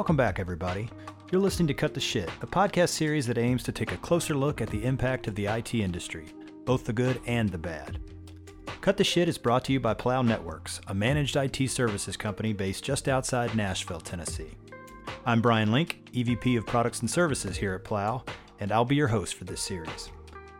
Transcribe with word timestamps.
Welcome 0.00 0.16
back, 0.16 0.38
everybody. 0.38 0.88
You're 1.30 1.42
listening 1.42 1.66
to 1.66 1.74
Cut 1.74 1.92
the 1.92 2.00
Shit, 2.00 2.30
a 2.40 2.46
podcast 2.46 2.88
series 2.88 3.26
that 3.26 3.36
aims 3.36 3.62
to 3.64 3.70
take 3.70 3.92
a 3.92 3.98
closer 3.98 4.34
look 4.34 4.62
at 4.62 4.70
the 4.70 4.82
impact 4.82 5.28
of 5.28 5.34
the 5.34 5.44
IT 5.44 5.74
industry, 5.74 6.28
both 6.64 6.86
the 6.86 6.92
good 6.94 7.20
and 7.26 7.50
the 7.50 7.58
bad. 7.58 8.00
Cut 8.80 8.96
the 8.96 9.04
Shit 9.04 9.28
is 9.28 9.36
brought 9.36 9.62
to 9.66 9.74
you 9.74 9.78
by 9.78 9.92
Plow 9.92 10.22
Networks, 10.22 10.80
a 10.86 10.94
managed 10.94 11.36
IT 11.36 11.68
services 11.68 12.16
company 12.16 12.54
based 12.54 12.82
just 12.82 13.08
outside 13.08 13.54
Nashville, 13.54 14.00
Tennessee. 14.00 14.52
I'm 15.26 15.42
Brian 15.42 15.70
Link, 15.70 16.00
EVP 16.14 16.56
of 16.56 16.64
Products 16.64 17.00
and 17.00 17.10
Services 17.10 17.58
here 17.58 17.74
at 17.74 17.84
Plow, 17.84 18.24
and 18.58 18.72
I'll 18.72 18.86
be 18.86 18.96
your 18.96 19.08
host 19.08 19.34
for 19.34 19.44
this 19.44 19.60
series. 19.60 20.10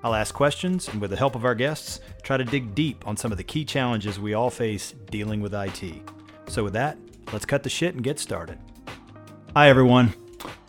I'll 0.04 0.14
ask 0.14 0.34
questions 0.34 0.86
and, 0.88 1.00
with 1.00 1.12
the 1.12 1.16
help 1.16 1.34
of 1.34 1.46
our 1.46 1.54
guests, 1.54 2.00
try 2.22 2.36
to 2.36 2.44
dig 2.44 2.74
deep 2.74 3.08
on 3.08 3.16
some 3.16 3.32
of 3.32 3.38
the 3.38 3.44
key 3.44 3.64
challenges 3.64 4.20
we 4.20 4.34
all 4.34 4.50
face 4.50 4.92
dealing 5.10 5.40
with 5.40 5.54
IT. 5.54 5.82
So, 6.46 6.62
with 6.62 6.74
that, 6.74 6.98
let's 7.32 7.46
cut 7.46 7.62
the 7.62 7.70
shit 7.70 7.94
and 7.94 8.04
get 8.04 8.18
started. 8.18 8.58
Hi, 9.56 9.68
everyone. 9.68 10.14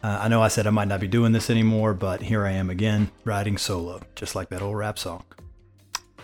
Uh, 0.01 0.21
I 0.23 0.27
know 0.27 0.41
I 0.41 0.47
said 0.47 0.65
I 0.65 0.71
might 0.71 0.87
not 0.87 0.99
be 0.99 1.07
doing 1.07 1.33
this 1.33 1.51
anymore, 1.51 1.93
but 1.93 2.23
here 2.23 2.47
I 2.47 2.53
am 2.53 2.71
again, 2.71 3.11
riding 3.23 3.55
solo, 3.59 4.01
just 4.15 4.33
like 4.33 4.49
that 4.49 4.63
old 4.63 4.75
rap 4.75 4.97
song. 4.97 5.23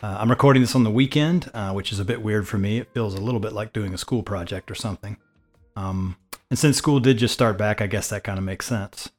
Uh, 0.02 0.18
I'm 0.20 0.32
recording 0.32 0.64
this 0.64 0.74
on 0.74 0.84
the 0.84 0.90
weekend, 0.90 1.52
uh, 1.54 1.72
which 1.74 1.92
is 1.92 2.00
a 2.00 2.06
bit 2.06 2.24
weird 2.24 2.48
for 2.48 2.58
me. 2.58 2.80
It 2.80 2.92
feels 2.96 3.14
a 3.14 3.22
little 3.22 3.40
bit 3.40 3.54
like 3.54 3.74
doing 3.74 3.94
a 3.94 3.98
school 3.98 4.24
project 4.24 4.72
or 4.72 4.76
something. 4.76 5.18
Um, 5.76 6.18
and 6.50 6.58
since 6.58 6.78
school 6.78 7.00
did 7.00 7.20
just 7.20 7.36
start 7.36 7.60
back, 7.60 7.80
I 7.80 7.86
guess 7.86 8.10
that 8.10 8.24
kind 8.24 8.40
of 8.40 8.44
makes 8.44 8.66
sense. 8.66 9.12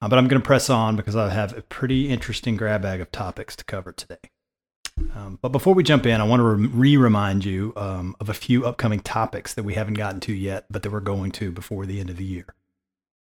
Uh, 0.00 0.08
but 0.08 0.16
I'm 0.16 0.28
going 0.28 0.40
to 0.40 0.46
press 0.46 0.70
on 0.70 0.94
because 0.94 1.16
I 1.16 1.30
have 1.30 1.58
a 1.58 1.62
pretty 1.62 2.08
interesting 2.08 2.56
grab 2.56 2.82
bag 2.82 3.00
of 3.00 3.10
topics 3.10 3.56
to 3.56 3.64
cover 3.64 3.90
today. 3.90 4.30
Um, 5.16 5.40
but 5.42 5.48
before 5.48 5.74
we 5.74 5.82
jump 5.82 6.06
in, 6.06 6.20
I 6.20 6.24
want 6.24 6.38
to 6.38 6.44
re 6.44 6.96
remind 6.96 7.44
you 7.44 7.72
um, 7.74 8.14
of 8.20 8.28
a 8.28 8.34
few 8.34 8.64
upcoming 8.64 9.00
topics 9.00 9.52
that 9.54 9.64
we 9.64 9.74
haven't 9.74 9.94
gotten 9.94 10.20
to 10.20 10.32
yet, 10.32 10.66
but 10.70 10.84
that 10.84 10.92
we're 10.92 11.00
going 11.00 11.32
to 11.32 11.50
before 11.50 11.86
the 11.86 11.98
end 11.98 12.08
of 12.08 12.18
the 12.18 12.24
year. 12.24 12.54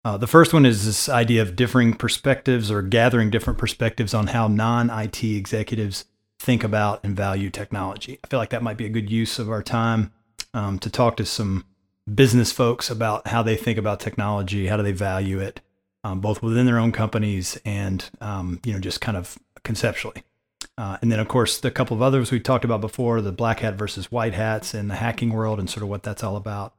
Uh, 0.05 0.17
the 0.17 0.27
first 0.27 0.53
one 0.53 0.67
is 0.67 0.85
this 0.85 1.09
idea 1.09 1.43
of 1.43 1.55
differing 1.55 1.95
perspectives 1.95 2.71
or 2.71 2.83
gathering 2.83 3.31
different 3.31 3.59
perspectives 3.59 4.13
on 4.15 4.29
how 4.29 4.49
non 4.49 4.91
IT 4.91 5.23
executives 5.23 6.05
think 6.41 6.65
about 6.65 7.01
and 7.05 7.17
value 7.17 7.51
technology. 7.51 8.19
I 8.25 8.27
feel 8.27 8.41
like 8.41 8.51
that 8.51 8.65
might 8.65 8.77
be 8.77 8.87
a 8.87 8.91
good 8.91 9.11
use 9.11 9.39
of 9.39 9.49
our 9.49 9.63
time 9.63 10.13
um, 10.55 10.79
to 10.81 10.91
talk 10.91 11.17
to 11.19 11.25
some 11.25 11.65
business 12.13 12.51
folks 12.51 12.91
about 12.91 13.29
how 13.29 13.43
they 13.45 13.57
think 13.57 13.79
about 13.79 14.01
technology, 14.01 14.67
how 14.67 14.77
do 14.77 14.83
they 14.83 14.93
value 14.93 15.39
it, 15.39 15.61
um, 16.03 16.21
both 16.21 16.43
within 16.43 16.67
their 16.67 16.79
own 16.79 16.91
companies 16.91 17.61
and 17.65 18.11
um, 18.21 18.61
you 18.65 18.73
know 18.73 18.81
just 18.81 19.01
kind 19.01 19.17
of 19.17 19.39
conceptually. 19.63 20.25
Uh, 20.77 20.97
and 21.01 21.13
then 21.13 21.21
of 21.21 21.29
course 21.29 21.61
the 21.61 21.71
couple 21.71 21.97
of 21.97 22.03
others 22.03 22.33
we 22.33 22.41
talked 22.41 22.65
about 22.65 22.81
before, 22.81 23.21
the 23.21 23.31
black 23.31 23.61
hat 23.61 23.75
versus 23.75 24.11
white 24.11 24.35
hats 24.35 24.75
in 24.75 24.89
the 24.89 24.97
hacking 24.97 25.31
world 25.31 25.61
and 25.61 25.71
sort 25.71 25.85
of 25.85 25.89
what 25.89 26.03
that's 26.03 26.25
all 26.25 26.35
about. 26.35 26.75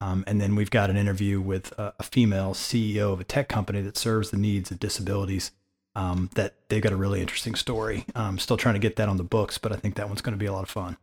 Um, 0.00 0.24
and 0.26 0.40
then 0.40 0.56
we've 0.56 0.70
got 0.70 0.90
an 0.90 0.96
interview 0.96 1.40
with 1.40 1.72
a, 1.78 1.94
a, 1.98 2.02
female 2.02 2.52
CEO 2.52 3.14
of 3.14 3.20
a 3.20 3.24
tech 3.24 3.48
company 3.48 3.80
that 3.80 3.96
serves 3.96 4.30
the 4.30 4.36
needs 4.36 4.70
of 4.70 4.78
disabilities. 4.78 5.52
Um, 5.94 6.28
that 6.34 6.52
they've 6.68 6.82
got 6.82 6.92
a 6.92 6.96
really 6.96 7.22
interesting 7.22 7.54
story. 7.54 8.04
I'm 8.14 8.38
still 8.38 8.58
trying 8.58 8.74
to 8.74 8.78
get 8.78 8.96
that 8.96 9.08
on 9.08 9.16
the 9.16 9.24
books, 9.24 9.56
but 9.56 9.72
I 9.72 9.76
think 9.76 9.94
that 9.94 10.08
one's 10.08 10.20
going 10.20 10.34
to 10.34 10.38
be 10.38 10.44
a 10.44 10.52
lot 10.52 10.62
of 10.62 10.68
fun. 10.68 10.98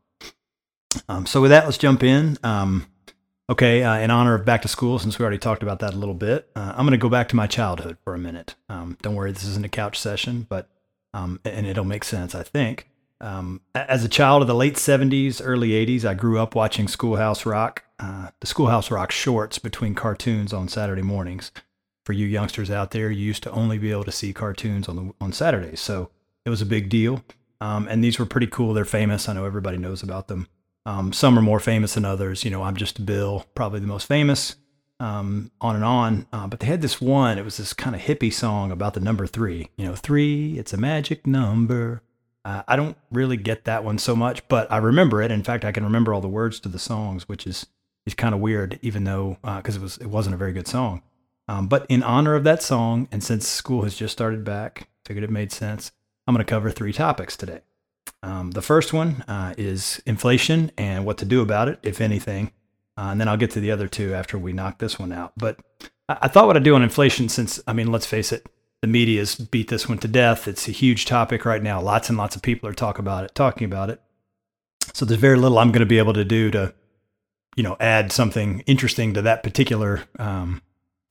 Um, 1.09 1.25
so 1.25 1.41
with 1.41 1.49
that, 1.49 1.65
let's 1.65 1.79
jump 1.79 2.03
in. 2.03 2.37
Um, 2.43 2.85
Okay, 3.49 3.83
uh, 3.83 3.97
in 3.97 4.09
honor 4.09 4.35
of 4.35 4.45
back 4.45 4.61
to 4.61 4.69
school, 4.69 4.99
since 4.99 5.19
we 5.19 5.23
already 5.23 5.37
talked 5.37 5.63
about 5.63 5.79
that 5.79 5.93
a 5.93 5.97
little 5.97 6.15
bit, 6.15 6.49
uh, 6.55 6.73
I'm 6.77 6.85
going 6.85 6.91
to 6.91 6.97
go 6.97 7.09
back 7.09 7.27
to 7.29 7.35
my 7.35 7.45
childhood 7.45 7.97
for 8.01 8.15
a 8.15 8.17
minute. 8.17 8.55
Um, 8.69 8.97
don't 9.01 9.15
worry, 9.15 9.33
this 9.33 9.43
isn't 9.43 9.65
a 9.65 9.69
couch 9.69 9.99
session, 9.99 10.47
but 10.47 10.69
um, 11.13 11.41
and 11.43 11.67
it'll 11.67 11.83
make 11.83 12.05
sense, 12.05 12.33
I 12.33 12.43
think. 12.43 12.87
Um, 13.19 13.61
as 13.75 14.03
a 14.03 14.09
child 14.09 14.41
of 14.41 14.47
the 14.47 14.55
late 14.55 14.75
70s, 14.75 15.41
early 15.43 15.69
80s, 15.69 16.05
I 16.05 16.13
grew 16.13 16.39
up 16.39 16.55
watching 16.55 16.87
Schoolhouse 16.87 17.45
Rock, 17.45 17.83
uh, 18.03 18.29
the 18.41 18.47
Schoolhouse 18.47 18.91
Rock 18.91 19.11
shorts 19.11 19.59
between 19.59 19.95
cartoons 19.95 20.51
on 20.51 20.67
Saturday 20.67 21.01
mornings. 21.01 21.51
For 22.05 22.11
you 22.11 22.27
youngsters 22.27 22.69
out 22.69 22.91
there, 22.91 23.09
you 23.09 23.25
used 23.25 23.43
to 23.43 23.51
only 23.51 23.77
be 23.77 23.91
able 23.91 24.03
to 24.03 24.11
see 24.11 24.33
cartoons 24.33 24.89
on 24.89 24.95
the 24.97 25.13
on 25.21 25.31
Saturdays, 25.31 25.79
so 25.79 26.09
it 26.45 26.49
was 26.49 26.61
a 26.61 26.65
big 26.65 26.89
deal. 26.89 27.23
Um, 27.61 27.87
and 27.87 28.03
these 28.03 28.19
were 28.19 28.25
pretty 28.25 28.47
cool. 28.47 28.73
They're 28.73 28.83
famous. 28.83 29.29
I 29.29 29.33
know 29.33 29.45
everybody 29.45 29.77
knows 29.77 30.03
about 30.03 30.27
them. 30.27 30.47
Um, 30.85 31.13
some 31.13 31.39
are 31.39 31.41
more 31.41 31.61
famous 31.61 31.93
than 31.93 32.03
others. 32.03 32.43
You 32.43 32.51
know, 32.51 32.63
I'm 32.63 32.75
just 32.75 33.05
Bill, 33.05 33.45
probably 33.55 33.79
the 33.79 33.87
most 33.87 34.05
famous. 34.05 34.57
Um, 34.99 35.51
on 35.61 35.75
and 35.75 35.85
on. 35.85 36.27
Uh, 36.33 36.47
but 36.47 36.59
they 36.59 36.67
had 36.67 36.81
this 36.81 36.99
one. 36.99 37.37
It 37.37 37.45
was 37.45 37.55
this 37.55 37.71
kind 37.71 37.95
of 37.95 38.01
hippie 38.01 38.33
song 38.33 38.69
about 38.69 38.95
the 38.95 38.99
number 38.99 39.25
three. 39.27 39.69
You 39.77 39.85
know, 39.85 39.95
three. 39.95 40.59
It's 40.59 40.73
a 40.73 40.77
magic 40.77 41.25
number. 41.25 42.01
Uh, 42.43 42.63
I 42.67 42.75
don't 42.75 42.97
really 43.11 43.37
get 43.37 43.63
that 43.63 43.85
one 43.85 43.97
so 43.97 44.13
much, 44.13 44.45
but 44.49 44.69
I 44.69 44.77
remember 44.77 45.21
it. 45.21 45.31
In 45.31 45.43
fact, 45.43 45.63
I 45.63 45.71
can 45.71 45.85
remember 45.85 46.13
all 46.13 46.19
the 46.19 46.27
words 46.27 46.59
to 46.61 46.69
the 46.69 46.79
songs, 46.79 47.29
which 47.29 47.47
is 47.47 47.67
is 48.05 48.13
kind 48.13 48.33
of 48.35 48.41
weird, 48.41 48.79
even 48.81 49.03
though 49.03 49.37
because 49.41 49.75
uh, 49.75 49.79
it 49.79 49.81
was 49.81 49.97
it 49.97 50.07
wasn't 50.07 50.35
a 50.35 50.37
very 50.37 50.53
good 50.53 50.67
song. 50.67 51.01
Um, 51.47 51.67
but 51.67 51.85
in 51.89 52.03
honor 52.03 52.35
of 52.35 52.43
that 52.45 52.63
song, 52.63 53.07
and 53.11 53.23
since 53.23 53.47
school 53.47 53.83
has 53.83 53.95
just 53.95 54.13
started 54.13 54.43
back, 54.43 54.87
figured 55.05 55.23
it 55.23 55.29
made 55.29 55.51
sense. 55.51 55.91
I'm 56.25 56.33
going 56.33 56.45
to 56.45 56.49
cover 56.49 56.71
three 56.71 56.93
topics 56.93 57.35
today. 57.35 57.61
Um, 58.21 58.51
the 58.51 58.61
first 58.61 58.93
one 58.93 59.23
uh, 59.27 59.53
is 59.57 60.01
inflation 60.05 60.71
and 60.77 61.05
what 61.05 61.17
to 61.17 61.25
do 61.25 61.41
about 61.41 61.67
it, 61.67 61.79
if 61.83 61.99
anything. 61.99 62.51
Uh, 62.97 63.09
and 63.11 63.19
then 63.19 63.27
I'll 63.27 63.37
get 63.37 63.51
to 63.51 63.59
the 63.59 63.71
other 63.71 63.87
two 63.87 64.13
after 64.13 64.37
we 64.37 64.53
knock 64.53 64.79
this 64.79 64.97
one 64.97 65.11
out. 65.11 65.33
But 65.35 65.59
I, 66.07 66.19
I 66.21 66.27
thought 66.29 66.47
what 66.47 66.55
I'd 66.55 66.63
do 66.63 66.75
on 66.75 66.83
inflation, 66.83 67.27
since, 67.27 67.61
I 67.67 67.73
mean, 67.73 67.91
let's 67.91 68.05
face 68.05 68.31
it, 68.31 68.47
the 68.81 68.87
media's 68.87 69.35
beat 69.35 69.69
this 69.69 69.89
one 69.89 69.97
to 69.99 70.07
death. 70.07 70.47
It's 70.47 70.67
a 70.69 70.71
huge 70.71 71.05
topic 71.05 71.43
right 71.43 71.63
now. 71.63 71.81
Lots 71.81 72.07
and 72.07 72.17
lots 72.17 72.35
of 72.35 72.41
people 72.41 72.69
are 72.69 72.73
talk 72.73 72.99
about 72.99 73.25
it, 73.25 73.35
talking 73.35 73.65
about 73.65 73.89
it. 73.89 74.01
So 74.93 75.05
there's 75.05 75.19
very 75.19 75.37
little 75.37 75.59
I'm 75.59 75.71
going 75.71 75.79
to 75.79 75.85
be 75.85 75.97
able 75.97 76.13
to 76.13 76.25
do 76.25 76.51
to, 76.51 76.73
you 77.55 77.63
know, 77.63 77.77
add 77.79 78.11
something 78.11 78.61
interesting 78.61 79.13
to 79.13 79.21
that 79.21 79.43
particular 79.43 80.03
um, 80.19 80.61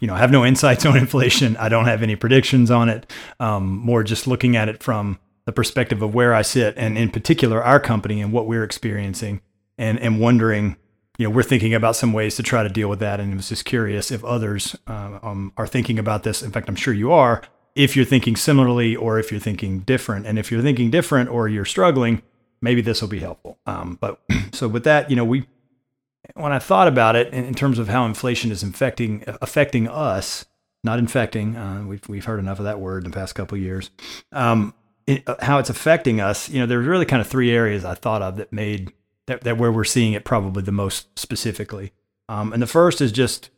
you 0.03 0.08
know, 0.08 0.14
I 0.14 0.19
have 0.19 0.32
no 0.32 0.44
insights 0.44 0.84
on 0.86 0.97
inflation. 0.97 1.56
I 1.56 1.70
don't 1.70 1.86
have 1.86 2.03
any 2.03 2.16
predictions 2.16 2.70
on 2.70 2.91
it. 2.91 3.10
Um, 3.41 3.76
more 3.76 4.03
just 4.03 4.26
looking 4.26 4.56
at 4.56 4.69
it 4.69 4.82
from 4.82 5.19
the 5.47 5.52
perspective 5.52 6.02
of 6.02 6.12
where 6.14 6.34
I 6.34 6.42
sit, 6.42 6.75
and 6.76 6.98
in 6.98 7.10
particular 7.10 7.62
our 7.62 7.81
company 7.81 8.20
and 8.20 8.32
what 8.32 8.47
we're 8.47 8.64
experiencing, 8.64 9.41
and 9.78 9.98
and 10.00 10.20
wondering, 10.20 10.76
you 11.19 11.26
know, 11.26 11.31
we're 11.31 11.42
thinking 11.42 11.72
about 11.72 11.97
some 11.97 12.12
ways 12.12 12.36
to 12.36 12.42
try 12.42 12.62
to 12.62 12.69
deal 12.69 12.88
with 12.88 12.98
that, 12.98 13.20
and 13.20 13.32
I 13.32 13.36
was 13.36 13.48
just 13.48 13.64
curious 13.64 14.10
if 14.10 14.25
others 14.25 14.76
uh, 14.86 15.19
um, 15.22 15.52
are 15.56 15.66
thinking 15.66 15.98
about 15.98 16.25
this. 16.25 16.42
In 16.42 16.50
fact, 16.50 16.69
I'm 16.69 16.76
sure 16.76 16.94
you 16.94 17.12
are. 17.12 17.42
If 17.75 17.97
you're 17.97 18.04
thinking 18.04 18.36
similarly, 18.36 18.94
or 18.94 19.19
if 19.19 19.31
you're 19.31 19.41
thinking 19.41 19.81
different, 19.81 20.26
and 20.26 20.38
if 20.38 20.50
you're 20.50 20.62
thinking 20.62 20.91
different, 20.91 21.31
or 21.31 21.48
you're 21.48 21.64
struggling, 21.64 22.22
maybe 22.60 22.82
this 22.82 23.00
will 23.00 23.08
be 23.08 23.20
helpful. 23.20 23.58
Um, 23.66 23.98
but 24.00 24.20
so 24.52 24.69
with 24.69 24.84
that, 24.84 25.10
you 25.10 25.16
know, 25.16 25.25
we 25.25 25.47
when 26.34 26.52
I 26.52 26.58
thought 26.58 26.88
about 26.88 27.16
it 27.16 27.32
in, 27.32 27.44
in 27.44 27.54
terms 27.54 27.78
of 27.78 27.88
how 27.88 28.06
inflation 28.06 28.50
is 28.50 28.62
infecting 28.62 29.24
affecting 29.26 29.88
us, 29.88 30.44
not 30.84 30.98
infecting. 30.98 31.56
Uh, 31.56 31.84
we've 31.86 32.06
we've 32.08 32.24
heard 32.24 32.40
enough 32.40 32.58
of 32.58 32.64
that 32.64 32.80
word 32.80 33.04
in 33.04 33.10
the 33.10 33.16
past 33.16 33.34
couple 33.34 33.58
years. 33.58 33.90
Um, 34.30 34.74
it, 35.06 35.28
uh, 35.28 35.36
how 35.40 35.58
it's 35.58 35.70
affecting 35.70 36.20
us, 36.20 36.48
you 36.48 36.60
know, 36.60 36.66
there's 36.66 36.86
really 36.86 37.06
kind 37.06 37.20
of 37.20 37.26
three 37.26 37.50
areas 37.50 37.84
I 37.84 37.94
thought 37.94 38.22
of 38.22 38.36
that 38.36 38.52
made 38.52 38.92
that, 39.26 39.42
that 39.42 39.58
where 39.58 39.72
we're 39.72 39.84
seeing 39.84 40.12
it 40.12 40.24
probably 40.24 40.62
the 40.62 40.72
most 40.72 41.18
specifically. 41.18 41.92
Um, 42.28 42.52
and 42.52 42.62
the 42.62 42.66
first 42.66 43.00
is 43.00 43.12
just 43.12 43.50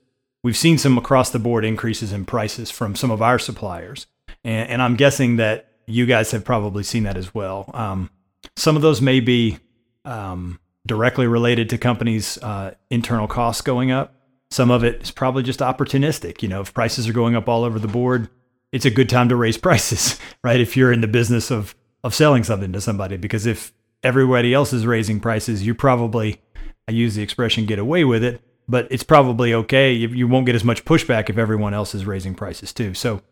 we've 0.43 0.57
seen 0.57 0.79
some 0.79 0.99
across 0.99 1.31
the 1.31 1.39
board 1.39 1.65
increases 1.65 2.13
in 2.13 2.25
prices 2.25 2.71
from 2.71 2.97
some 2.97 3.11
of 3.11 3.23
our 3.23 3.39
suppliers, 3.39 4.07
and, 4.43 4.71
and 4.71 4.83
I'm 4.83 4.97
guessing 4.97 5.37
that 5.37 5.69
you 5.87 6.07
guys 6.07 6.31
have 6.31 6.45
probably 6.45 6.83
seen 6.83 7.03
that 7.05 7.17
as 7.17 7.35
well. 7.35 7.71
Um, 7.75 8.11
some 8.57 8.77
of 8.77 8.83
those 8.83 9.01
may 9.01 9.21
be 9.21 9.59
um, 10.05 10.59
directly 10.87 11.27
related 11.27 11.71
to 11.71 11.79
companies' 11.79 12.39
uh, 12.39 12.75
internal 12.91 13.27
costs 13.27 13.63
going 13.63 13.91
up. 13.91 14.15
Some 14.51 14.71
of 14.71 14.85
it 14.85 15.03
is 15.03 15.11
probably 15.11 15.43
just 15.43 15.61
opportunistic. 15.61 16.43
You 16.43 16.49
know, 16.49 16.61
if 16.61 16.75
prices 16.75 17.09
are 17.09 17.13
going 17.13 17.35
up 17.35 17.49
all 17.49 17.65
over 17.65 17.79
the 17.79 17.89
board, 17.89 18.29
it's 18.73 18.85
a 18.85 18.91
good 18.91 19.09
time 19.09 19.29
to 19.31 19.37
raise 19.37 19.57
prices, 19.69 20.19
right? 20.43 20.61
If 20.61 20.77
you're 20.77 20.93
in 20.93 21.01
the 21.01 21.09
business 21.09 21.51
of 21.51 21.75
of 22.03 22.15
selling 22.15 22.45
something 22.45 22.73
to 22.73 22.81
somebody, 22.83 23.17
because 23.17 23.47
if 23.47 23.73
everybody 24.03 24.53
else 24.53 24.75
is 24.75 24.87
raising 24.87 25.21
prices, 25.21 25.67
you 25.67 25.75
probably, 25.75 26.43
I 26.87 26.93
use 26.93 27.15
the 27.15 27.23
expression, 27.23 27.65
get 27.65 27.79
away 27.79 28.05
with 28.05 28.23
it. 28.23 28.43
But 28.69 28.87
it's 28.91 29.03
probably 29.03 29.53
okay. 29.55 29.93
You, 29.93 30.09
you 30.09 30.29
won't 30.29 30.47
get 30.47 30.55
as 30.55 30.65
much 30.65 30.85
pushback 30.85 31.29
if 31.29 31.39
everyone 31.39 31.75
else 31.75 31.95
is 31.95 32.07
raising 32.07 32.35
prices 32.35 32.73
too. 32.73 32.95
So 32.95 33.23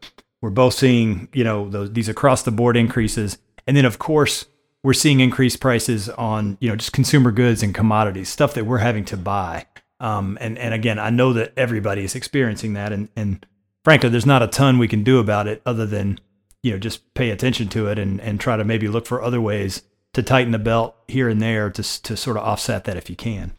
we're 0.40 0.50
both 0.50 0.74
seeing, 0.74 1.28
you 1.32 1.44
know, 1.44 1.68
those 1.68 1.92
these 1.92 2.08
across 2.08 2.42
the 2.42 2.50
board 2.50 2.76
increases, 2.76 3.38
and 3.66 3.76
then 3.76 3.84
of 3.84 3.98
course 3.98 4.46
we're 4.82 4.92
seeing 4.92 5.20
increased 5.20 5.60
prices 5.60 6.08
on, 6.08 6.58
you 6.60 6.68
know, 6.68 6.76
just 6.76 6.92
consumer 6.92 7.30
goods 7.30 7.62
and 7.62 7.74
commodities, 7.74 8.28
stuff 8.28 8.54
that 8.54 8.66
we're 8.66 8.78
having 8.78 9.04
to 9.06 9.16
buy. 9.16 9.66
Um, 10.00 10.36
and 10.40 10.58
and 10.58 10.74
again, 10.74 10.98
I 10.98 11.10
know 11.10 11.32
that 11.34 11.52
everybody 11.56 12.02
is 12.02 12.14
experiencing 12.14 12.72
that, 12.74 12.92
and 12.92 13.08
and 13.14 13.46
frankly, 13.84 14.08
there's 14.08 14.26
not 14.26 14.42
a 14.42 14.48
ton 14.48 14.78
we 14.78 14.88
can 14.88 15.04
do 15.04 15.18
about 15.18 15.46
it 15.46 15.62
other 15.64 15.86
than, 15.86 16.18
you 16.62 16.72
know, 16.72 16.78
just 16.78 17.14
pay 17.14 17.30
attention 17.30 17.68
to 17.68 17.86
it 17.88 17.98
and, 17.98 18.20
and 18.20 18.40
try 18.40 18.56
to 18.56 18.64
maybe 18.64 18.88
look 18.88 19.06
for 19.06 19.22
other 19.22 19.40
ways 19.40 19.82
to 20.14 20.22
tighten 20.22 20.52
the 20.52 20.58
belt 20.58 20.96
here 21.08 21.28
and 21.28 21.40
there 21.40 21.70
to, 21.70 21.82
to 22.02 22.16
sort 22.16 22.36
of 22.36 22.42
offset 22.42 22.84
that 22.84 22.96
if 22.96 23.08
you 23.08 23.16
can. 23.16 23.52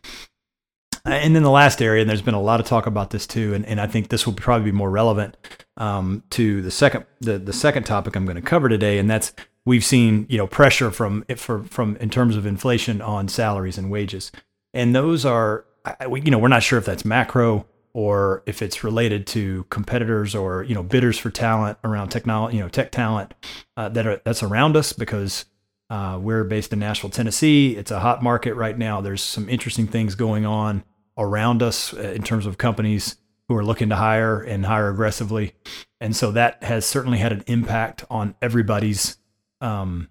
And 1.06 1.36
then 1.36 1.44
the 1.44 1.50
last 1.50 1.82
area, 1.82 2.02
and 2.02 2.10
there's 2.10 2.22
been 2.22 2.34
a 2.34 2.42
lot 2.42 2.62
of 2.62 2.66
talk 2.66 2.86
about 2.86 3.10
this 3.10 3.28
too, 3.28 3.54
and, 3.54 3.66
and 3.66 3.82
I 3.82 3.88
think 3.88 4.08
this 4.08 4.26
will 4.26 4.34
probably 4.34 4.72
be 4.72 4.78
more 4.78 4.90
relevant 4.90 5.36
um, 5.76 6.24
to 6.30 6.62
the 6.62 6.72
second 6.72 7.06
the, 7.20 7.38
the 7.38 7.52
second 7.52 7.84
topic 7.84 8.16
I'm 8.16 8.26
going 8.26 8.36
to 8.36 8.42
cover 8.42 8.70
today, 8.70 9.00
and 9.00 9.10
that's 9.10 9.34
we've 9.66 9.86
seen 9.86 10.26
you 10.30 10.38
know 10.38 10.48
pressure 10.48 10.92
from 10.92 11.24
for, 11.36 11.64
from 11.64 11.96
in 11.98 12.10
terms 12.10 12.36
of 12.36 12.46
inflation 12.46 13.02
on 13.02 13.28
salaries 13.28 13.78
and 13.78 13.90
wages, 13.90 14.32
and 14.74 14.96
those 14.96 15.26
are 15.26 15.66
you 16.12 16.32
know 16.32 16.40
we're 16.40 16.48
not 16.48 16.64
sure 16.64 16.80
if 16.80 16.86
that's 16.86 17.06
macro 17.06 17.66
or 17.94 18.42
if 18.48 18.64
it's 18.64 18.84
related 18.84 19.28
to 19.28 19.66
competitors 19.70 20.34
or 20.34 20.64
you 20.64 20.74
know 20.74 20.84
bidders 20.84 21.18
for 21.18 21.30
talent 21.30 21.78
around 21.84 22.10
technology, 22.10 22.58
you 22.58 22.64
know 22.64 22.70
tech 22.70 22.92
talent 22.92 23.34
uh, 23.78 23.90
that 23.90 24.06
are 24.06 24.22
that's 24.26 24.44
around 24.44 24.76
us 24.76 24.94
because 24.94 25.46
uh, 25.90 26.18
we're 26.20 26.44
based 26.44 26.74
in 26.74 26.80
Nashville, 26.80 27.10
Tennessee. 27.10 27.76
It's 27.76 27.92
a 27.92 28.00
hot 28.00 28.24
market 28.24 28.56
right 28.56 28.78
now. 28.78 29.02
There's 29.02 29.22
some 29.22 29.48
interesting 29.48 29.86
things 29.86 30.16
going 30.16 30.46
on 30.46 30.84
around 31.18 31.62
us 31.62 31.94
uh, 31.94 32.00
in 32.00 32.24
terms 32.24 32.46
of 32.46 32.58
companies 32.58 33.18
who 33.48 33.56
are 33.56 33.64
looking 33.64 33.90
to 33.90 33.96
hire 33.96 34.42
and 34.42 34.66
hire 34.66 34.90
aggressively, 34.90 35.54
and 36.02 36.16
so 36.16 36.32
that 36.32 36.64
has 36.64 36.86
certainly 36.86 37.20
had 37.20 37.32
an 37.32 37.44
impact 37.46 38.06
on 38.10 38.36
everybody's 38.42 39.18
um, 39.64 40.10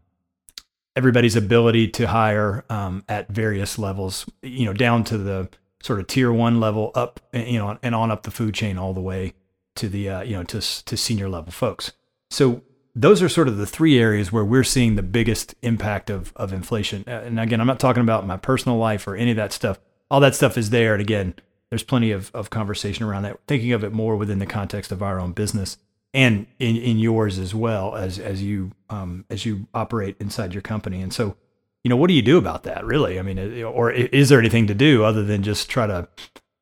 everybody's 0.97 1.37
ability 1.37 1.89
to 1.89 2.09
hire 2.09 2.65
um, 2.69 3.05
at 3.09 3.29
various 3.29 3.79
levels. 3.79 4.27
You 4.43 4.67
know, 4.67 4.73
down 4.73 5.05
to 5.05 5.19
the 5.19 5.49
sort 5.83 6.01
of 6.01 6.07
tier 6.07 6.33
one 6.33 6.61
level 6.61 6.91
up, 6.95 7.21
you 7.33 7.59
know, 7.59 7.79
and 7.83 7.95
on 7.95 8.11
up 8.11 8.23
the 8.25 8.31
food 8.31 8.55
chain 8.55 8.79
all 8.79 8.95
the 8.95 9.01
way 9.01 9.35
to 9.75 9.89
the 9.89 10.09
uh, 10.09 10.23
you 10.23 10.37
know 10.37 10.45
to 10.45 10.61
to 10.61 10.97
senior 10.97 11.29
level 11.29 11.53
folks. 11.53 11.93
So 12.31 12.63
those 12.95 13.23
are 13.23 13.29
sort 13.29 13.49
of 13.49 13.57
the 13.57 13.67
three 13.67 13.99
areas 13.99 14.33
where 14.33 14.45
we're 14.45 14.65
seeing 14.65 14.97
the 14.97 15.03
biggest 15.03 15.55
impact 15.63 16.11
of 16.11 16.33
of 16.37 16.53
inflation. 16.53 17.05
And 17.07 17.39
again, 17.39 17.61
I'm 17.61 17.67
not 17.67 17.81
talking 17.81 18.03
about 18.03 18.27
my 18.27 18.37
personal 18.37 18.79
life 18.79 19.07
or 19.07 19.17
any 19.17 19.31
of 19.31 19.37
that 19.37 19.53
stuff. 19.53 19.79
All 20.11 20.21
that 20.21 20.35
stuff 20.35 20.59
is 20.59 20.71
there. 20.71 20.93
And 20.93 21.01
again, 21.01 21.35
there's 21.71 21.83
plenty 21.83 22.11
of, 22.11 22.31
of 22.35 22.51
conversation 22.51 23.05
around 23.05 23.23
that. 23.23 23.39
Thinking 23.49 23.73
of 23.73 23.83
it 23.83 23.93
more 23.93 24.15
within 24.15 24.41
the 24.41 24.47
context 24.47 24.93
of 24.93 25.03
our 25.03 25.19
own 25.19 25.33
business 25.33 25.79
and 26.15 26.47
in, 26.59 26.77
in 26.77 26.99
yours 26.99 27.39
as 27.39 27.55
well 27.55 27.95
as 27.95 28.19
as 28.19 28.43
you 28.43 28.73
um, 28.91 29.25
as 29.31 29.47
you 29.47 29.67
operate 29.73 30.17
inside 30.21 30.53
your 30.53 30.63
company. 30.63 31.01
And 31.01 31.13
so, 31.13 31.37
you 31.85 31.89
know, 31.89 31.97
what 31.97 32.09
do 32.09 32.15
you 32.15 32.23
do 32.23 32.39
about 32.39 32.65
that? 32.65 32.85
Really, 32.85 33.19
I 33.19 33.23
mean, 33.23 33.39
uh, 33.39 33.65
or 33.65 33.91
is 33.91 34.29
there 34.29 34.39
anything 34.39 34.67
to 34.67 34.75
do 34.75 35.05
other 35.05 35.23
than 35.23 35.43
just 35.43 35.71
try 35.71 35.87
to 35.87 36.09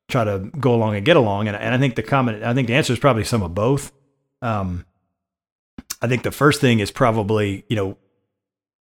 try 0.09 0.25
to 0.25 0.51
go 0.59 0.75
along 0.75 0.97
and 0.97 1.05
get 1.05 1.17
along? 1.17 1.49
And, 1.49 1.57
and 1.57 1.75
I 1.75 1.79
think 1.79 1.97
the 1.97 2.03
comment, 2.03 2.43
I 2.45 2.55
think 2.55 2.69
the 2.69 2.75
answer 2.75 2.93
is 2.93 2.99
probably 2.99 3.25
some 3.25 3.43
of 3.43 3.55
both. 3.55 3.93
Um, 4.43 4.87
I 6.01 6.07
think 6.07 6.23
the 6.23 6.31
first 6.31 6.61
thing 6.61 6.81
is 6.81 6.91
probably, 6.91 7.65
you 7.69 7.77
know, 7.77 7.97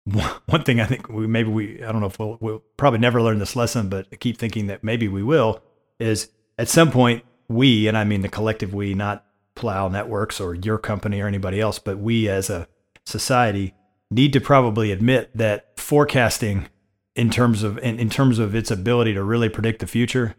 one 0.46 0.64
thing 0.64 0.80
I 0.80 0.86
think 0.86 1.10
we 1.10 1.28
maybe 1.28 1.50
we 1.50 1.84
I 1.84 1.92
don't 1.92 2.02
know 2.02 2.08
if 2.08 2.20
we'll 2.20 2.38
we'll 2.42 2.64
probably 2.78 3.00
never 3.00 3.22
learn 3.22 3.40
this 3.40 3.56
lesson, 3.56 3.90
but 3.90 4.08
I 4.12 4.16
keep 4.18 4.38
thinking 4.38 4.68
that 4.68 4.84
maybe 4.84 5.08
we 5.08 5.24
will 5.24 5.62
is 6.00 6.30
at 6.58 6.68
some 6.68 6.92
point 6.92 7.24
we 7.48 7.88
and 7.88 7.98
I 7.98 8.04
mean 8.04 8.22
the 8.22 8.30
collective 8.30 8.74
we, 8.74 8.94
not 8.94 9.26
Plow 9.60 9.88
Networks 9.88 10.40
or 10.40 10.56
your 10.56 10.78
company 10.78 11.22
or 11.22 11.28
anybody 11.28 11.60
else, 11.60 11.80
but 11.80 12.00
we 12.00 12.28
as 12.28 12.50
a 12.50 12.68
society 13.06 13.74
need 14.10 14.34
to 14.34 14.42
probably 14.42 14.92
admit 14.92 15.30
that 15.36 15.80
forecasting 15.80 16.68
in 17.16 17.30
terms 17.30 17.64
of 17.64 17.78
in, 17.80 18.00
in 18.00 18.10
terms 18.10 18.40
of 18.40 18.56
its 18.56 18.72
ability 18.72 19.14
to 19.14 19.24
really 19.24 19.50
predict 19.50 19.80
the 19.80 19.88
future, 19.88 20.36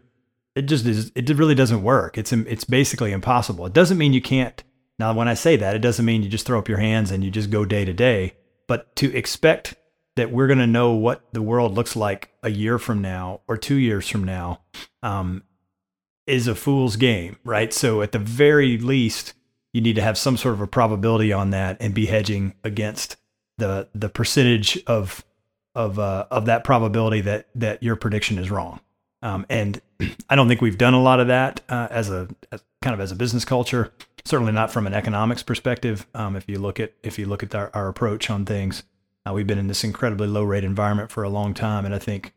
it 0.55 0.63
just 0.63 0.85
is 0.85 1.11
it 1.15 1.29
really 1.29 1.55
doesn't 1.55 1.83
work. 1.83 2.17
It's 2.17 2.33
it's 2.33 2.63
basically 2.63 3.11
impossible. 3.11 3.65
It 3.65 3.73
doesn't 3.73 3.97
mean 3.97 4.13
you 4.13 4.21
can't 4.21 4.63
now, 5.01 5.13
when 5.13 5.27
I 5.27 5.33
say 5.33 5.55
that, 5.55 5.75
it 5.75 5.79
doesn't 5.79 6.05
mean 6.05 6.21
you 6.21 6.29
just 6.29 6.45
throw 6.45 6.59
up 6.59 6.69
your 6.69 6.77
hands 6.77 7.09
and 7.09 7.23
you 7.23 7.31
just 7.31 7.49
go 7.49 7.65
day 7.65 7.85
to 7.85 7.91
day, 7.91 8.35
but 8.67 8.95
to 8.97 9.11
expect 9.17 9.73
that 10.15 10.29
we're 10.29 10.45
going 10.45 10.59
to 10.59 10.67
know 10.67 10.91
what 10.91 11.23
the 11.33 11.41
world 11.41 11.73
looks 11.73 11.95
like 11.95 12.29
a 12.43 12.51
year 12.51 12.77
from 12.77 13.01
now 13.01 13.41
or 13.47 13.57
two 13.57 13.77
years 13.77 14.07
from 14.07 14.23
now 14.23 14.61
um, 15.01 15.41
is 16.27 16.47
a 16.47 16.55
fool's 16.55 16.95
game, 16.95 17.37
right? 17.43 17.73
So, 17.73 18.01
at 18.01 18.11
the 18.11 18.19
very 18.19 18.77
least, 18.77 19.33
you 19.73 19.81
need 19.81 19.95
to 19.95 20.01
have 20.01 20.17
some 20.17 20.37
sort 20.37 20.53
of 20.53 20.61
a 20.61 20.67
probability 20.67 21.33
on 21.33 21.49
that 21.51 21.77
and 21.79 21.93
be 21.93 22.05
hedging 22.05 22.53
against 22.63 23.17
the 23.57 23.87
the 23.93 24.09
percentage 24.09 24.81
of 24.87 25.25
of 25.75 25.99
uh, 25.99 26.25
of 26.31 26.45
that 26.45 26.63
probability 26.63 27.21
that 27.21 27.47
that 27.55 27.81
your 27.83 27.95
prediction 27.95 28.37
is 28.37 28.51
wrong. 28.51 28.79
Um, 29.23 29.45
and 29.49 29.81
I 30.29 30.35
don't 30.35 30.47
think 30.47 30.61
we've 30.61 30.77
done 30.77 30.93
a 30.93 31.01
lot 31.01 31.19
of 31.19 31.27
that 31.27 31.61
uh, 31.69 31.87
as 31.91 32.09
a 32.09 32.27
as, 32.51 32.63
kind 32.81 32.93
of 32.93 32.99
as 32.99 33.11
a 33.11 33.15
business 33.15 33.45
culture 33.45 33.91
certainly 34.25 34.51
not 34.51 34.71
from 34.71 34.87
an 34.87 34.93
economics 34.93 35.43
perspective. 35.43 36.07
Um, 36.13 36.35
if 36.35 36.47
you 36.47 36.59
look 36.59 36.79
at 36.79 36.93
if 37.03 37.17
you 37.17 37.25
look 37.25 37.43
at 37.43 37.53
our, 37.55 37.71
our 37.73 37.87
approach 37.87 38.29
on 38.29 38.45
things, 38.45 38.83
uh, 39.27 39.33
we've 39.33 39.47
been 39.47 39.57
in 39.57 39.67
this 39.67 39.83
incredibly 39.83 40.27
low 40.27 40.43
rate 40.43 40.63
environment 40.63 41.11
for 41.11 41.23
a 41.23 41.29
long 41.29 41.53
time, 41.53 41.85
and 41.85 41.93
I 41.93 41.99
think 41.99 42.33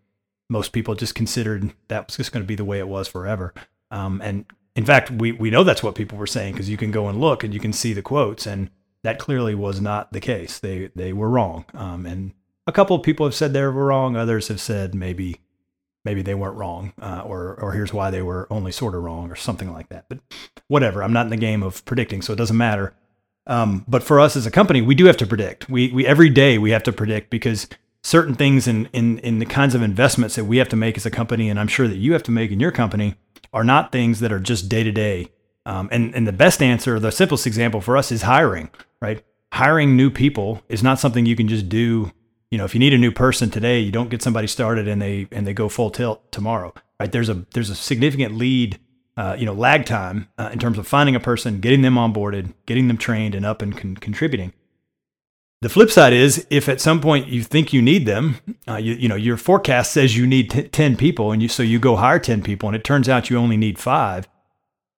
most 0.49 0.73
people 0.73 0.95
just 0.95 1.15
considered 1.15 1.73
that 1.89 2.07
was 2.07 2.17
just 2.17 2.33
going 2.33 2.43
to 2.43 2.47
be 2.47 2.55
the 2.55 2.65
way 2.65 2.79
it 2.79 2.89
was 2.89 3.09
forever. 3.09 3.55
Um, 3.95 4.21
and 4.23 4.45
in 4.75 4.85
fact, 4.85 5.11
we 5.11 5.33
we 5.33 5.51
know 5.51 5.63
that's 5.63 5.83
what 5.83 5.95
people 5.95 6.19
were 6.19 6.27
saying 6.27 6.55
because 6.55 6.69
you 6.69 6.77
can 6.77 6.91
go 6.91 7.09
and 7.09 7.21
look 7.21 7.45
and 7.45 7.55
you 7.55 7.61
can 7.61 7.73
see 7.73 7.93
the 7.93 8.03
quotes, 8.03 8.47
and 8.47 8.71
that 9.05 9.19
clearly 9.19 9.55
was 9.55 9.81
not 9.81 10.13
the 10.13 10.21
case. 10.21 10.59
They 10.59 10.91
they 10.97 11.13
were 11.13 11.29
wrong. 11.29 11.65
Um, 11.75 12.05
and 12.05 12.33
a 12.67 12.73
couple 12.73 12.97
of 12.97 13.03
people 13.03 13.25
have 13.25 13.35
said 13.35 13.53
they 13.53 13.63
were 13.63 13.73
wrong. 13.73 14.17
Others 14.17 14.49
have 14.49 14.61
said 14.61 14.95
maybe 14.95 15.41
maybe 16.05 16.23
they 16.23 16.35
weren't 16.35 16.57
wrong, 16.57 16.93
uh, 17.01 17.23
or 17.25 17.55
or 17.61 17.73
here's 17.73 17.95
why 17.95 18.11
they 18.11 18.23
were 18.23 18.49
only 18.51 18.73
sort 18.73 18.97
of 18.97 19.03
wrong, 19.03 19.31
or 19.31 19.37
something 19.37 19.73
like 19.73 19.91
that. 19.91 20.07
But 20.09 20.19
whatever, 20.67 21.05
I'm 21.05 21.13
not 21.13 21.27
in 21.27 21.31
the 21.31 21.37
game 21.37 21.63
of 21.63 21.85
predicting, 21.85 22.21
so 22.21 22.33
it 22.33 22.37
doesn't 22.37 22.57
matter. 22.57 22.95
Um, 23.47 23.85
but 23.87 24.03
for 24.03 24.19
us 24.19 24.37
as 24.37 24.47
a 24.47 24.51
company, 24.51 24.83
we 24.83 24.95
do 24.95 25.05
have 25.05 25.19
to 25.19 25.27
predict. 25.27 25.69
We 25.69 25.93
we 25.93 26.05
every 26.05 26.31
day 26.31 26.59
we 26.59 26.73
have 26.73 26.83
to 26.85 26.93
predict 26.93 27.31
because 27.31 27.69
certain 28.03 28.35
things 28.35 28.67
in 28.67 28.87
in 28.93 29.19
in 29.21 29.39
the 29.39 29.47
kinds 29.47 29.77
of 29.77 29.83
investments 29.83 30.35
that 30.35 30.47
we 30.47 30.57
have 30.57 30.69
to 30.71 30.77
make 30.77 30.97
as 30.97 31.07
a 31.07 31.11
company, 31.11 31.49
and 31.49 31.61
I'm 31.61 31.69
sure 31.69 31.87
that 31.87 31.97
you 31.97 32.13
have 32.13 32.25
to 32.25 32.33
make 32.33 32.51
in 32.51 32.59
your 32.59 32.73
company, 32.73 33.15
are 33.55 33.65
not 33.65 33.91
things 33.91 34.21
that 34.21 34.33
are 34.33 34.41
just 34.41 34.69
day 34.69 34.83
to 34.83 34.93
day. 34.93 35.31
And 35.65 36.15
and 36.15 36.27
the 36.27 36.33
best 36.33 36.61
answer, 36.61 37.01
the 37.01 37.11
simplest 37.11 37.47
example 37.47 37.81
for 37.81 37.97
us 37.97 38.13
is 38.13 38.23
hiring. 38.23 38.69
Right, 39.01 39.25
hiring 39.53 39.97
new 39.97 40.11
people 40.11 40.63
is 40.69 40.83
not 40.83 40.99
something 40.99 41.25
you 41.25 41.37
can 41.37 41.49
just 41.49 41.71
do 41.71 42.13
you 42.55 42.59
know, 42.59 42.65
if 42.65 42.73
you 42.73 42.79
need 42.79 42.95
a 42.95 42.99
new 42.99 43.11
person 43.11 43.51
today, 43.51 43.81
you 43.81 43.91
don't 43.91 44.11
get 44.11 44.23
somebody 44.23 44.47
started 44.47 44.87
and 44.87 45.03
they 45.03 45.27
and 45.33 45.45
they 45.45 45.53
go 45.53 45.69
full 45.69 45.91
tilt 45.91 46.31
tomorrow, 46.31 46.73
right? 47.01 47.11
There's 47.11 47.29
a 47.29 47.45
there's 47.53 47.69
a 47.69 47.75
significant 47.75 48.37
lead, 48.37 48.79
uh, 49.17 49.35
you 49.37 49.45
know, 49.45 49.53
lag 49.53 49.87
time 49.87 50.29
uh, 50.39 50.51
in 50.53 50.61
terms 50.61 50.79
of 50.79 50.87
finding 50.87 51.17
a 51.17 51.21
person, 51.21 51.59
getting 51.59 51.83
them 51.83 51.97
onboarded, 51.97 52.55
getting 52.67 52.87
them 52.87 52.97
trained 52.97 53.35
and 53.35 53.45
up 53.45 53.61
and 53.61 53.77
con- 53.77 53.97
contributing. 53.97 54.53
The 55.65 55.71
flip 55.71 55.91
side 55.91 56.13
is 56.13 56.47
if 56.51 56.69
at 56.69 56.79
some 56.79 57.01
point 57.01 57.29
you 57.29 57.43
think 57.43 57.73
you 57.73 57.81
need 57.81 58.05
them, 58.05 58.37
uh, 58.69 58.77
you, 58.77 58.93
you 58.93 59.09
know, 59.09 59.15
your 59.15 59.39
forecast 59.39 59.93
says 59.93 60.15
you 60.15 60.27
need 60.27 60.51
t- 60.51 60.69
10 60.69 60.95
people 60.95 61.33
and 61.33 61.41
you, 61.41 61.49
so 61.49 61.63
you 61.63 61.79
go 61.79 61.97
hire 61.97 62.19
10 62.19 62.43
people 62.43 62.69
and 62.69 62.77
it 62.77 62.85
turns 62.85 63.09
out 63.09 63.31
you 63.31 63.39
only 63.39 63.57
need 63.57 63.79
five. 63.79 64.29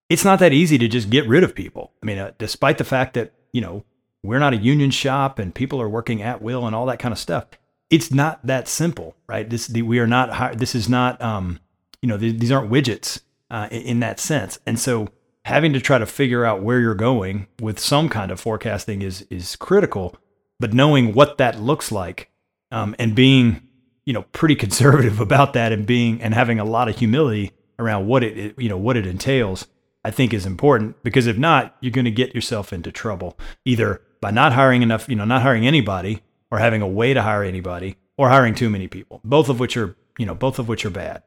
It's 0.09 0.25
not 0.25 0.41
that 0.41 0.53
easy 0.53 0.77
to 0.79 0.89
just 0.89 1.09
get 1.09 1.25
rid 1.29 1.45
of 1.45 1.55
people. 1.55 1.93
I 2.03 2.07
mean, 2.07 2.19
uh, 2.19 2.33
despite 2.37 2.79
the 2.79 2.85
fact 2.85 3.15
that, 3.15 3.33
you 3.53 3.61
know, 3.61 3.85
we're 4.25 4.41
not 4.41 4.55
a 4.55 4.57
union 4.57 4.91
shop 4.91 5.39
and 5.39 5.55
people 5.55 5.81
are 5.81 5.89
working 5.89 6.21
at 6.21 6.43
will 6.43 6.67
and 6.67 6.75
all 6.75 6.87
that 6.87 6.99
kind 6.99 7.13
of 7.13 7.19
stuff. 7.21 7.47
It's 7.89 8.11
not 8.11 8.45
that 8.45 8.67
simple, 8.67 9.15
right? 9.29 9.49
This 9.49 9.71
we 9.71 10.01
are 10.01 10.07
not. 10.09 10.59
This 10.59 10.75
is 10.75 10.89
not. 10.89 11.23
Um, 11.23 11.61
you 12.03 12.09
know, 12.09 12.17
these 12.17 12.51
aren't 12.51 12.73
widgets 12.73 13.21
uh, 13.53 13.69
in 13.71 14.01
that 14.01 14.19
sense. 14.19 14.59
And 14.67 14.81
so, 14.81 15.11
having 15.45 15.73
to 15.75 15.81
try 15.81 15.99
to 15.99 16.07
figure 16.07 16.45
out 16.45 16.61
where 16.61 16.81
you're 16.81 16.97
going 16.97 17.47
with 17.61 17.79
some 17.79 18.09
kind 18.09 18.33
of 18.33 18.41
forecasting 18.41 19.03
is 19.03 19.23
is 19.31 19.55
critical. 19.55 20.17
But 20.59 20.73
knowing 20.73 21.13
what 21.13 21.39
that 21.39 21.61
looks 21.61 21.93
like 21.93 22.31
um, 22.71 22.95
and 22.99 23.15
being, 23.15 23.63
you 24.05 24.13
know, 24.13 24.23
pretty 24.33 24.55
conservative 24.55 25.21
about 25.21 25.53
that 25.55 25.73
and 25.73 25.87
being 25.87 26.23
and 26.23 26.35
having 26.35 26.59
a 26.59 26.65
lot 26.65 26.89
of 26.89 26.99
humility 26.99 27.53
around 27.79 28.07
what 28.07 28.25
it, 28.25 28.39
it 28.39 28.55
you 28.59 28.71
know 28.71 28.79
what 28.79 28.97
it 28.97 29.07
entails 29.07 29.67
I 30.07 30.13
think 30.13 30.33
is 30.33 30.47
important 30.47 31.03
because 31.03 31.27
if 31.27 31.37
not, 31.37 31.75
you're 31.81 31.91
going 31.91 32.05
to 32.05 32.13
get 32.13 32.33
yourself 32.33 32.73
into 32.73 32.93
trouble 32.93 33.37
either 33.65 34.01
by 34.21 34.31
not 34.31 34.53
hiring 34.53 34.83
enough, 34.83 35.09
you 35.09 35.17
know, 35.17 35.25
not 35.25 35.43
hiring 35.43 35.67
anybody 35.67 36.23
or 36.49 36.61
having 36.61 36.81
a 36.81 36.87
way 36.87 37.13
to 37.13 37.23
hire 37.23 37.43
anybody 37.43 37.97
or 38.17 38.29
hiring 38.29 38.55
too 38.55 38.71
many 38.71 38.87
people, 38.87 39.21
both 39.25 39.49
of 39.49 39.59
which 39.59 39.77
are, 39.77 39.97
you 40.17 40.25
know, 40.25 40.35
both 40.37 40.61
of 40.61 40.69
which 40.69 40.87
are 40.87 40.91
bad. 40.91 41.25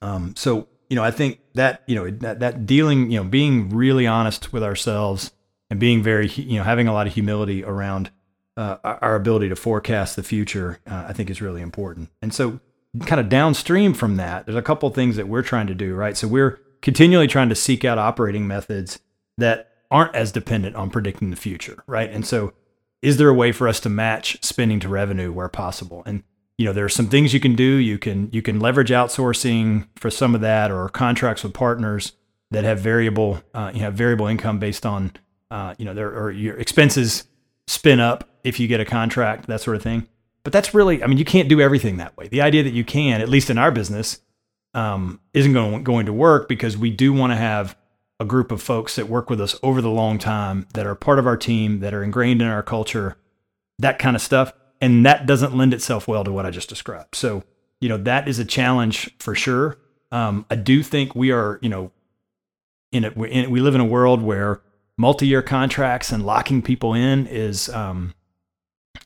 Um, 0.00 0.34
so, 0.34 0.66
you 0.88 0.96
know, 0.96 1.04
I 1.04 1.10
think 1.10 1.40
that, 1.56 1.82
you 1.86 1.94
know, 1.94 2.10
that, 2.10 2.40
that 2.40 2.64
dealing, 2.64 3.10
you 3.10 3.22
know, 3.22 3.28
being 3.28 3.68
really 3.68 4.06
honest 4.06 4.50
with 4.50 4.62
ourselves 4.62 5.32
and 5.70 5.78
being 5.78 6.02
very, 6.02 6.28
you 6.28 6.58
know, 6.58 6.64
having 6.64 6.88
a 6.88 6.92
lot 6.92 7.06
of 7.06 7.14
humility 7.14 7.64
around 7.64 8.10
uh, 8.56 8.76
our 8.82 9.14
ability 9.14 9.48
to 9.48 9.56
forecast 9.56 10.16
the 10.16 10.22
future, 10.22 10.80
uh, 10.86 11.06
I 11.08 11.12
think 11.12 11.30
is 11.30 11.40
really 11.40 11.62
important. 11.62 12.10
And 12.22 12.34
so, 12.34 12.60
kind 13.06 13.20
of 13.20 13.28
downstream 13.28 13.94
from 13.94 14.16
that, 14.16 14.46
there's 14.46 14.56
a 14.56 14.62
couple 14.62 14.88
things 14.90 15.16
that 15.16 15.28
we're 15.28 15.42
trying 15.42 15.66
to 15.68 15.74
do, 15.74 15.94
right? 15.94 16.16
So, 16.16 16.26
we're 16.26 16.60
continually 16.82 17.28
trying 17.28 17.50
to 17.50 17.54
seek 17.54 17.84
out 17.84 17.98
operating 17.98 18.46
methods 18.46 18.98
that 19.36 19.72
aren't 19.90 20.14
as 20.14 20.32
dependent 20.32 20.74
on 20.76 20.90
predicting 20.90 21.30
the 21.30 21.36
future, 21.36 21.84
right? 21.86 22.10
And 22.10 22.26
so, 22.26 22.52
is 23.00 23.16
there 23.16 23.28
a 23.28 23.34
way 23.34 23.52
for 23.52 23.68
us 23.68 23.78
to 23.80 23.88
match 23.88 24.42
spending 24.42 24.80
to 24.80 24.88
revenue 24.88 25.32
where 25.32 25.48
possible? 25.48 26.02
And 26.04 26.24
you 26.56 26.64
know, 26.64 26.72
there 26.72 26.84
are 26.84 26.88
some 26.88 27.06
things 27.06 27.32
you 27.32 27.38
can 27.38 27.54
do. 27.54 27.76
You 27.76 27.98
can 27.98 28.28
you 28.32 28.42
can 28.42 28.58
leverage 28.58 28.90
outsourcing 28.90 29.86
for 29.94 30.10
some 30.10 30.34
of 30.34 30.40
that, 30.40 30.72
or 30.72 30.88
contracts 30.88 31.44
with 31.44 31.54
partners 31.54 32.12
that 32.50 32.64
have 32.64 32.80
variable 32.80 33.40
uh, 33.54 33.70
you 33.72 33.80
have 33.80 33.94
variable 33.94 34.26
income 34.26 34.58
based 34.58 34.84
on 34.84 35.12
uh, 35.50 35.74
you 35.78 35.84
know 35.84 35.94
their 35.94 36.08
or 36.08 36.30
your 36.30 36.56
expenses 36.56 37.24
spin 37.66 38.00
up 38.00 38.28
if 38.44 38.58
you 38.58 38.66
get 38.66 38.80
a 38.80 38.84
contract, 38.84 39.46
that 39.46 39.60
sort 39.60 39.76
of 39.76 39.82
thing. 39.82 40.08
But 40.42 40.52
that's 40.52 40.72
really, 40.72 41.02
I 41.02 41.06
mean, 41.06 41.18
you 41.18 41.24
can't 41.24 41.48
do 41.48 41.60
everything 41.60 41.98
that 41.98 42.16
way. 42.16 42.28
The 42.28 42.40
idea 42.40 42.62
that 42.62 42.72
you 42.72 42.84
can, 42.84 43.20
at 43.20 43.28
least 43.28 43.50
in 43.50 43.58
our 43.58 43.70
business, 43.70 44.20
um, 44.72 45.20
isn't 45.34 45.52
going 45.52 45.84
going 45.84 46.06
to 46.06 46.12
work 46.12 46.48
because 46.48 46.76
we 46.76 46.90
do 46.90 47.12
want 47.12 47.32
to 47.32 47.36
have 47.36 47.76
a 48.20 48.24
group 48.24 48.50
of 48.50 48.62
folks 48.62 48.96
that 48.96 49.08
work 49.08 49.30
with 49.30 49.40
us 49.40 49.56
over 49.62 49.80
the 49.80 49.90
long 49.90 50.18
time, 50.18 50.66
that 50.74 50.86
are 50.86 50.94
part 50.94 51.18
of 51.18 51.26
our 51.26 51.36
team, 51.36 51.80
that 51.80 51.94
are 51.94 52.02
ingrained 52.02 52.42
in 52.42 52.48
our 52.48 52.62
culture, 52.62 53.16
that 53.78 53.98
kind 53.98 54.16
of 54.16 54.22
stuff. 54.22 54.52
And 54.80 55.04
that 55.06 55.26
doesn't 55.26 55.56
lend 55.56 55.74
itself 55.74 56.08
well 56.08 56.24
to 56.24 56.32
what 56.32 56.46
I 56.46 56.50
just 56.50 56.68
described. 56.68 57.14
So, 57.14 57.42
you 57.80 57.88
know, 57.88 57.96
that 57.98 58.28
is 58.28 58.38
a 58.38 58.44
challenge 58.44 59.10
for 59.18 59.34
sure. 59.34 59.78
Um, 60.10 60.46
I 60.50 60.54
do 60.56 60.82
think 60.82 61.14
we 61.14 61.30
are, 61.30 61.58
you 61.62 61.68
know, 61.68 61.90
in 62.90 63.04
it, 63.04 63.16
we 63.16 63.60
live 63.60 63.74
in 63.74 63.80
a 63.80 63.84
world 63.84 64.22
where 64.22 64.62
multi-year 64.98 65.40
contracts 65.40 66.12
and 66.12 66.26
locking 66.26 66.60
people 66.60 66.92
in 66.92 67.26
is 67.26 67.70
um, 67.70 68.12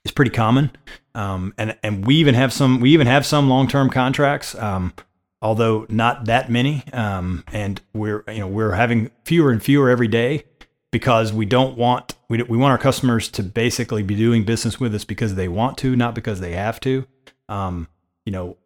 is 0.04 0.10
pretty 0.10 0.32
common. 0.32 0.72
Um, 1.14 1.54
and 1.56 1.76
and 1.84 2.04
we 2.04 2.16
even 2.16 2.34
have 2.34 2.52
some 2.52 2.80
we 2.80 2.90
even 2.90 3.06
have 3.06 3.24
some 3.24 3.48
long-term 3.48 3.90
contracts, 3.90 4.56
um, 4.56 4.92
although 5.40 5.86
not 5.88 6.24
that 6.24 6.50
many. 6.50 6.82
Um, 6.92 7.44
and 7.52 7.80
we're 7.94 8.24
you 8.28 8.40
know 8.40 8.48
we're 8.48 8.72
having 8.72 9.10
fewer 9.24 9.52
and 9.52 9.62
fewer 9.62 9.88
every 9.90 10.08
day 10.08 10.44
because 10.90 11.32
we 11.32 11.46
don't 11.46 11.76
want 11.76 12.14
we, 12.28 12.42
we 12.42 12.56
want 12.56 12.72
our 12.72 12.78
customers 12.78 13.28
to 13.28 13.42
basically 13.42 14.02
be 14.02 14.16
doing 14.16 14.42
business 14.44 14.80
with 14.80 14.94
us 14.94 15.04
because 15.04 15.36
they 15.36 15.48
want 15.48 15.78
to, 15.78 15.94
not 15.94 16.14
because 16.14 16.40
they 16.40 16.52
have 16.52 16.80
to. 16.80 17.06
Um, 17.48 17.88
you 18.24 18.32
know 18.32 18.56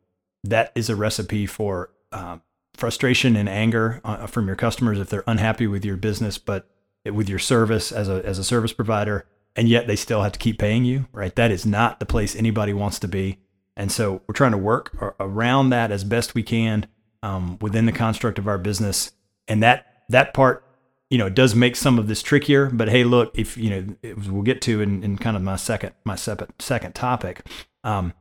that 0.44 0.70
is 0.76 0.88
a 0.88 0.94
recipe 0.94 1.44
for 1.44 1.90
uh, 2.12 2.38
frustration 2.74 3.34
and 3.34 3.48
anger 3.48 4.00
uh, 4.04 4.28
from 4.28 4.46
your 4.46 4.54
customers 4.54 5.00
if 5.00 5.10
they're 5.10 5.24
unhappy 5.26 5.66
with 5.66 5.84
your 5.84 5.96
business, 5.96 6.38
but 6.38 6.70
with 7.14 7.28
your 7.28 7.38
service 7.38 7.92
as 7.92 8.08
a 8.08 8.24
as 8.24 8.38
a 8.38 8.44
service 8.44 8.72
provider, 8.72 9.26
and 9.54 9.68
yet 9.68 9.86
they 9.86 9.96
still 9.96 10.22
have 10.22 10.32
to 10.32 10.38
keep 10.38 10.58
paying 10.58 10.84
you. 10.84 11.06
Right? 11.12 11.34
That 11.34 11.50
is 11.50 11.66
not 11.66 12.00
the 12.00 12.06
place 12.06 12.36
anybody 12.36 12.72
wants 12.72 12.98
to 13.00 13.08
be. 13.08 13.38
And 13.76 13.92
so 13.92 14.22
we're 14.26 14.34
trying 14.34 14.52
to 14.52 14.58
work 14.58 14.96
around 15.20 15.70
that 15.70 15.90
as 15.90 16.02
best 16.02 16.34
we 16.34 16.42
can 16.42 16.86
um, 17.22 17.58
within 17.60 17.86
the 17.86 17.92
construct 17.92 18.38
of 18.38 18.48
our 18.48 18.58
business. 18.58 19.12
And 19.48 19.62
that 19.62 20.04
that 20.08 20.32
part, 20.32 20.64
you 21.10 21.18
know, 21.18 21.28
does 21.28 21.54
make 21.54 21.76
some 21.76 21.98
of 21.98 22.08
this 22.08 22.22
trickier. 22.22 22.70
But 22.70 22.88
hey, 22.88 23.04
look, 23.04 23.38
if 23.38 23.56
you 23.56 23.70
know, 23.70 24.14
we'll 24.28 24.42
get 24.42 24.62
to 24.62 24.80
in, 24.80 25.02
in 25.02 25.18
kind 25.18 25.36
of 25.36 25.42
my 25.42 25.56
second 25.56 25.92
my 26.04 26.16
second 26.16 26.52
second 26.58 26.94
topic. 26.94 27.46
Um, 27.84 28.14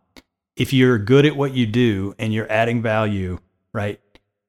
if 0.56 0.74
you're 0.74 0.98
good 0.98 1.26
at 1.26 1.36
what 1.36 1.54
you 1.54 1.66
do 1.66 2.16
and 2.18 2.34
you're 2.34 2.52
adding 2.52 2.82
value, 2.82 3.40
right? 3.74 4.00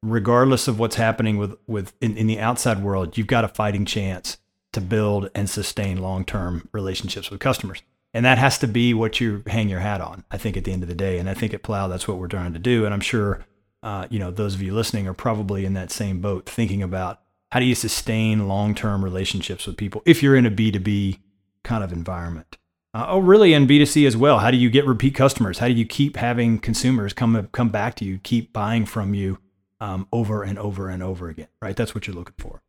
Regardless 0.08 0.68
of 0.68 0.78
what's 0.78 0.96
happening 0.96 1.36
with 1.36 1.56
with 1.66 1.92
in, 2.00 2.16
in 2.16 2.26
the 2.26 2.38
outside 2.38 2.82
world, 2.82 3.18
you've 3.18 3.26
got 3.26 3.44
a 3.44 3.48
fighting 3.48 3.84
chance 3.84 4.38
to 4.72 4.80
build 4.80 5.30
and 5.34 5.50
sustain 5.50 5.98
long-term 5.98 6.68
relationships 6.72 7.30
with 7.30 7.40
customers. 7.40 7.82
And 8.14 8.24
that 8.24 8.38
has 8.38 8.58
to 8.58 8.68
be 8.68 8.94
what 8.94 9.20
you 9.20 9.42
hang 9.46 9.68
your 9.68 9.80
hat 9.80 10.00
on, 10.00 10.24
I 10.30 10.38
think, 10.38 10.56
at 10.56 10.64
the 10.64 10.72
end 10.72 10.82
of 10.82 10.88
the 10.88 10.94
day. 10.94 11.18
And 11.18 11.28
I 11.28 11.34
think 11.34 11.52
at 11.52 11.62
Plow, 11.62 11.88
that's 11.88 12.06
what 12.06 12.18
we're 12.18 12.28
trying 12.28 12.52
to 12.52 12.58
do. 12.58 12.84
And 12.84 12.94
I'm 12.94 13.00
sure, 13.00 13.44
uh, 13.82 14.06
you 14.10 14.18
know, 14.18 14.30
those 14.30 14.54
of 14.54 14.62
you 14.62 14.74
listening 14.74 15.08
are 15.08 15.14
probably 15.14 15.64
in 15.64 15.74
that 15.74 15.90
same 15.90 16.20
boat, 16.20 16.48
thinking 16.48 16.82
about 16.82 17.20
how 17.50 17.60
do 17.60 17.66
you 17.66 17.74
sustain 17.74 18.48
long-term 18.48 19.02
relationships 19.02 19.66
with 19.66 19.76
people 19.76 20.02
if 20.06 20.22
you're 20.22 20.36
in 20.36 20.46
a 20.46 20.50
B2B 20.50 21.18
kind 21.64 21.82
of 21.82 21.92
environment. 21.92 22.58
Uh, 22.94 23.06
oh, 23.08 23.18
really? 23.18 23.52
In 23.52 23.66
B2C 23.66 24.06
as 24.06 24.16
well. 24.16 24.38
How 24.38 24.50
do 24.50 24.56
you 24.56 24.70
get 24.70 24.86
repeat 24.86 25.14
customers? 25.14 25.58
How 25.58 25.68
do 25.68 25.74
you 25.74 25.84
keep 25.84 26.16
having 26.16 26.58
consumers 26.58 27.12
come 27.12 27.48
come 27.52 27.68
back 27.68 27.94
to 27.96 28.04
you, 28.04 28.18
keep 28.22 28.52
buying 28.52 28.86
from 28.86 29.12
you 29.12 29.38
um, 29.80 30.08
over 30.12 30.42
and 30.42 30.58
over 30.58 30.88
and 30.88 31.02
over 31.02 31.28
again? 31.28 31.48
Right. 31.60 31.76
That's 31.76 31.94
what 31.94 32.06
you're 32.06 32.16
looking 32.16 32.34
for. 32.38 32.62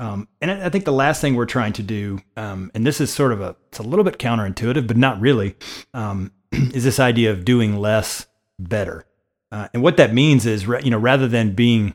Um, 0.00 0.28
and 0.40 0.50
I 0.50 0.68
think 0.68 0.84
the 0.84 0.92
last 0.92 1.20
thing 1.20 1.34
we're 1.34 1.46
trying 1.46 1.72
to 1.74 1.82
do, 1.82 2.20
um, 2.36 2.70
and 2.72 2.86
this 2.86 3.00
is 3.00 3.12
sort 3.12 3.32
of 3.32 3.40
a, 3.40 3.56
it's 3.68 3.80
a 3.80 3.82
little 3.82 4.04
bit 4.04 4.18
counterintuitive, 4.18 4.86
but 4.86 4.96
not 4.96 5.20
really, 5.20 5.56
um, 5.92 6.32
is 6.52 6.84
this 6.84 7.00
idea 7.00 7.32
of 7.32 7.44
doing 7.44 7.76
less 7.76 8.26
better. 8.60 9.04
Uh, 9.50 9.68
and 9.74 9.82
what 9.82 9.96
that 9.96 10.14
means 10.14 10.46
is, 10.46 10.66
you 10.66 10.90
know, 10.90 10.98
rather 10.98 11.26
than 11.26 11.54
being, 11.54 11.94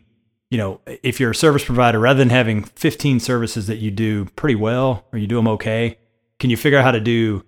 you 0.50 0.58
know, 0.58 0.82
if 0.86 1.20
you're 1.20 1.32
a 1.32 1.36
service 1.36 1.64
provider, 1.64 2.00
rather 2.00 2.20
than 2.20 2.30
having 2.30 2.64
15 2.64 3.20
services 3.20 3.68
that 3.68 3.78
you 3.78 3.90
do 3.90 4.26
pretty 4.36 4.56
well 4.56 5.06
or 5.14 5.20
you 5.20 5.28
do 5.28 5.38
them 5.38 5.48
okay, 5.48 5.98
can 6.40 6.50
you 6.50 6.58
figure 6.58 6.78
out 6.78 6.84
how 6.84 6.92
to 6.92 7.00
do 7.00 7.46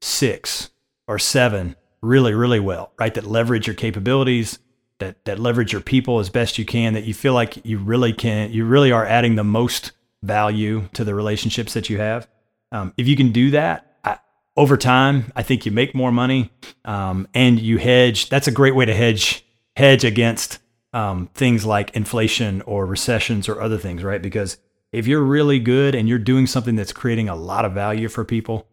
six 0.00 0.70
or 1.08 1.18
seven 1.18 1.74
really, 2.02 2.34
really 2.34 2.60
well, 2.60 2.92
right? 2.98 3.12
That 3.14 3.26
leverage 3.26 3.66
your 3.66 3.74
capabilities, 3.74 4.58
that 4.98 5.24
that 5.24 5.38
leverage 5.38 5.72
your 5.72 5.82
people 5.82 6.18
as 6.18 6.30
best 6.30 6.58
you 6.58 6.64
can, 6.64 6.94
that 6.94 7.04
you 7.04 7.14
feel 7.14 7.34
like 7.34 7.64
you 7.64 7.78
really 7.78 8.12
can, 8.12 8.52
you 8.52 8.64
really 8.64 8.92
are 8.92 9.06
adding 9.06 9.34
the 9.34 9.44
most 9.44 9.92
value 10.22 10.88
to 10.92 11.04
the 11.04 11.14
relationships 11.14 11.74
that 11.74 11.90
you 11.90 11.98
have. 11.98 12.28
Um, 12.72 12.92
if 12.96 13.06
you 13.06 13.16
can 13.16 13.32
do 13.32 13.50
that 13.52 13.96
I, 14.04 14.18
over 14.56 14.76
time, 14.76 15.32
I 15.36 15.42
think 15.42 15.66
you 15.66 15.72
make 15.72 15.94
more 15.94 16.12
money 16.12 16.50
um, 16.84 17.28
and 17.34 17.60
you 17.60 17.78
hedge. 17.78 18.28
That's 18.28 18.48
a 18.48 18.52
great 18.52 18.74
way 18.74 18.84
to 18.84 18.94
hedge 18.94 19.44
hedge 19.76 20.04
against 20.04 20.58
um, 20.92 21.28
things 21.34 21.66
like 21.66 21.94
inflation 21.94 22.62
or 22.62 22.86
recessions 22.86 23.48
or 23.48 23.60
other 23.60 23.76
things, 23.76 24.02
right? 24.02 24.22
Because 24.22 24.56
if 24.92 25.06
you're 25.06 25.22
really 25.22 25.58
good 25.58 25.94
and 25.94 26.08
you're 26.08 26.18
doing 26.18 26.46
something 26.46 26.74
that's 26.74 26.92
creating 26.92 27.28
a 27.28 27.36
lot 27.36 27.66
of 27.66 27.72
value 27.72 28.08
for 28.08 28.24
people, 28.24 28.66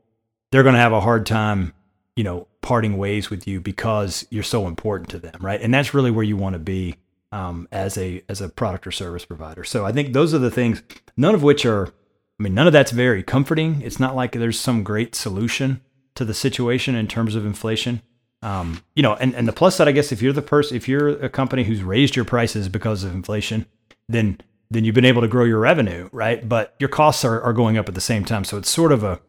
they're 0.52 0.64
going 0.64 0.76
to 0.76 0.80
have 0.80 0.94
a 0.94 1.02
hard 1.02 1.26
time, 1.26 1.74
you 2.16 2.24
know, 2.24 2.48
parting 2.62 2.98
ways 2.98 3.30
with 3.30 3.48
you 3.48 3.60
because 3.60 4.26
you're 4.30 4.44
so 4.44 4.68
important 4.68 5.10
to 5.10 5.20
them, 5.20 5.40
right? 5.42 5.62
And 5.62 5.74
that's 5.74 5.94
really 5.94 6.12
where 6.12 6.24
you 6.24 6.38
want 6.38 6.54
to 6.54 6.60
be 6.60 6.96
um, 7.32 7.68
as 7.72 7.98
a 7.98 8.24
as 8.30 8.42
a 8.42 8.50
product 8.50 8.86
or 8.86 8.92
service 8.92 9.26
provider. 9.26 9.64
So 9.64 9.86
I 9.86 9.92
think 9.92 10.14
those 10.14 10.34
are 10.34 10.40
the 10.40 10.52
things, 10.52 10.84
none 11.18 11.34
of 11.34 11.42
which 11.42 11.66
are, 11.66 11.88
I 11.88 12.44
mean, 12.44 12.54
none 12.54 12.68
of 12.68 12.74
that's 12.74 12.92
very 12.92 13.24
comforting. 13.24 13.82
It's 13.82 14.00
not 14.00 14.16
like 14.16 14.34
there's 14.34 14.60
some 14.60 14.84
great 14.84 15.16
solution 15.16 15.82
to 16.16 16.26
the 16.26 16.34
situation 16.34 16.94
in 16.96 17.08
terms 17.08 17.36
of 17.36 17.46
inflation. 17.46 18.02
Um, 18.44 18.84
you 18.94 19.02
know, 19.02 19.16
and, 19.16 19.34
and 19.36 19.48
the 19.48 19.54
plus 19.54 19.78
side, 19.78 19.88
I 19.88 19.94
guess, 19.94 20.12
if 20.12 20.22
you're 20.22 20.34
the 20.34 20.42
person, 20.42 20.78
if 20.78 20.88
you're 20.88 21.10
a 21.10 21.30
company 21.30 21.64
who's 21.64 21.82
raised 21.82 22.16
your 22.16 22.26
prices 22.26 22.70
because 22.70 23.04
of 23.04 23.14
inflation, 23.14 23.66
then 24.08 24.40
then 24.70 24.84
you've 24.84 24.96
been 24.96 25.06
able 25.06 25.22
to 25.22 25.28
grow 25.28 25.46
your 25.46 25.60
revenue, 25.60 26.10
right? 26.12 26.48
But 26.48 26.76
your 26.80 26.90
costs 26.90 27.24
are, 27.24 27.40
are 27.42 27.54
going 27.54 27.78
up 27.78 27.88
at 27.88 27.96
the 27.96 28.02
same 28.02 28.26
time. 28.26 28.44
So 28.44 28.58
it's 28.58 28.70
sort 28.70 28.92
of 28.92 29.04
a 29.04 29.22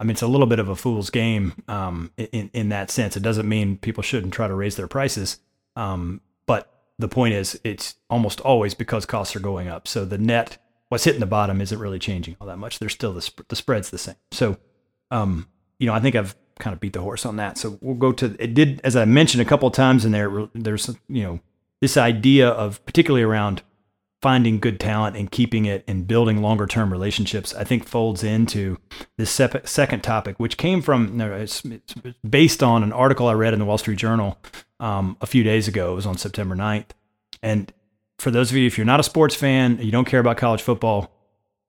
I 0.00 0.04
mean, 0.04 0.12
it's 0.12 0.22
a 0.22 0.26
little 0.26 0.46
bit 0.46 0.58
of 0.58 0.68
a 0.68 0.76
fool's 0.76 1.10
game 1.10 1.54
um, 1.68 2.10
in 2.16 2.50
in 2.52 2.68
that 2.70 2.90
sense. 2.90 3.16
It 3.16 3.22
doesn't 3.22 3.48
mean 3.48 3.76
people 3.76 4.02
shouldn't 4.02 4.34
try 4.34 4.48
to 4.48 4.54
raise 4.54 4.76
their 4.76 4.88
prices, 4.88 5.38
um, 5.76 6.20
but 6.46 6.74
the 6.98 7.08
point 7.08 7.34
is, 7.34 7.60
it's 7.64 7.96
almost 8.10 8.40
always 8.40 8.74
because 8.74 9.06
costs 9.06 9.34
are 9.36 9.40
going 9.40 9.68
up. 9.68 9.86
So 9.86 10.04
the 10.04 10.18
net, 10.18 10.58
what's 10.88 11.04
hitting 11.04 11.20
the 11.20 11.26
bottom, 11.26 11.60
isn't 11.60 11.78
really 11.78 11.98
changing 11.98 12.36
all 12.40 12.46
that 12.48 12.58
much. 12.58 12.78
There's 12.78 12.92
still 12.92 13.12
the 13.12 13.22
sp- 13.22 13.46
the 13.48 13.56
spread's 13.56 13.90
the 13.90 13.98
same. 13.98 14.16
So, 14.32 14.56
um, 15.10 15.48
you 15.78 15.86
know, 15.86 15.94
I 15.94 16.00
think 16.00 16.16
I've 16.16 16.34
kind 16.58 16.74
of 16.74 16.80
beat 16.80 16.92
the 16.92 17.00
horse 17.00 17.26
on 17.26 17.36
that. 17.36 17.58
So 17.58 17.78
we'll 17.80 17.96
go 17.96 18.12
to 18.12 18.36
it. 18.38 18.54
Did 18.54 18.80
as 18.84 18.96
I 18.96 19.04
mentioned 19.04 19.42
a 19.42 19.44
couple 19.44 19.70
times 19.70 20.04
in 20.04 20.12
there, 20.12 20.48
there's 20.54 20.88
you 21.08 21.22
know 21.22 21.40
this 21.80 21.96
idea 21.96 22.48
of 22.48 22.84
particularly 22.86 23.22
around 23.22 23.62
finding 24.24 24.58
good 24.58 24.80
talent 24.80 25.18
and 25.18 25.30
keeping 25.30 25.66
it 25.66 25.84
and 25.86 26.06
building 26.06 26.40
longer 26.40 26.66
term 26.66 26.90
relationships, 26.90 27.54
I 27.54 27.62
think 27.62 27.86
folds 27.86 28.24
into 28.24 28.78
this 29.18 29.30
second 29.30 30.00
topic, 30.00 30.40
which 30.40 30.56
came 30.56 30.80
from, 30.80 31.20
it's, 31.20 31.62
it's, 31.66 31.92
based 32.26 32.62
on 32.62 32.82
an 32.82 32.90
article 32.90 33.28
I 33.28 33.34
read 33.34 33.52
in 33.52 33.58
the 33.58 33.66
Wall 33.66 33.76
Street 33.76 33.98
Journal 33.98 34.38
um, 34.80 35.18
a 35.20 35.26
few 35.26 35.42
days 35.42 35.68
ago. 35.68 35.92
It 35.92 35.96
was 35.96 36.06
on 36.06 36.16
September 36.16 36.56
9th. 36.56 36.86
And 37.42 37.70
for 38.18 38.30
those 38.30 38.50
of 38.50 38.56
you, 38.56 38.66
if 38.66 38.78
you're 38.78 38.86
not 38.86 38.98
a 38.98 39.02
sports 39.02 39.34
fan, 39.34 39.76
you 39.82 39.92
don't 39.92 40.06
care 40.06 40.20
about 40.20 40.38
college 40.38 40.62
football, 40.62 41.12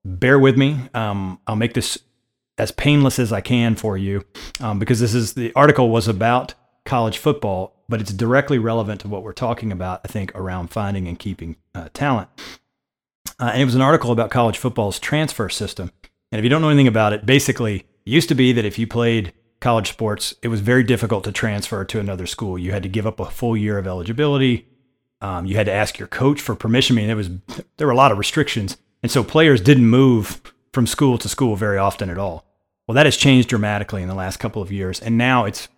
bear 0.02 0.38
with 0.38 0.56
me. 0.56 0.88
Um, 0.94 1.38
I'll 1.46 1.56
make 1.56 1.74
this 1.74 1.98
as 2.56 2.70
painless 2.70 3.18
as 3.18 3.34
I 3.34 3.42
can 3.42 3.76
for 3.76 3.98
you 3.98 4.24
um, 4.60 4.78
because 4.78 4.98
this 4.98 5.12
is 5.12 5.34
the 5.34 5.52
article 5.52 5.90
was 5.90 6.08
about 6.08 6.54
college 6.86 7.18
football 7.18 7.75
but 7.88 8.00
it's 8.00 8.12
directly 8.12 8.58
relevant 8.58 9.00
to 9.02 9.08
what 9.08 9.22
we're 9.22 9.32
talking 9.32 9.72
about, 9.72 10.00
I 10.04 10.08
think, 10.08 10.32
around 10.34 10.68
finding 10.68 11.06
and 11.08 11.18
keeping 11.18 11.56
uh, 11.74 11.88
talent. 11.92 12.28
Uh, 13.38 13.50
and 13.52 13.62
it 13.62 13.64
was 13.64 13.74
an 13.74 13.82
article 13.82 14.12
about 14.12 14.30
college 14.30 14.58
football's 14.58 14.98
transfer 14.98 15.48
system. 15.48 15.90
And 16.32 16.38
if 16.38 16.44
you 16.44 16.48
don't 16.48 16.62
know 16.62 16.68
anything 16.68 16.88
about 16.88 17.12
it, 17.12 17.26
basically, 17.26 17.76
it 17.76 17.84
used 18.04 18.28
to 18.28 18.34
be 18.34 18.52
that 18.52 18.64
if 18.64 18.78
you 18.78 18.86
played 18.86 19.32
college 19.60 19.88
sports, 19.88 20.34
it 20.42 20.48
was 20.48 20.60
very 20.60 20.82
difficult 20.82 21.24
to 21.24 21.32
transfer 21.32 21.84
to 21.84 22.00
another 22.00 22.26
school. 22.26 22.58
You 22.58 22.72
had 22.72 22.82
to 22.82 22.88
give 22.88 23.06
up 23.06 23.20
a 23.20 23.26
full 23.26 23.56
year 23.56 23.78
of 23.78 23.86
eligibility. 23.86 24.68
Um, 25.20 25.46
you 25.46 25.56
had 25.56 25.66
to 25.66 25.72
ask 25.72 25.98
your 25.98 26.08
coach 26.08 26.40
for 26.40 26.54
permission. 26.54 26.96
I 26.96 26.98
mean, 26.98 27.06
there 27.06 27.16
was 27.16 27.30
there 27.76 27.86
were 27.86 27.92
a 27.92 27.96
lot 27.96 28.12
of 28.12 28.18
restrictions, 28.18 28.76
and 29.02 29.10
so 29.10 29.24
players 29.24 29.60
didn't 29.60 29.86
move 29.86 30.42
from 30.72 30.86
school 30.86 31.16
to 31.18 31.28
school 31.28 31.56
very 31.56 31.78
often 31.78 32.10
at 32.10 32.18
all. 32.18 32.44
Well, 32.86 32.94
that 32.94 33.06
has 33.06 33.16
changed 33.16 33.48
dramatically 33.48 34.02
in 34.02 34.08
the 34.08 34.14
last 34.14 34.36
couple 34.36 34.60
of 34.60 34.70
years, 34.70 35.00
and 35.00 35.16
now 35.16 35.46
it's 35.46 35.68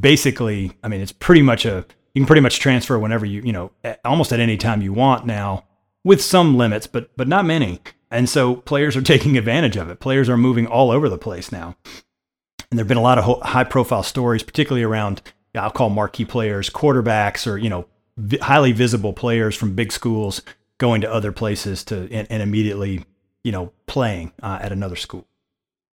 basically, 0.00 0.72
I 0.82 0.88
mean, 0.88 1.00
it's 1.00 1.12
pretty 1.12 1.42
much 1.42 1.64
a 1.64 1.84
you 2.14 2.20
can 2.20 2.26
pretty 2.26 2.42
much 2.42 2.60
transfer 2.60 2.98
whenever 2.98 3.24
you 3.24 3.42
you 3.42 3.52
know 3.52 3.70
almost 4.04 4.32
at 4.32 4.40
any 4.40 4.56
time 4.56 4.82
you 4.82 4.92
want 4.92 5.26
now, 5.26 5.64
with 6.04 6.22
some 6.22 6.56
limits, 6.56 6.86
but 6.86 7.10
but 7.16 7.28
not 7.28 7.44
many. 7.44 7.80
And 8.10 8.28
so 8.28 8.56
players 8.56 8.96
are 8.96 9.02
taking 9.12 9.38
advantage 9.38 9.76
of 9.76 9.88
it. 9.88 10.00
Players 10.00 10.28
are 10.28 10.36
moving 10.36 10.66
all 10.66 10.90
over 10.90 11.08
the 11.08 11.18
place 11.18 11.52
now, 11.52 11.76
and 12.70 12.78
there've 12.78 12.88
been 12.88 12.96
a 12.96 13.02
lot 13.02 13.18
of 13.18 13.42
high 13.42 13.64
profile 13.64 14.02
stories, 14.02 14.42
particularly 14.42 14.84
around 14.84 15.22
I'll 15.54 15.70
call 15.70 15.90
marquee 15.90 16.24
players, 16.24 16.70
quarterbacks, 16.70 17.46
or 17.46 17.58
you 17.58 17.70
know 17.70 17.86
highly 18.40 18.72
visible 18.72 19.12
players 19.12 19.56
from 19.56 19.74
big 19.74 19.92
schools 19.92 20.42
going 20.78 21.00
to 21.00 21.12
other 21.12 21.32
places 21.32 21.84
to 21.84 22.08
and, 22.10 22.26
and 22.30 22.42
immediately 22.42 23.04
you 23.44 23.52
know 23.52 23.72
playing 23.86 24.32
uh, 24.42 24.58
at 24.60 24.72
another 24.72 24.96
school. 24.96 25.26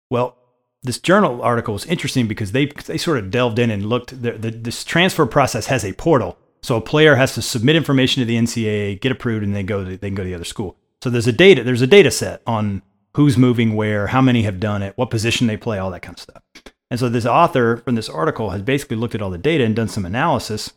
Well, 0.09 0.37
this 0.83 0.99
journal 0.99 1.41
article 1.41 1.73
was 1.73 1.85
interesting 1.85 2.27
because 2.27 2.51
they 2.51 2.67
they 2.67 2.97
sort 2.97 3.17
of 3.17 3.31
delved 3.31 3.59
in 3.59 3.69
and 3.69 3.85
looked. 3.85 4.21
The, 4.21 4.33
the, 4.33 4.51
this 4.51 4.83
transfer 4.83 5.25
process 5.25 5.65
has 5.67 5.83
a 5.83 5.93
portal, 5.93 6.37
so 6.61 6.77
a 6.77 6.81
player 6.81 7.15
has 7.15 7.35
to 7.35 7.41
submit 7.41 7.75
information 7.75 8.21
to 8.21 8.25
the 8.25 8.37
NCAA, 8.37 9.01
get 9.01 9.11
approved, 9.11 9.43
and 9.43 9.55
then 9.55 9.65
go 9.65 9.83
to, 9.83 9.97
they 9.97 10.07
can 10.07 10.15
go 10.15 10.23
to 10.23 10.29
the 10.29 10.35
other 10.35 10.45
school. 10.45 10.77
So 11.03 11.09
there's 11.09 11.27
a 11.27 11.33
data 11.33 11.63
there's 11.63 11.81
a 11.81 11.87
data 11.87 12.11
set 12.11 12.41
on 12.47 12.81
who's 13.15 13.37
moving 13.37 13.75
where, 13.75 14.07
how 14.07 14.21
many 14.21 14.43
have 14.43 14.59
done 14.59 14.81
it, 14.81 14.93
what 14.97 15.09
position 15.09 15.47
they 15.47 15.57
play, 15.57 15.79
all 15.79 15.91
that 15.91 16.01
kind 16.01 16.15
of 16.15 16.21
stuff. 16.21 16.43
And 16.91 16.99
so 16.99 17.09
this 17.09 17.25
author 17.25 17.77
from 17.77 17.95
this 17.95 18.09
article 18.09 18.51
has 18.51 18.61
basically 18.61 18.97
looked 18.97 19.15
at 19.15 19.21
all 19.21 19.29
the 19.29 19.37
data 19.37 19.63
and 19.63 19.75
done 19.75 19.87
some 19.89 20.05
analysis, 20.05 20.71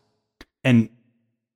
and 0.64 0.88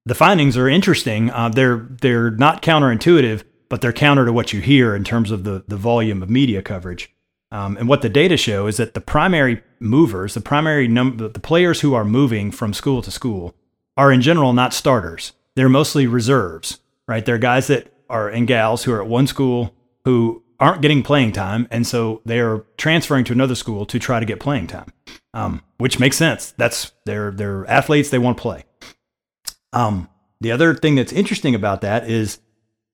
the 0.05 0.15
findings 0.15 0.57
are 0.57 0.69
interesting. 0.69 1.31
Uh, 1.31 1.49
they're 1.49 1.89
they're 2.01 2.31
not 2.31 2.63
counterintuitive, 2.63 3.43
but 3.69 3.81
they're 3.81 3.93
counter 3.93 4.25
to 4.25 4.33
what 4.33 4.53
you 4.53 4.61
hear 4.61 4.95
in 4.95 5.03
terms 5.03 5.33
of 5.33 5.43
the 5.43 5.65
the 5.67 5.77
volume 5.77 6.23
of 6.23 6.31
media 6.31 6.63
coverage. 6.63 7.11
Um, 7.53 7.77
and 7.77 7.89
what 7.89 8.03
the 8.03 8.09
data 8.09 8.37
show 8.37 8.67
is 8.67 8.77
that 8.79 8.95
the 8.95 9.01
primary 9.01 9.63
movers, 9.79 10.35
the 10.35 10.41
primary 10.41 10.89
number, 10.89 11.29
the 11.29 11.41
players 11.41 11.81
who 11.81 11.95
are 11.95 12.05
moving 12.05 12.51
from 12.51 12.75
school 12.75 13.03
to 13.03 13.11
school, 13.11 13.55
are 13.97 14.13
in 14.13 14.21
general 14.21 14.53
not 14.53 14.75
starters. 14.75 15.33
They're 15.55 15.69
mostly 15.69 16.07
reserves, 16.07 16.81
right? 17.07 17.25
They're 17.25 17.39
guys 17.39 17.69
that 17.69 17.93
are 18.11 18.29
and 18.29 18.47
gals 18.47 18.85
who 18.85 18.93
are 18.93 19.01
at 19.01 19.09
one 19.09 19.27
school 19.27 19.75
who 20.05 20.43
aren't 20.59 20.83
getting 20.83 21.03
playing 21.03 21.33
time, 21.33 21.69
and 21.71 21.87
so 21.87 22.21
they're 22.25 22.65
transferring 22.77 23.25
to 23.25 23.33
another 23.33 23.55
school 23.55 23.87
to 23.87 23.99
try 23.99 24.21
to 24.21 24.27
get 24.27 24.41
playing 24.41 24.67
time, 24.67 24.93
um, 25.35 25.63
which 25.79 25.99
makes 25.99 26.17
sense. 26.17 26.53
That's 26.53 26.93
they're 27.05 27.31
they're 27.31 27.67
athletes; 27.67 28.11
they 28.11 28.19
want 28.19 28.37
to 28.39 28.43
play. 28.43 28.65
Um, 29.73 30.09
the 30.41 30.53
other 30.53 30.75
thing 30.75 30.95
that's 30.97 31.13
interesting 31.13 31.55
about 31.55 31.81
that 31.83 32.09
is 32.09 32.39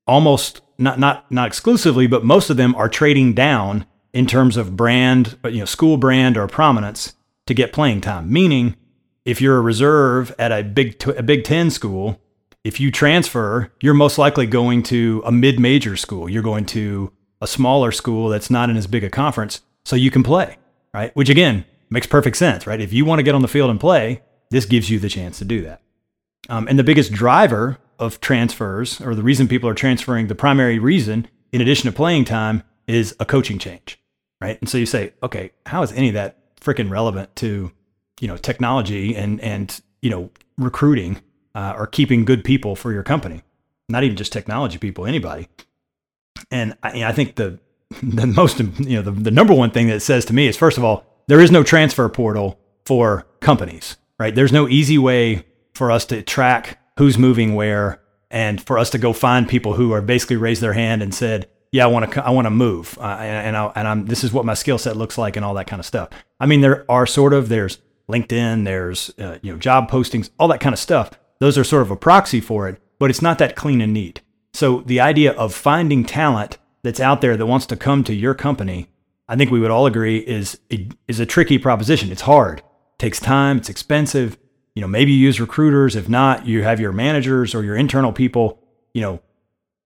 almost 0.06 0.60
not 0.78 0.98
not 0.98 1.30
not 1.30 1.46
exclusively, 1.46 2.06
but 2.06 2.24
most 2.24 2.50
of 2.50 2.56
them 2.56 2.74
are 2.74 2.88
trading 2.88 3.34
down 3.34 3.86
in 4.12 4.26
terms 4.26 4.56
of 4.56 4.76
brand, 4.76 5.36
you 5.44 5.60
know, 5.60 5.64
school 5.64 5.96
brand 5.96 6.36
or 6.36 6.46
prominence 6.46 7.14
to 7.46 7.54
get 7.54 7.72
playing 7.72 8.00
time. 8.00 8.32
Meaning, 8.32 8.76
if 9.24 9.40
you're 9.40 9.56
a 9.56 9.62
reserve 9.62 10.34
at 10.38 10.52
a 10.52 10.62
big 10.62 11.02
a 11.08 11.22
Big 11.22 11.44
Ten 11.44 11.70
school, 11.70 12.20
if 12.64 12.78
you 12.78 12.90
transfer, 12.90 13.72
you're 13.80 13.94
most 13.94 14.18
likely 14.18 14.46
going 14.46 14.82
to 14.84 15.22
a 15.24 15.32
mid-major 15.32 15.96
school. 15.96 16.28
You're 16.28 16.42
going 16.42 16.66
to 16.66 17.12
a 17.40 17.46
smaller 17.46 17.90
school 17.90 18.28
that's 18.28 18.50
not 18.50 18.70
in 18.70 18.76
as 18.76 18.86
big 18.86 19.02
a 19.02 19.10
conference, 19.10 19.62
so 19.84 19.96
you 19.96 20.10
can 20.10 20.22
play, 20.22 20.58
right? 20.94 21.14
Which 21.16 21.28
again 21.28 21.64
makes 21.90 22.06
perfect 22.06 22.36
sense, 22.36 22.66
right? 22.66 22.80
If 22.80 22.92
you 22.92 23.04
want 23.04 23.18
to 23.18 23.22
get 23.24 23.34
on 23.34 23.42
the 23.42 23.48
field 23.48 23.70
and 23.70 23.80
play, 23.80 24.22
this 24.50 24.64
gives 24.64 24.90
you 24.90 24.98
the 24.98 25.08
chance 25.08 25.38
to 25.38 25.44
do 25.44 25.62
that. 25.62 25.80
Um, 26.48 26.68
and 26.68 26.78
the 26.78 26.84
biggest 26.84 27.12
driver 27.12 27.78
of 27.98 28.20
transfers, 28.20 29.00
or 29.00 29.14
the 29.14 29.22
reason 29.22 29.48
people 29.48 29.68
are 29.68 29.74
transferring, 29.74 30.26
the 30.26 30.34
primary 30.34 30.78
reason, 30.78 31.28
in 31.52 31.60
addition 31.60 31.90
to 31.90 31.96
playing 31.96 32.24
time, 32.24 32.62
is 32.86 33.14
a 33.20 33.24
coaching 33.24 33.58
change, 33.58 34.00
right? 34.42 34.58
And 34.60 34.68
so 34.68 34.76
you 34.76 34.86
say, 34.86 35.12
okay, 35.22 35.52
how 35.66 35.82
is 35.82 35.92
any 35.92 36.08
of 36.08 36.14
that 36.14 36.56
freaking 36.56 36.90
relevant 36.90 37.34
to, 37.36 37.70
you 38.20 38.28
know, 38.28 38.36
technology 38.36 39.14
and 39.16 39.40
and 39.40 39.80
you 40.00 40.10
know 40.10 40.30
recruiting 40.58 41.20
uh, 41.54 41.74
or 41.76 41.86
keeping 41.86 42.24
good 42.24 42.42
people 42.42 42.74
for 42.74 42.92
your 42.92 43.04
company? 43.04 43.42
Not 43.88 44.02
even 44.02 44.16
just 44.16 44.32
technology 44.32 44.78
people, 44.78 45.06
anybody. 45.06 45.48
And 46.50 46.76
I, 46.82 47.04
I 47.04 47.12
think 47.12 47.36
the 47.36 47.60
the 48.02 48.26
most 48.26 48.58
you 48.58 48.96
know 48.96 49.02
the, 49.02 49.12
the 49.12 49.30
number 49.30 49.54
one 49.54 49.70
thing 49.70 49.86
that 49.86 49.96
it 49.96 50.00
says 50.00 50.24
to 50.26 50.34
me 50.34 50.48
is 50.48 50.56
first 50.56 50.76
of 50.76 50.84
all 50.84 51.06
there 51.28 51.40
is 51.40 51.52
no 51.52 51.62
transfer 51.62 52.08
portal 52.08 52.58
for 52.84 53.26
companies, 53.38 53.96
right? 54.18 54.34
There's 54.34 54.52
no 54.52 54.68
easy 54.68 54.98
way 54.98 55.46
for 55.72 55.92
us 55.92 56.04
to 56.06 56.20
track 56.20 56.80
who's 56.98 57.16
moving 57.16 57.54
where 57.54 58.02
and 58.30 58.60
for 58.60 58.78
us 58.78 58.90
to 58.90 58.98
go 58.98 59.12
find 59.12 59.48
people 59.48 59.74
who 59.74 59.92
are 59.92 60.02
basically 60.02 60.36
raised 60.36 60.62
their 60.62 60.72
hand 60.72 61.02
and 61.02 61.14
said, 61.14 61.48
yeah, 61.72 61.84
I 61.84 61.88
want 61.88 62.12
to, 62.12 62.24
I 62.24 62.30
want 62.30 62.46
to 62.46 62.50
move. 62.50 62.96
Uh, 63.00 63.04
and, 63.04 63.56
I, 63.56 63.72
and 63.74 63.88
I'm, 63.88 64.06
this 64.06 64.22
is 64.22 64.32
what 64.32 64.44
my 64.44 64.54
skill 64.54 64.78
set 64.78 64.96
looks 64.96 65.18
like 65.18 65.36
and 65.36 65.44
all 65.44 65.54
that 65.54 65.66
kind 65.66 65.80
of 65.80 65.86
stuff. 65.86 66.10
I 66.38 66.46
mean, 66.46 66.60
there 66.60 66.84
are 66.90 67.06
sort 67.06 67.32
of, 67.32 67.48
there's 67.48 67.78
LinkedIn, 68.08 68.64
there's, 68.64 69.10
uh, 69.18 69.38
you 69.42 69.52
know, 69.52 69.58
job 69.58 69.90
postings, 69.90 70.30
all 70.38 70.48
that 70.48 70.60
kind 70.60 70.72
of 70.72 70.78
stuff. 70.78 71.10
Those 71.40 71.58
are 71.58 71.64
sort 71.64 71.82
of 71.82 71.90
a 71.90 71.96
proxy 71.96 72.40
for 72.40 72.68
it, 72.68 72.80
but 72.98 73.10
it's 73.10 73.22
not 73.22 73.38
that 73.38 73.56
clean 73.56 73.80
and 73.80 73.92
neat. 73.92 74.20
So 74.52 74.82
the 74.82 75.00
idea 75.00 75.32
of 75.32 75.54
finding 75.54 76.04
talent 76.04 76.58
that's 76.82 77.00
out 77.00 77.20
there 77.20 77.36
that 77.36 77.46
wants 77.46 77.66
to 77.66 77.76
come 77.76 78.04
to 78.04 78.14
your 78.14 78.34
company, 78.34 78.88
I 79.28 79.36
think 79.36 79.50
we 79.50 79.60
would 79.60 79.70
all 79.70 79.86
agree 79.86 80.18
is, 80.18 80.60
is 81.08 81.20
a 81.20 81.26
tricky 81.26 81.58
proposition. 81.58 82.12
It's 82.12 82.22
hard, 82.22 82.58
it 82.58 82.64
takes 82.98 83.18
time, 83.18 83.56
it's 83.56 83.70
expensive 83.70 84.36
you 84.74 84.80
know, 84.80 84.88
maybe 84.88 85.12
you 85.12 85.18
use 85.18 85.40
recruiters. 85.40 85.96
If 85.96 86.08
not, 86.08 86.46
you 86.46 86.62
have 86.62 86.80
your 86.80 86.92
managers 86.92 87.54
or 87.54 87.62
your 87.62 87.76
internal 87.76 88.12
people, 88.12 88.58
you 88.94 89.02
know, 89.02 89.20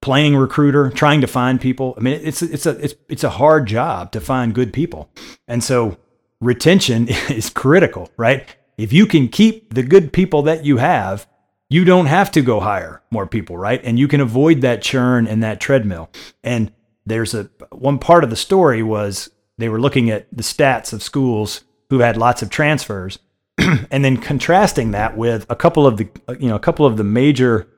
playing 0.01 0.37
recruiter, 0.37 0.91
trying 0.91 1.21
to 1.21 1.27
find 1.27 1.61
people. 1.61 1.95
I 1.97 2.01
mean, 2.01 2.21
it's 2.23 2.43
it's 2.43 2.67
a 2.67 2.71
it's 2.83 2.95
it's 3.09 3.25
a 3.25 3.31
hard 3.31 3.67
job 3.67 4.13
to 4.13 4.21
find 4.21 4.55
good 4.55 4.73
people. 4.73 5.11
And 5.49 5.63
so 5.63 5.99
retention 6.41 7.09
is 7.29 7.51
critical, 7.51 8.11
right? 8.17 8.55
If 8.79 8.93
you 8.93 9.07
can 9.07 9.29
keep 9.29 9.75
the 9.75 9.83
good 9.83 10.13
people 10.13 10.43
that 10.43 10.65
you 10.65 10.77
have, 10.77 11.27
you 11.69 11.85
don't 11.85 12.07
have 12.07 12.31
to 12.33 12.43
go 12.43 12.61
hire 12.61 13.03
more 13.11 13.27
people, 13.27 13.57
right? 13.57 13.81
And 13.83 13.99
you 13.99 14.07
can 14.07 14.21
avoid 14.21 14.61
that 14.61 14.83
churn 14.83 15.27
and 15.27 15.43
that 15.43 15.61
treadmill. 15.61 16.11
And 16.45 16.73
there's 17.05 17.35
a 17.35 17.51
one 17.71 17.99
part 17.99 18.25
of 18.25 18.31
the 18.31 18.37
story 18.37 18.83
was 18.83 19.31
they 19.59 19.69
were 19.69 19.81
looking 19.81 20.11
at 20.11 20.27
the 20.31 20.43
stats 20.43 20.93
of 20.93 21.03
schools 21.03 21.65
who 21.91 22.01
had 22.01 22.17
lots 22.17 22.43
of 22.43 22.51
transfers 22.51 23.19
and 23.59 24.05
then 24.05 24.17
contrasting 24.17 24.91
that 24.91 25.17
with 25.17 25.47
a 25.49 25.57
couple 25.57 25.87
of 25.87 25.97
the 25.97 26.09
you 26.39 26.49
know 26.49 26.57
a 26.57 26.61
couple 26.61 26.85
of 26.85 26.97
the 26.97 27.05
major 27.05 27.69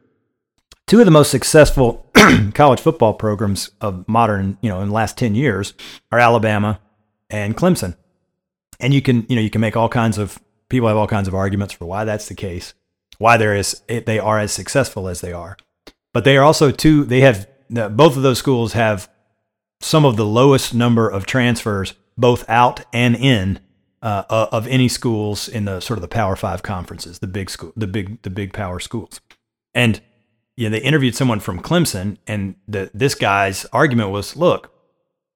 two 0.88 0.98
of 0.98 1.05
the 1.05 1.11
most 1.11 1.31
successful 1.31 2.11
college 2.55 2.81
football 2.81 3.14
programs 3.14 3.70
of 3.81 4.09
modern 4.09 4.59
you 4.62 4.68
know 4.68 4.81
in 4.81 4.88
the 4.88 4.94
last 4.94 5.16
10 5.18 5.35
years 5.35 5.74
are 6.11 6.18
Alabama 6.18 6.81
and 7.31 7.57
Clemson 7.57 7.96
and 8.81 8.94
you 8.94 9.03
can 9.03 9.27
you 9.29 9.37
know 9.37 9.42
you 9.42 9.51
can 9.51 9.61
make 9.61 9.77
all 9.77 9.88
kinds 9.88 10.18
of 10.18 10.40
people 10.68 10.88
have 10.88 10.96
all 10.96 11.07
kinds 11.07 11.29
of 11.29 11.35
arguments 11.35 11.74
for 11.74 11.85
why 11.85 12.05
that's 12.05 12.29
the 12.29 12.35
case 12.35 12.74
why 13.18 13.37
there 13.37 13.55
is 13.55 13.83
they 13.88 14.18
are 14.18 14.38
as 14.38 14.53
successful 14.53 15.09
as 15.09 15.20
they 15.20 15.33
are 15.33 15.57
but 16.12 16.24
they 16.24 16.37
are 16.37 16.44
also 16.44 16.70
two 16.70 17.05
they 17.05 17.20
have 17.20 17.46
both 17.68 18.16
of 18.16 18.22
those 18.22 18.38
schools 18.38 18.72
have 18.72 19.11
some 19.81 20.05
of 20.05 20.16
the 20.16 20.27
lowest 20.27 20.74
number 20.74 21.09
of 21.09 21.27
transfers 21.27 21.94
both 22.16 22.48
out 22.48 22.85
and 22.92 23.14
in 23.14 23.61
uh, 24.01 24.24
of 24.29 24.66
any 24.68 24.88
schools 24.88 25.48
in 25.48 25.64
the 25.64 25.81
sort 25.81 25.98
of 25.98 26.03
the 26.03 26.09
Power 26.09 26.37
Five 26.37 26.62
conferences, 26.62 27.18
the 27.18 27.27
big 27.27 27.51
school, 27.51 27.72
the 27.77 27.88
big 27.88 28.22
the 28.22 28.31
big 28.31 28.53
power 28.53 28.79
schools. 28.79 29.20
And 29.74 30.01
you 30.59 30.68
know, 30.68 30.77
they 30.77 30.83
interviewed 30.83 31.14
someone 31.14 31.38
from 31.38 31.62
Clemson, 31.62 32.16
and 32.27 32.57
the, 32.66 32.90
this 32.92 33.14
guy's 33.14 33.64
argument 33.66 34.11
was, 34.11 34.35
"Look, 34.35 34.75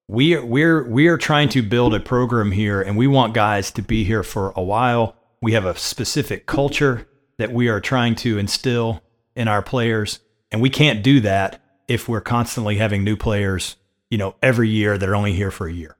we 0.09 0.35
are, 0.35 0.45
we're 0.45 0.83
we 0.83 1.07
are 1.07 1.17
trying 1.17 1.49
to 1.51 1.63
build 1.63 1.95
a 1.95 2.01
program 2.01 2.51
here, 2.51 2.83
and 2.83 2.97
we 2.97 3.07
want 3.07 3.33
guys 3.33 3.71
to 3.73 3.83
be 3.83 4.03
here 4.03 4.25
for 4.25 4.53
a 4.57 4.63
while. 4.65 5.15
We 5.41 5.53
have 5.53 5.65
a 5.65 5.77
specific 5.77 6.47
culture 6.47 7.07
that 7.39 7.53
we 7.53 7.69
are 7.69 7.81
trying 7.81 8.17
to 8.17 8.37
instill 8.37 9.01
in 9.37 9.47
our 9.47 9.63
players, 9.63 10.19
and 10.51 10.61
we 10.61 10.71
can't 10.71 11.05
do 11.05 11.21
that 11.21 11.63
if 11.87 12.09
we're 12.09 12.21
constantly 12.21 12.79
having 12.79 13.05
new 13.05 13.17
players, 13.17 13.77
you 14.11 14.19
know, 14.19 14.35
every 14.43 14.71
year 14.71 14.99
that 14.99 15.09
are 15.09 15.15
only 15.15 15.35
here 15.35 15.53
for 15.53 15.69
a 15.69 15.73
year." 15.73 15.97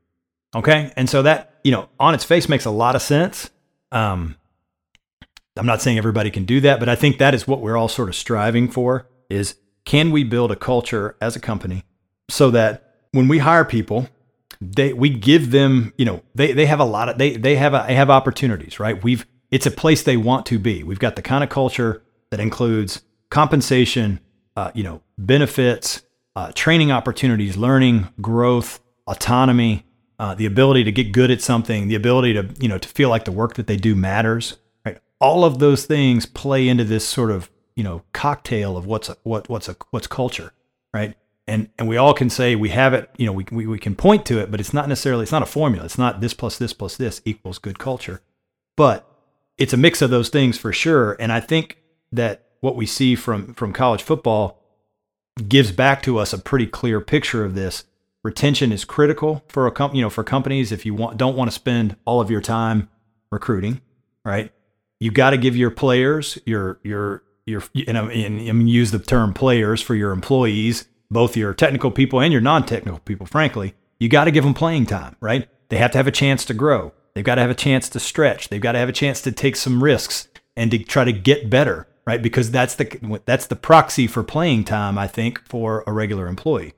Okay. 0.53 0.93
And 0.97 1.09
so 1.09 1.23
that, 1.23 1.61
you 1.63 1.71
know, 1.71 1.89
on 2.01 2.13
its 2.13 2.25
face 2.25 2.49
makes 2.49 2.65
a 2.65 2.73
lot 2.73 2.97
of 2.97 3.03
sense. 3.03 3.51
Um, 3.93 4.35
I'm 5.57 5.67
not 5.67 5.81
saying 5.81 5.97
everybody 5.97 6.33
can 6.33 6.45
do 6.45 6.61
that, 6.63 6.81
but 6.81 6.89
I 6.89 6.97
think 6.97 7.19
that 7.19 7.35
is 7.35 7.47
what 7.47 7.61
we're 7.61 7.77
all 7.77 7.89
sort 7.89 8.09
of 8.09 8.17
striving 8.17 8.69
for 8.69 9.07
is 9.33 9.57
can 9.85 10.11
we 10.11 10.25
build 10.25 10.53
a 10.53 10.57
culture 10.57 11.17
as 11.21 11.35
a 11.35 11.41
company 11.41 11.85
so 12.29 12.51
that 12.51 12.95
when 13.13 13.29
we 13.29 13.39
hire 13.39 13.65
people, 13.65 14.09
they 14.61 14.93
we 14.93 15.11
give 15.11 15.51
them, 15.51 15.93
you 15.97 16.05
know, 16.05 16.23
they 16.35 16.53
they 16.53 16.67
have 16.67 16.81
a 16.81 16.85
lot 16.85 17.09
of 17.09 17.19
they 17.19 17.37
they 17.37 17.57
have 17.57 17.75
a, 17.75 17.85
they 17.87 17.95
have 17.95 18.11
opportunities, 18.11 18.79
right? 18.79 19.03
We've 19.03 19.27
it's 19.51 19.67
a 19.67 19.71
place 19.71 20.03
they 20.03 20.17
want 20.17 20.47
to 20.47 20.59
be. 20.59 20.83
We've 20.83 20.99
got 20.99 21.17
the 21.17 21.23
kind 21.23 21.45
of 21.45 21.51
culture 21.51 22.03
that 22.31 22.41
includes 22.41 23.03
compensation, 23.31 24.21
uh, 24.57 24.71
you 24.75 24.83
know, 24.83 25.03
benefits, 25.19 26.03
uh, 26.37 26.53
training 26.55 26.91
opportunities, 26.91 27.57
learning, 27.57 28.09
growth, 28.21 28.81
autonomy, 29.07 29.85
uh, 30.19 30.35
the 30.35 30.47
ability 30.47 30.85
to 30.85 30.93
get 30.93 31.13
good 31.13 31.31
at 31.31 31.43
something, 31.43 31.89
the 31.89 31.95
ability 31.95 32.33
to 32.35 32.49
you 32.61 32.69
know 32.69 32.79
to 32.79 32.89
feel 32.89 33.09
like 33.09 33.25
the 33.25 33.33
work 33.33 33.55
that 33.55 33.67
they 33.67 33.77
do 33.77 33.95
matters. 33.95 34.59
Right, 34.87 34.99
all 35.21 35.45
of 35.45 35.59
those 35.59 35.85
things 35.85 36.25
play 36.25 36.69
into 36.69 36.85
this 36.85 37.07
sort 37.07 37.31
of 37.31 37.51
you 37.75 37.85
know 37.85 38.03
cocktail 38.13 38.77
of 38.77 38.87
what's 38.87 39.09
a, 39.09 39.17
what 39.23 39.49
what's 39.49 39.69
a 39.69 39.77
what's 39.91 40.07
culture, 40.07 40.53
right? 40.93 41.15
And 41.47 41.69
and 41.79 41.89
we 41.89 41.97
all 41.97 42.15
can 42.15 42.31
say 42.31 42.55
we 42.55 42.71
have 42.71 42.95
it. 42.95 43.11
You 43.17 43.27
know, 43.27 43.33
we, 43.33 43.47
we 43.51 43.67
we 43.67 43.79
can 43.79 43.95
point 43.95 44.25
to 44.27 44.39
it, 44.39 44.51
but 44.51 44.61
it's 44.61 44.73
not 44.73 44.89
necessarily 44.89 45.23
it's 45.23 45.33
not 45.33 45.43
a 45.43 45.47
formula. 45.47 45.85
It's 45.85 45.99
not 45.99 46.21
this 46.21 46.35
plus 46.35 46.59
this 46.59 46.73
plus 46.73 46.97
this 46.97 47.21
equals 47.25 47.59
good 47.59 47.79
culture, 47.79 48.23
but 48.77 49.09
it's 49.59 49.73
a 49.73 49.77
mix 49.77 50.03
of 50.03 50.11
those 50.11 50.29
things 50.29 50.59
for 50.59 50.73
sure. 50.73 51.17
And 51.19 51.33
I 51.33 51.41
think 51.41 51.79
that 52.13 52.47
what 52.61 52.77
we 52.77 52.87
see 52.87 53.15
from 53.15 53.55
from 53.55 53.73
college 53.73 54.03
football 54.03 54.61
gives 55.49 55.73
back 55.73 56.03
to 56.03 56.19
us 56.19 56.33
a 56.33 56.39
pretty 56.39 56.67
clear 56.67 57.01
picture 57.01 57.45
of 57.45 57.55
this 57.55 57.85
retention 58.23 58.73
is 58.73 58.85
critical 58.85 59.45
for 59.49 59.67
a 59.67 59.73
company, 59.73 59.99
you 59.99 60.05
know, 60.05 60.11
for 60.11 60.25
companies 60.25 60.73
if 60.73 60.87
you 60.87 60.95
want 60.95 61.17
don't 61.17 61.37
want 61.37 61.51
to 61.51 61.55
spend 61.55 61.97
all 62.05 62.21
of 62.21 62.31
your 62.31 62.41
time 62.41 62.89
recruiting, 63.31 63.81
right? 64.25 64.53
You 65.01 65.11
got 65.11 65.31
to 65.31 65.37
give 65.37 65.57
your 65.57 65.71
players, 65.71 66.39
your 66.47 66.79
your 66.83 67.25
your 67.47 67.63
and, 67.75 67.97
and 67.97 68.71
use 68.71 68.91
the 68.91 68.99
term 68.99 69.35
players 69.35 69.81
for 69.81 69.95
your 69.95 70.13
employees, 70.13 70.87
both 71.11 71.37
your 71.37 71.55
technical 71.55 71.91
people 71.91 72.21
and 72.21 72.33
your 72.33 72.43
non-technical 72.43 73.01
people, 73.01 73.27
frankly. 73.27 73.75
You 73.99 74.09
got 74.09 74.25
to 74.25 74.31
give 74.31 74.45
them 74.45 74.55
playing 74.55 74.87
time, 74.87 75.17
right? 75.21 75.49
They 75.69 75.77
have 75.79 75.93
to 75.93 75.99
have 75.99 76.07
a 76.07 76.13
chance 76.13 76.45
to 76.47 76.55
grow. 76.55 76.93
They've 77.15 77.25
got 77.25 77.37
to 77.37 77.41
have 77.43 77.51
a 77.51 77.55
chance 77.55 77.89
to 77.91 78.01
stretch. 78.01 78.49
They've 78.49 78.61
got 78.61 78.73
to 78.73 78.79
have 78.79 78.89
a 78.89 78.93
chance 78.93 79.21
to 79.23 79.33
take 79.33 79.57
some 79.57 79.83
risks 79.83 80.29
and 80.57 80.71
to 80.71 80.79
try 80.79 81.05
to 81.05 81.13
get 81.13 81.51
better, 81.51 81.87
right? 82.07 82.23
Because 82.23 82.51
that's 82.51 82.75
the 82.75 83.21
that's 83.27 83.47
the 83.47 83.57
proxy 83.57 84.07
for 84.07 84.23
playing 84.23 84.65
time, 84.65 84.99
I 84.99 85.07
think, 85.07 85.41
for 85.47 85.85
a 85.87 85.93
regular 85.93 86.27
employee. 86.27 86.75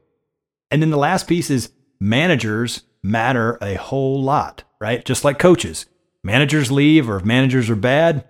And 0.71 0.83
then 0.83 0.91
the 0.91 0.97
last 0.97 1.29
piece 1.29 1.51
is 1.51 1.71
managers 2.01 2.83
matter 3.03 3.59
a 3.63 3.75
whole 3.75 4.23
lot, 4.23 4.65
right? 4.81 5.05
Just 5.05 5.25
like 5.25 5.39
coaches. 5.39 5.87
Managers 6.23 6.73
leave, 6.73 7.09
or 7.09 7.17
if 7.17 7.25
managers 7.25 7.69
are 7.69 7.77
bad, 7.77 8.25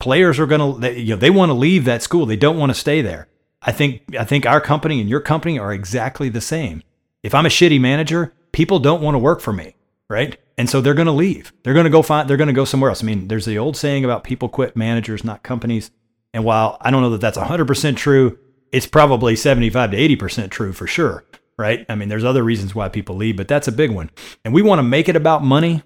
players 0.00 0.38
are 0.38 0.46
going 0.46 0.80
to, 0.80 0.98
you 0.98 1.14
know, 1.14 1.20
they 1.20 1.30
want 1.30 1.50
to 1.50 1.54
leave 1.54 1.84
that 1.84 2.02
school. 2.02 2.26
They 2.26 2.36
don't 2.36 2.58
want 2.58 2.70
to 2.70 2.74
stay 2.74 3.02
there. 3.02 3.28
I 3.62 3.72
think 3.72 4.02
I 4.16 4.24
think 4.24 4.46
our 4.46 4.60
company 4.60 5.00
and 5.00 5.08
your 5.08 5.20
company 5.20 5.58
are 5.58 5.72
exactly 5.72 6.28
the 6.28 6.40
same. 6.40 6.82
If 7.22 7.34
I'm 7.34 7.46
a 7.46 7.50
shitty 7.50 7.80
manager, 7.80 8.32
people 8.52 8.78
don't 8.78 9.02
want 9.02 9.14
to 9.14 9.18
work 9.18 9.40
for 9.40 9.52
me, 9.52 9.74
right? 10.08 10.38
And 10.56 10.70
so 10.70 10.80
they're 10.80 10.94
going 10.94 11.06
to 11.06 11.12
leave. 11.12 11.52
They're 11.62 11.74
going 11.74 11.84
to 11.84 11.90
go 11.90 12.02
find 12.02 12.28
they're 12.28 12.36
going 12.36 12.48
to 12.48 12.54
go 12.54 12.64
somewhere 12.64 12.90
else. 12.90 13.02
I 13.02 13.06
mean, 13.06 13.28
there's 13.28 13.46
the 13.46 13.58
old 13.58 13.76
saying 13.76 14.04
about 14.04 14.24
people 14.24 14.48
quit 14.48 14.76
managers, 14.76 15.24
not 15.24 15.42
companies. 15.42 15.90
And 16.32 16.44
while 16.44 16.78
I 16.80 16.90
don't 16.90 17.02
know 17.02 17.10
that 17.10 17.20
that's 17.20 17.38
100% 17.38 17.96
true, 17.96 18.38
it's 18.70 18.86
probably 18.86 19.34
75 19.34 19.92
to 19.92 19.96
80% 19.96 20.50
true 20.50 20.72
for 20.72 20.86
sure, 20.86 21.24
right? 21.56 21.86
I 21.88 21.94
mean, 21.94 22.08
there's 22.08 22.24
other 22.24 22.42
reasons 22.42 22.74
why 22.74 22.88
people 22.88 23.16
leave, 23.16 23.36
but 23.36 23.48
that's 23.48 23.66
a 23.66 23.72
big 23.72 23.90
one. 23.90 24.10
And 24.44 24.52
we 24.52 24.62
want 24.62 24.78
to 24.78 24.82
make 24.82 25.08
it 25.08 25.16
about 25.16 25.42
money. 25.42 25.82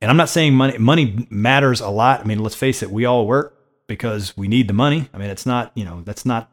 And 0.00 0.10
I'm 0.10 0.18
not 0.18 0.28
saying 0.28 0.54
money 0.54 0.76
money 0.78 1.26
matters 1.30 1.80
a 1.80 1.88
lot. 1.88 2.20
I 2.20 2.24
mean, 2.24 2.40
let's 2.40 2.54
face 2.54 2.82
it, 2.82 2.90
we 2.90 3.06
all 3.06 3.26
work 3.26 3.55
because 3.86 4.36
we 4.36 4.48
need 4.48 4.68
the 4.68 4.74
money. 4.74 5.08
I 5.12 5.18
mean, 5.18 5.30
it's 5.30 5.46
not, 5.46 5.72
you 5.74 5.84
know, 5.84 6.02
that's 6.02 6.24
not 6.24 6.50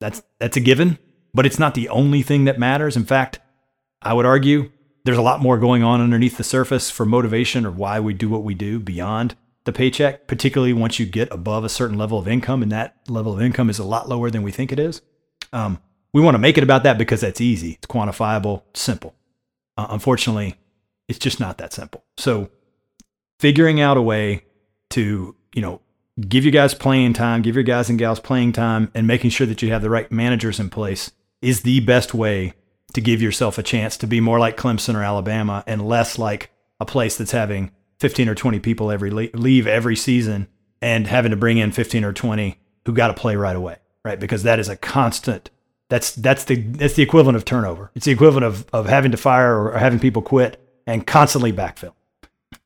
that's 0.00 0.22
that's 0.38 0.56
a 0.56 0.60
given, 0.60 0.98
but 1.34 1.46
it's 1.46 1.58
not 1.58 1.74
the 1.74 1.88
only 1.88 2.22
thing 2.22 2.44
that 2.44 2.58
matters. 2.58 2.96
In 2.96 3.04
fact, 3.04 3.40
I 4.02 4.14
would 4.14 4.26
argue 4.26 4.70
there's 5.04 5.18
a 5.18 5.22
lot 5.22 5.40
more 5.40 5.58
going 5.58 5.82
on 5.82 6.00
underneath 6.00 6.36
the 6.36 6.44
surface 6.44 6.90
for 6.90 7.04
motivation 7.04 7.64
or 7.64 7.70
why 7.70 8.00
we 8.00 8.14
do 8.14 8.28
what 8.28 8.44
we 8.44 8.54
do 8.54 8.78
beyond 8.78 9.36
the 9.64 9.72
paycheck, 9.72 10.26
particularly 10.26 10.72
once 10.72 10.98
you 10.98 11.06
get 11.06 11.32
above 11.32 11.64
a 11.64 11.68
certain 11.68 11.98
level 11.98 12.18
of 12.18 12.26
income, 12.26 12.62
and 12.62 12.72
that 12.72 12.96
level 13.08 13.34
of 13.34 13.42
income 13.42 13.68
is 13.68 13.78
a 13.78 13.84
lot 13.84 14.08
lower 14.08 14.30
than 14.30 14.42
we 14.42 14.50
think 14.50 14.72
it 14.72 14.78
is. 14.78 15.02
Um, 15.52 15.80
we 16.12 16.22
want 16.22 16.34
to 16.34 16.38
make 16.38 16.56
it 16.56 16.64
about 16.64 16.84
that 16.84 16.96
because 16.96 17.20
that's 17.20 17.40
easy, 17.40 17.72
it's 17.72 17.86
quantifiable, 17.86 18.62
simple. 18.74 19.14
Uh, 19.76 19.86
unfortunately, 19.90 20.56
it's 21.06 21.18
just 21.18 21.38
not 21.38 21.58
that 21.58 21.72
simple. 21.72 22.04
So, 22.16 22.50
figuring 23.40 23.80
out 23.80 23.96
a 23.96 24.02
way 24.02 24.44
to, 24.90 25.36
you 25.54 25.62
know, 25.62 25.80
give 26.20 26.44
you 26.44 26.50
guys 26.50 26.74
playing 26.74 27.12
time, 27.12 27.42
give 27.42 27.54
your 27.54 27.64
guys 27.64 27.88
and 27.88 27.98
gals 27.98 28.20
playing 28.20 28.52
time, 28.52 28.90
and 28.94 29.06
making 29.06 29.30
sure 29.30 29.46
that 29.46 29.62
you 29.62 29.70
have 29.70 29.82
the 29.82 29.90
right 29.90 30.10
managers 30.10 30.58
in 30.58 30.70
place 30.70 31.12
is 31.40 31.62
the 31.62 31.80
best 31.80 32.14
way 32.14 32.54
to 32.94 33.00
give 33.00 33.22
yourself 33.22 33.58
a 33.58 33.62
chance 33.62 33.96
to 33.98 34.06
be 34.06 34.20
more 34.20 34.38
like 34.38 34.56
Clemson 34.56 34.94
or 34.94 35.02
Alabama 35.02 35.62
and 35.66 35.86
less 35.86 36.18
like 36.18 36.50
a 36.80 36.86
place 36.86 37.16
that's 37.16 37.32
having 37.32 37.70
15 38.00 38.28
or 38.28 38.34
20 38.34 38.60
people 38.60 38.90
every 38.90 39.10
leave 39.10 39.66
every 39.66 39.96
season 39.96 40.48
and 40.80 41.06
having 41.06 41.30
to 41.30 41.36
bring 41.36 41.58
in 41.58 41.72
15 41.72 42.04
or 42.04 42.12
20 42.12 42.58
who 42.86 42.92
got 42.92 43.08
to 43.08 43.14
play 43.14 43.36
right 43.36 43.56
away, 43.56 43.76
right? 44.04 44.18
Because 44.18 44.44
that 44.44 44.58
is 44.58 44.68
a 44.68 44.76
constant. 44.76 45.50
That's 45.90 46.14
that's 46.14 46.44
the 46.44 46.56
that's 46.56 46.94
the 46.94 47.02
equivalent 47.02 47.36
of 47.36 47.44
turnover. 47.44 47.90
It's 47.94 48.06
the 48.06 48.12
equivalent 48.12 48.44
of 48.44 48.66
of 48.72 48.86
having 48.86 49.10
to 49.10 49.16
fire 49.16 49.58
or 49.58 49.78
having 49.78 49.98
people 49.98 50.22
quit 50.22 50.62
and 50.86 51.06
constantly 51.06 51.52
backfill. 51.52 51.94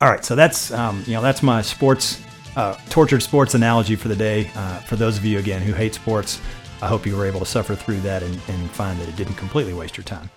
All 0.00 0.10
right, 0.10 0.24
so 0.24 0.34
that's 0.34 0.70
um, 0.72 1.02
you 1.06 1.14
know 1.14 1.22
that's 1.22 1.42
my 1.42 1.62
sports 1.62 2.20
uh, 2.56 2.74
tortured 2.88 3.22
sports 3.22 3.54
analogy 3.54 3.96
for 3.96 4.08
the 4.08 4.16
day. 4.16 4.50
Uh, 4.54 4.78
for 4.80 4.96
those 4.96 5.16
of 5.16 5.24
you 5.24 5.38
again 5.38 5.62
who 5.62 5.72
hate 5.72 5.94
sports, 5.94 6.40
I 6.80 6.88
hope 6.88 7.06
you 7.06 7.16
were 7.16 7.26
able 7.26 7.40
to 7.40 7.46
suffer 7.46 7.74
through 7.74 8.00
that 8.00 8.22
and, 8.22 8.40
and 8.48 8.70
find 8.70 9.00
that 9.00 9.08
it 9.08 9.16
didn't 9.16 9.34
completely 9.34 9.72
waste 9.72 9.96
your 9.96 10.04
time. 10.04 10.30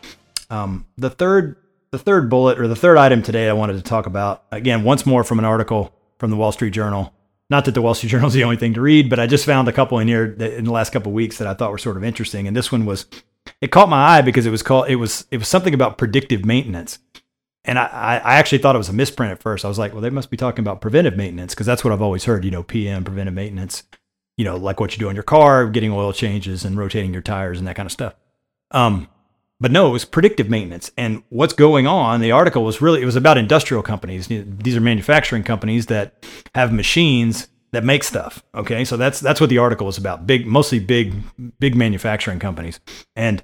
Um, 0.49 0.86
the 0.97 1.10
third 1.10 1.58
the 1.91 1.99
third 1.99 2.30
bullet 2.30 2.60
or 2.60 2.67
the 2.67 2.75
third 2.75 2.97
item 2.97 3.21
today 3.21 3.49
I 3.49 3.54
wanted 3.54 3.73
to 3.73 3.82
talk 3.82 4.06
about 4.06 4.43
again 4.51 4.84
once 4.84 5.06
more 5.06 5.23
from 5.23 5.39
an 5.39 5.45
article 5.45 5.93
from 6.19 6.30
the 6.30 6.38
Wall 6.38 6.51
Street 6.51 6.71
Journal. 6.71 7.13
Not 7.49 7.65
that 7.65 7.73
the 7.73 7.82
Wall 7.82 7.93
Street 7.93 8.10
Journal 8.12 8.28
is 8.28 8.34
the 8.34 8.43
only 8.43 8.58
thing 8.58 8.73
to 8.75 8.82
read, 8.82 9.10
but 9.10 9.19
I 9.19 9.28
just 9.28 9.45
found 9.45 9.67
a 9.67 9.73
couple 9.73 9.99
in 9.99 10.08
here 10.08 10.34
in 10.34 10.65
the 10.65 10.71
last 10.71 10.91
couple 10.91 11.12
of 11.12 11.15
weeks 11.15 11.38
that 11.38 11.47
I 11.47 11.54
thought 11.54 11.71
were 11.71 11.78
sort 11.78 11.97
of 11.97 12.04
interesting. 12.04 12.47
And 12.47 12.56
this 12.56 12.71
one 12.71 12.86
was 12.86 13.06
it 13.62 13.71
caught 13.71 13.89
my 13.89 14.17
eye 14.17 14.21
because 14.21 14.45
it 14.45 14.51
was 14.51 14.63
called 14.63 14.89
it 14.89 14.97
was 14.97 15.25
it 15.32 15.38
was 15.38 15.47
something 15.47 15.73
about 15.73 15.97
predictive 15.97 16.45
maintenance. 16.45 16.99
And 17.65 17.80
I, 17.80 18.21
I 18.23 18.36
actually 18.36 18.60
thought 18.60 18.75
it 18.75 18.78
was 18.78 18.89
a 18.89 18.93
misprint 18.93 19.32
at 19.32 19.41
first. 19.41 19.65
I 19.65 19.67
was 19.67 19.80
like, 19.80 19.91
well, 19.91 20.01
they 20.01 20.12
must 20.12 20.30
be 20.30 20.38
talking 20.38 20.63
about 20.63 20.82
preventive 20.82 21.17
maintenance 21.17 21.54
because 21.54 21.65
that's 21.65 21.84
what 21.84 21.91
I've 21.91 22.01
always 22.01 22.25
heard, 22.25 22.45
you 22.45 22.51
know, 22.51 22.62
PM, 22.63 23.04
preventive 23.04 23.34
maintenance, 23.34 23.84
you 24.38 24.45
know, 24.45 24.56
like 24.56 24.80
what 24.80 24.93
you 24.93 24.99
do 24.99 25.10
on 25.10 25.15
your 25.15 25.23
car, 25.23 25.67
getting 25.67 25.91
oil 25.91 26.13
changes 26.13 26.63
and 26.63 26.78
rotating 26.78 27.12
your 27.12 27.23
tires 27.23 27.58
and 27.58 27.67
that 27.67 27.75
kind 27.75 27.88
of 27.88 27.91
stuff. 27.91 28.13
Um, 28.71 29.10
but 29.60 29.71
no, 29.71 29.88
it 29.88 29.91
was 29.91 30.06
predictive 30.06 30.49
maintenance. 30.49 30.91
And 30.97 31.23
what's 31.30 31.54
going 31.54 31.88
on, 31.88 32.21
the 32.21 32.32
article 32.32 32.63
was 32.63 32.82
really, 32.82 33.01
it 33.01 33.06
was 33.06 33.15
about 33.15 33.38
industrial 33.38 33.82
companies. 33.82 34.28
These 34.28 34.75
are 34.75 34.82
manufacturing 34.82 35.43
companies 35.43 35.88
that 35.88 36.23
have 36.54 36.71
machines 36.71 37.47
that 37.71 37.84
make 37.84 38.04
stuff. 38.04 38.43
Okay. 38.54 38.86
So 38.86 38.95
that's, 38.95 39.19
that's 39.19 39.41
what 39.41 39.49
the 39.49 39.58
article 39.58 39.88
was 39.88 39.97
about. 39.97 40.28
Big, 40.28 40.45
mostly 40.45 40.80
big, 40.80 41.15
big 41.60 41.75
manufacturing 41.75 42.39
companies. 42.39 42.80
And 43.15 43.43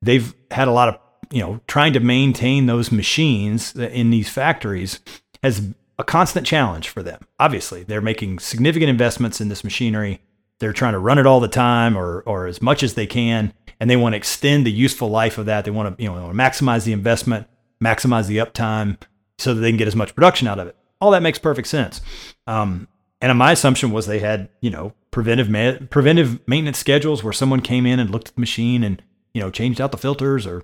they've 0.00 0.34
had 0.50 0.68
a 0.68 0.72
lot 0.72 0.88
of 0.88 0.98
you 1.30 1.40
know, 1.40 1.60
trying 1.66 1.92
to 1.92 2.00
maintain 2.00 2.66
those 2.66 2.90
machines 2.90 3.74
in 3.76 4.10
these 4.10 4.28
factories 4.28 5.00
has 5.42 5.72
a 5.98 6.04
constant 6.04 6.46
challenge 6.46 6.88
for 6.88 7.02
them. 7.02 7.26
Obviously, 7.38 7.82
they're 7.82 8.00
making 8.00 8.38
significant 8.38 8.90
investments 8.90 9.40
in 9.40 9.48
this 9.48 9.62
machinery. 9.62 10.20
They're 10.58 10.72
trying 10.72 10.92
to 10.94 10.98
run 10.98 11.18
it 11.18 11.26
all 11.26 11.40
the 11.40 11.48
time 11.48 11.96
or 11.96 12.22
or 12.22 12.46
as 12.46 12.60
much 12.60 12.82
as 12.82 12.94
they 12.94 13.06
can, 13.06 13.52
and 13.78 13.88
they 13.88 13.96
want 13.96 14.14
to 14.14 14.16
extend 14.16 14.66
the 14.66 14.72
useful 14.72 15.08
life 15.08 15.38
of 15.38 15.46
that. 15.46 15.64
They 15.64 15.70
want 15.70 15.96
to 15.96 16.02
you 16.02 16.10
know 16.10 16.30
maximize 16.30 16.84
the 16.84 16.92
investment, 16.92 17.46
maximize 17.82 18.26
the 18.26 18.38
uptime, 18.38 18.98
so 19.38 19.54
that 19.54 19.60
they 19.60 19.70
can 19.70 19.78
get 19.78 19.88
as 19.88 19.96
much 19.96 20.14
production 20.14 20.48
out 20.48 20.58
of 20.58 20.68
it. 20.68 20.76
All 21.00 21.12
that 21.12 21.22
makes 21.22 21.38
perfect 21.38 21.68
sense. 21.68 22.00
Um, 22.46 22.88
and 23.20 23.36
my 23.38 23.52
assumption 23.52 23.90
was 23.90 24.06
they 24.06 24.18
had 24.18 24.48
you 24.60 24.70
know 24.70 24.94
preventive 25.10 25.48
ma- 25.48 25.78
preventive 25.90 26.46
maintenance 26.48 26.78
schedules 26.78 27.22
where 27.22 27.32
someone 27.32 27.60
came 27.60 27.86
in 27.86 28.00
and 28.00 28.10
looked 28.10 28.28
at 28.28 28.34
the 28.34 28.40
machine 28.40 28.82
and 28.82 29.02
you 29.32 29.40
know 29.40 29.50
changed 29.50 29.80
out 29.80 29.92
the 29.92 29.98
filters 29.98 30.46
or 30.46 30.62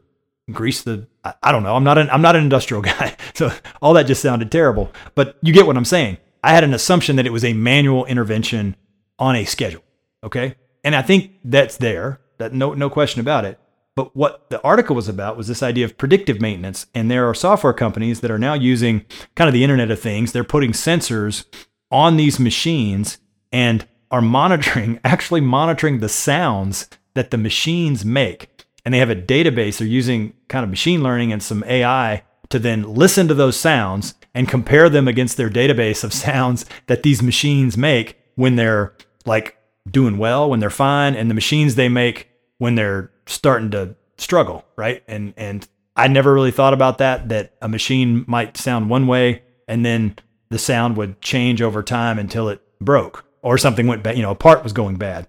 grease 0.52 0.82
the 0.82 1.06
I, 1.42 1.50
don't 1.50 1.62
know. 1.62 1.74
I'm 1.74 1.84
not 1.84 1.98
an 1.98 2.08
I'm 2.10 2.22
not 2.22 2.36
an 2.36 2.42
industrial 2.42 2.82
guy. 2.94 3.16
So 3.34 3.52
all 3.82 3.94
that 3.94 4.06
just 4.06 4.22
sounded 4.22 4.50
terrible. 4.50 4.92
But 5.14 5.36
you 5.42 5.52
get 5.52 5.66
what 5.66 5.76
I'm 5.76 5.84
saying. 5.84 6.18
I 6.42 6.52
had 6.52 6.64
an 6.64 6.74
assumption 6.74 7.16
that 7.16 7.26
it 7.26 7.32
was 7.32 7.44
a 7.44 7.52
manual 7.52 8.04
intervention 8.06 8.76
on 9.18 9.34
a 9.34 9.44
schedule. 9.44 9.82
Okay? 10.22 10.54
And 10.84 10.94
I 10.94 11.02
think 11.02 11.32
that's 11.44 11.76
there. 11.76 12.20
That 12.38 12.52
no 12.52 12.74
no 12.74 12.90
question 12.90 13.20
about 13.20 13.44
it. 13.44 13.58
But 13.96 14.14
what 14.14 14.50
the 14.50 14.60
article 14.60 14.94
was 14.94 15.08
about 15.08 15.38
was 15.38 15.48
this 15.48 15.62
idea 15.62 15.86
of 15.86 15.96
predictive 15.96 16.40
maintenance. 16.40 16.86
And 16.94 17.10
there 17.10 17.28
are 17.28 17.34
software 17.34 17.72
companies 17.72 18.20
that 18.20 18.30
are 18.30 18.38
now 18.38 18.52
using 18.52 19.06
kind 19.34 19.48
of 19.48 19.54
the 19.54 19.64
Internet 19.64 19.90
of 19.90 19.98
Things. 19.98 20.32
They're 20.32 20.44
putting 20.44 20.72
sensors 20.72 21.46
on 21.90 22.18
these 22.18 22.38
machines 22.38 23.18
and 23.50 23.88
are 24.10 24.20
monitoring, 24.20 25.00
actually 25.04 25.40
monitoring 25.40 26.00
the 26.00 26.10
sounds 26.10 26.90
that 27.14 27.30
the 27.30 27.38
machines 27.38 28.04
make 28.04 28.55
and 28.86 28.94
they 28.94 29.00
have 29.00 29.10
a 29.10 29.16
database. 29.16 29.78
They're 29.78 29.88
using 29.88 30.32
kind 30.46 30.62
of 30.62 30.70
machine 30.70 31.02
learning 31.02 31.32
and 31.32 31.42
some 31.42 31.64
AI 31.66 32.22
to 32.50 32.60
then 32.60 32.94
listen 32.94 33.26
to 33.26 33.34
those 33.34 33.56
sounds 33.56 34.14
and 34.32 34.48
compare 34.48 34.88
them 34.88 35.08
against 35.08 35.36
their 35.36 35.50
database 35.50 36.04
of 36.04 36.12
sounds 36.14 36.64
that 36.86 37.02
these 37.02 37.20
machines 37.20 37.76
make 37.76 38.16
when 38.36 38.54
they're 38.54 38.94
like 39.26 39.58
doing 39.90 40.18
well, 40.18 40.48
when 40.48 40.60
they're 40.60 40.70
fine, 40.70 41.16
and 41.16 41.28
the 41.28 41.34
machines 41.34 41.74
they 41.74 41.88
make 41.88 42.28
when 42.58 42.76
they're 42.76 43.10
starting 43.26 43.72
to 43.72 43.96
struggle, 44.18 44.64
right? 44.76 45.02
And 45.08 45.34
and 45.36 45.68
I 45.96 46.06
never 46.06 46.32
really 46.32 46.52
thought 46.52 46.72
about 46.72 46.98
that 46.98 47.28
that 47.28 47.54
a 47.60 47.68
machine 47.68 48.24
might 48.28 48.56
sound 48.56 48.88
one 48.88 49.08
way 49.08 49.42
and 49.66 49.84
then 49.84 50.16
the 50.50 50.60
sound 50.60 50.96
would 50.96 51.20
change 51.20 51.60
over 51.60 51.82
time 51.82 52.20
until 52.20 52.48
it 52.48 52.62
broke 52.80 53.24
or 53.42 53.58
something 53.58 53.86
went 53.86 54.02
bad, 54.02 54.16
you 54.16 54.22
know, 54.22 54.30
a 54.30 54.36
part 54.36 54.62
was 54.62 54.72
going 54.72 54.96
bad. 54.96 55.26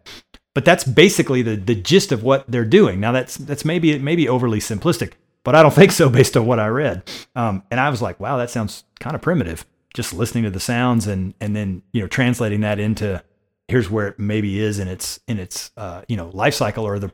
But 0.58 0.66
that's 0.66 0.84
basically 0.84 1.44
the 1.44 1.56
the 1.56 1.76
gist 1.76 2.12
of 2.12 2.24
what 2.24 2.50
they're 2.50 2.66
doing. 2.66 3.00
Now 3.00 3.12
that's 3.12 3.38
that's 3.38 3.64
maybe 3.64 4.00
maybe 4.00 4.28
overly 4.28 4.58
simplistic, 4.58 5.12
but 5.44 5.54
I 5.54 5.62
don't 5.62 5.72
think 5.76 5.92
so 5.92 6.10
based 6.10 6.36
on 6.36 6.48
what 6.48 6.60
I 6.60 6.66
read. 6.66 7.08
Um, 7.36 7.62
and 7.70 7.80
I 7.80 7.92
was 7.92 8.02
like, 8.02 8.20
wow, 8.20 8.38
that 8.38 8.50
sounds 8.50 8.84
kind 9.00 9.16
of 9.16 9.22
primitive. 9.22 9.68
Just 9.94 10.16
listening 10.16 10.46
to 10.46 10.50
the 10.50 10.60
sounds 10.60 11.06
and 11.06 11.36
and 11.40 11.56
then 11.56 11.84
you 11.92 12.02
know 12.02 12.08
translating 12.08 12.62
that 12.62 12.80
into 12.80 13.24
here's 13.68 13.88
where 13.88 14.08
it 14.08 14.18
maybe 14.18 14.60
is 14.60 14.80
in 14.80 14.88
its 14.88 15.20
in 15.28 15.38
its 15.38 15.70
uh, 15.78 16.02
you 16.08 16.18
know 16.18 16.30
life 16.30 16.56
cycle 16.56 16.88
or 16.88 16.98
the 16.98 17.12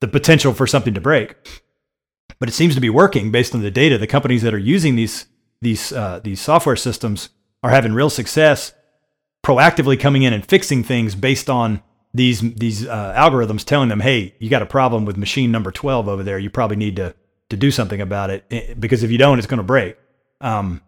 the 0.00 0.08
potential 0.08 0.52
for 0.52 0.66
something 0.66 0.94
to 0.94 1.00
break. 1.00 1.36
But 2.40 2.48
it 2.48 2.54
seems 2.54 2.74
to 2.74 2.80
be 2.80 2.90
working 2.90 3.30
based 3.30 3.54
on 3.54 3.62
the 3.62 3.70
data. 3.70 3.98
The 3.98 4.08
companies 4.08 4.42
that 4.42 4.52
are 4.52 4.58
using 4.58 4.96
these 4.96 5.26
these 5.62 5.92
uh, 5.92 6.18
these 6.24 6.40
software 6.40 6.74
systems 6.74 7.28
are 7.62 7.70
having 7.70 7.92
real 7.92 8.10
success 8.10 8.74
proactively 9.46 9.96
coming 9.96 10.24
in 10.24 10.32
and 10.32 10.44
fixing 10.44 10.82
things 10.82 11.14
based 11.14 11.48
on 11.48 11.84
these 12.12 12.40
these 12.54 12.86
uh, 12.86 13.14
algorithms 13.16 13.64
telling 13.64 13.88
them, 13.88 14.00
"Hey, 14.00 14.34
you 14.38 14.50
got 14.50 14.62
a 14.62 14.66
problem 14.66 15.04
with 15.04 15.16
machine 15.16 15.52
number 15.52 15.70
12 15.70 16.08
over 16.08 16.22
there. 16.22 16.38
You 16.38 16.50
probably 16.50 16.76
need 16.76 16.96
to 16.96 17.14
to 17.50 17.56
do 17.56 17.70
something 17.70 18.00
about 18.00 18.30
it 18.30 18.44
eh, 18.50 18.74
because 18.78 19.02
if 19.02 19.10
you 19.10 19.18
don't, 19.18 19.38
it's 19.38 19.46
going 19.46 19.58
to 19.58 19.64
break." 19.64 19.96
Um, 20.40 20.80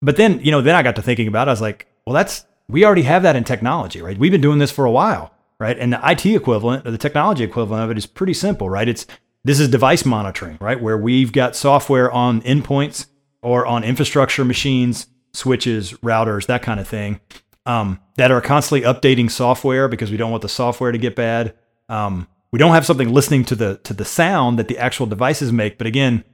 but 0.00 0.16
then, 0.16 0.40
you 0.40 0.50
know, 0.50 0.60
then 0.62 0.74
I 0.74 0.82
got 0.82 0.96
to 0.96 1.02
thinking 1.02 1.28
about 1.28 1.48
it. 1.48 1.50
I 1.50 1.52
was 1.52 1.60
like, 1.60 1.86
"Well, 2.06 2.14
that's 2.14 2.46
we 2.68 2.84
already 2.84 3.02
have 3.02 3.22
that 3.24 3.36
in 3.36 3.44
technology, 3.44 4.00
right? 4.00 4.16
We've 4.16 4.32
been 4.32 4.40
doing 4.40 4.58
this 4.58 4.70
for 4.70 4.84
a 4.84 4.90
while, 4.90 5.32
right? 5.58 5.78
And 5.78 5.92
the 5.92 6.00
IT 6.10 6.24
equivalent 6.26 6.86
or 6.86 6.90
the 6.90 6.98
technology 6.98 7.44
equivalent 7.44 7.84
of 7.84 7.90
it 7.90 7.98
is 7.98 8.06
pretty 8.06 8.34
simple, 8.34 8.70
right? 8.70 8.88
It's 8.88 9.06
this 9.44 9.60
is 9.60 9.68
device 9.68 10.04
monitoring, 10.04 10.56
right? 10.60 10.80
Where 10.80 10.96
we've 10.96 11.32
got 11.32 11.56
software 11.56 12.10
on 12.10 12.40
endpoints 12.42 13.06
or 13.42 13.66
on 13.66 13.84
infrastructure 13.84 14.44
machines, 14.44 15.08
switches, 15.34 15.92
routers, 15.94 16.46
that 16.46 16.62
kind 16.62 16.80
of 16.80 16.88
thing 16.88 17.20
um, 17.66 18.00
that 18.16 18.30
are 18.30 18.40
constantly 18.40 18.86
updating 18.86 19.30
software 19.30 19.88
because 19.88 20.10
we 20.10 20.16
don't 20.16 20.30
want 20.30 20.42
the 20.42 20.48
software 20.48 20.92
to 20.92 20.98
get 20.98 21.16
bad. 21.16 21.54
Um, 21.88 22.28
we 22.50 22.58
don't 22.58 22.74
have 22.74 22.86
something 22.86 23.12
listening 23.12 23.44
to 23.46 23.54
the 23.54 23.76
to 23.84 23.94
the 23.94 24.04
sound 24.04 24.58
that 24.58 24.68
the 24.68 24.78
actual 24.78 25.06
devices 25.06 25.52
make. 25.52 25.78
But 25.78 25.86
again, 25.86 26.24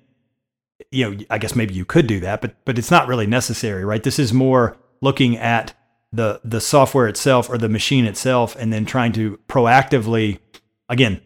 you 0.91 1.11
know, 1.11 1.25
I 1.31 1.39
guess 1.39 1.55
maybe 1.55 1.75
you 1.75 1.85
could 1.85 2.07
do 2.07 2.21
that, 2.21 2.41
but 2.41 2.57
but 2.65 2.79
it's 2.79 2.91
not 2.91 3.09
really 3.09 3.27
necessary, 3.27 3.85
right? 3.85 4.03
This 4.03 4.19
is 4.19 4.33
more 4.33 4.77
looking 5.01 5.37
at 5.37 5.75
the 6.13 6.41
the 6.45 6.61
software 6.61 7.07
itself 7.07 7.49
or 7.49 7.59
the 7.59 7.69
machine 7.69 8.05
itself, 8.05 8.57
and 8.57 8.73
then 8.73 8.85
trying 8.85 9.13
to 9.13 9.39
proactively, 9.49 10.41
again, 10.89 11.21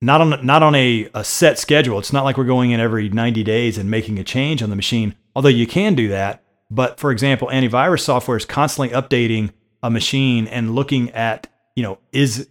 not 0.00 0.20
on 0.20 0.44
not 0.44 0.62
on 0.62 0.74
a, 0.74 1.08
a 1.14 1.24
set 1.24 1.58
schedule. 1.58 1.98
It's 1.98 2.12
not 2.12 2.24
like 2.24 2.36
we're 2.36 2.44
going 2.44 2.70
in 2.70 2.80
every 2.80 3.08
90 3.08 3.42
days 3.42 3.78
and 3.78 3.90
making 3.90 4.18
a 4.18 4.24
change 4.24 4.62
on 4.62 4.70
the 4.70 4.76
machine. 4.76 5.14
Although 5.34 5.48
you 5.48 5.66
can 5.66 5.94
do 5.94 6.08
that, 6.08 6.44
but 6.70 7.00
for 7.00 7.10
example, 7.10 7.48
antivirus 7.48 8.00
software 8.00 8.36
is 8.36 8.44
constantly 8.44 8.94
updating 8.94 9.52
a 9.82 9.90
machine 9.90 10.46
and 10.46 10.74
looking 10.74 11.10
at 11.10 11.46
you 11.74 11.82
know 11.82 11.98
is 12.12 12.48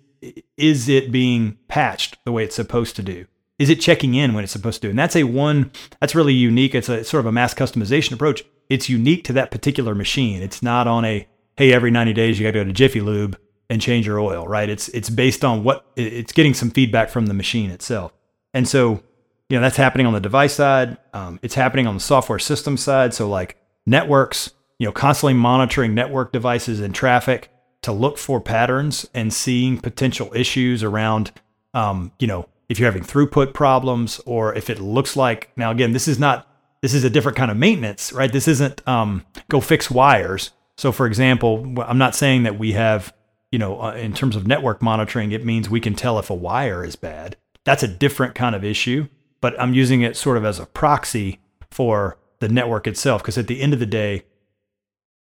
is 0.58 0.90
it 0.90 1.12
being 1.12 1.58
patched 1.68 2.18
the 2.26 2.32
way 2.32 2.44
it's 2.44 2.56
supposed 2.56 2.96
to 2.98 3.04
do? 3.04 3.26
Is 3.58 3.70
it 3.70 3.82
checking 3.82 4.16
in 4.16 4.34
when 4.34 4.44
it's 4.44 4.54
supposed 4.54 4.82
to? 4.82 4.90
And 4.90 4.98
that's 4.98 5.16
a 5.16 5.24
one 5.24 5.72
that's 6.00 6.16
really 6.16 6.34
unique. 6.34 6.76
It's 6.76 6.90
a 6.90 7.04
sort 7.04 7.20
of 7.20 7.26
a 7.26 7.32
mass 7.32 7.54
customization 7.54 8.14
approach. 8.14 8.44
It's 8.70 8.90
unique 8.90 9.24
to 9.26 9.34
that 9.34 9.52
particular 9.52 9.96
machine. 9.96 10.42
It's 10.42 10.62
not 10.62 10.88
on 10.88 11.06
a 11.06 11.28
hey 11.58 11.74
every 11.74 11.92
90 11.92 12.14
days 12.14 12.40
you 12.40 12.46
got 12.46 12.52
to 12.52 12.60
go 12.60 12.64
to 12.64 12.74
Jiffy 12.74 13.02
Lube 13.02 13.38
and 13.70 13.82
change 13.82 14.08
your 14.08 14.20
oil, 14.20 14.48
right? 14.48 14.70
It's 14.70 14.90
it's 14.90 15.10
based 15.10 15.46
on 15.46 15.64
what 15.64 15.86
it's 15.96 16.34
getting 16.34 16.54
some 16.54 16.72
feedback 16.72 17.10
from 17.10 17.28
the 17.28 17.34
machine 17.34 17.70
itself. 17.70 18.14
And 18.54 18.68
so, 18.68 19.04
you 19.50 19.58
know, 19.58 19.62
that's 19.62 19.78
happening 19.78 20.08
on 20.08 20.14
the 20.14 20.20
device 20.20 20.54
side. 20.54 20.98
Um, 21.14 21.40
it's 21.44 21.56
happening 21.56 21.86
on 21.86 21.96
the 21.96 22.02
software 22.02 22.40
system 22.40 22.78
side. 22.78 23.14
So 23.14 23.30
like 23.30 23.58
networks, 23.90 24.52
you 24.78 24.86
know, 24.86 24.92
constantly 24.92 25.34
monitoring 25.34 25.94
network 25.94 26.32
devices 26.32 26.80
and 26.80 26.94
traffic 26.94 27.50
to 27.82 27.92
look 27.92 28.18
for 28.18 28.42
patterns 28.42 29.10
and 29.14 29.34
seeing 29.34 29.78
potential 29.78 30.32
issues 30.36 30.84
around, 30.84 31.32
um, 31.74 32.12
you 32.20 32.28
know, 32.28 32.48
if 32.68 32.78
you're 32.78 32.92
having 32.92 33.04
throughput 33.04 33.54
problems 33.54 34.20
or 34.26 34.54
if 34.54 34.70
it 34.70 34.80
looks 34.80 35.16
like 35.16 35.52
now 35.58 35.72
again, 35.72 35.92
this 35.92 36.08
is 36.08 36.20
not 36.20 36.46
this 36.82 36.94
is 36.94 37.04
a 37.04 37.10
different 37.10 37.38
kind 37.38 37.52
of 37.52 37.58
maintenance, 37.58 38.14
right? 38.14 38.32
This 38.32 38.48
isn't 38.48 38.88
um, 38.88 39.26
go 39.50 39.60
fix 39.60 39.92
wires. 39.92 40.52
So, 40.78 40.92
for 40.92 41.06
example, 41.08 41.76
I'm 41.86 41.98
not 41.98 42.16
saying 42.16 42.44
that 42.44 42.58
we 42.58 42.72
have, 42.72 43.14
you 43.52 43.60
know, 43.60 43.82
uh, 43.82 43.94
in 43.96 44.14
terms 44.14 44.38
of 44.38 44.48
network 44.48 44.82
monitoring, 44.82 45.34
it 45.34 45.44
means 45.44 45.70
we 45.70 45.82
can 45.82 45.94
tell 45.94 46.20
if 46.20 46.30
a 46.30 46.36
wire 46.36 46.86
is 46.86 46.96
bad. 46.96 47.36
That's 47.66 47.84
a 47.84 47.88
different 47.88 48.34
kind 48.34 48.56
of 48.56 48.64
issue, 48.64 49.10
but 49.42 49.60
I'm 49.60 49.74
using 49.74 50.02
it 50.02 50.16
sort 50.16 50.38
of 50.38 50.46
as 50.46 50.58
a 50.60 50.66
proxy 50.66 51.40
for 51.70 52.18
the 52.40 52.50
network 52.50 52.88
itself. 52.88 53.22
Because 53.22 53.38
at 53.38 53.48
the 53.48 53.62
end 53.62 53.74
of 53.74 53.80
the 53.80 53.86
day, 53.86 54.24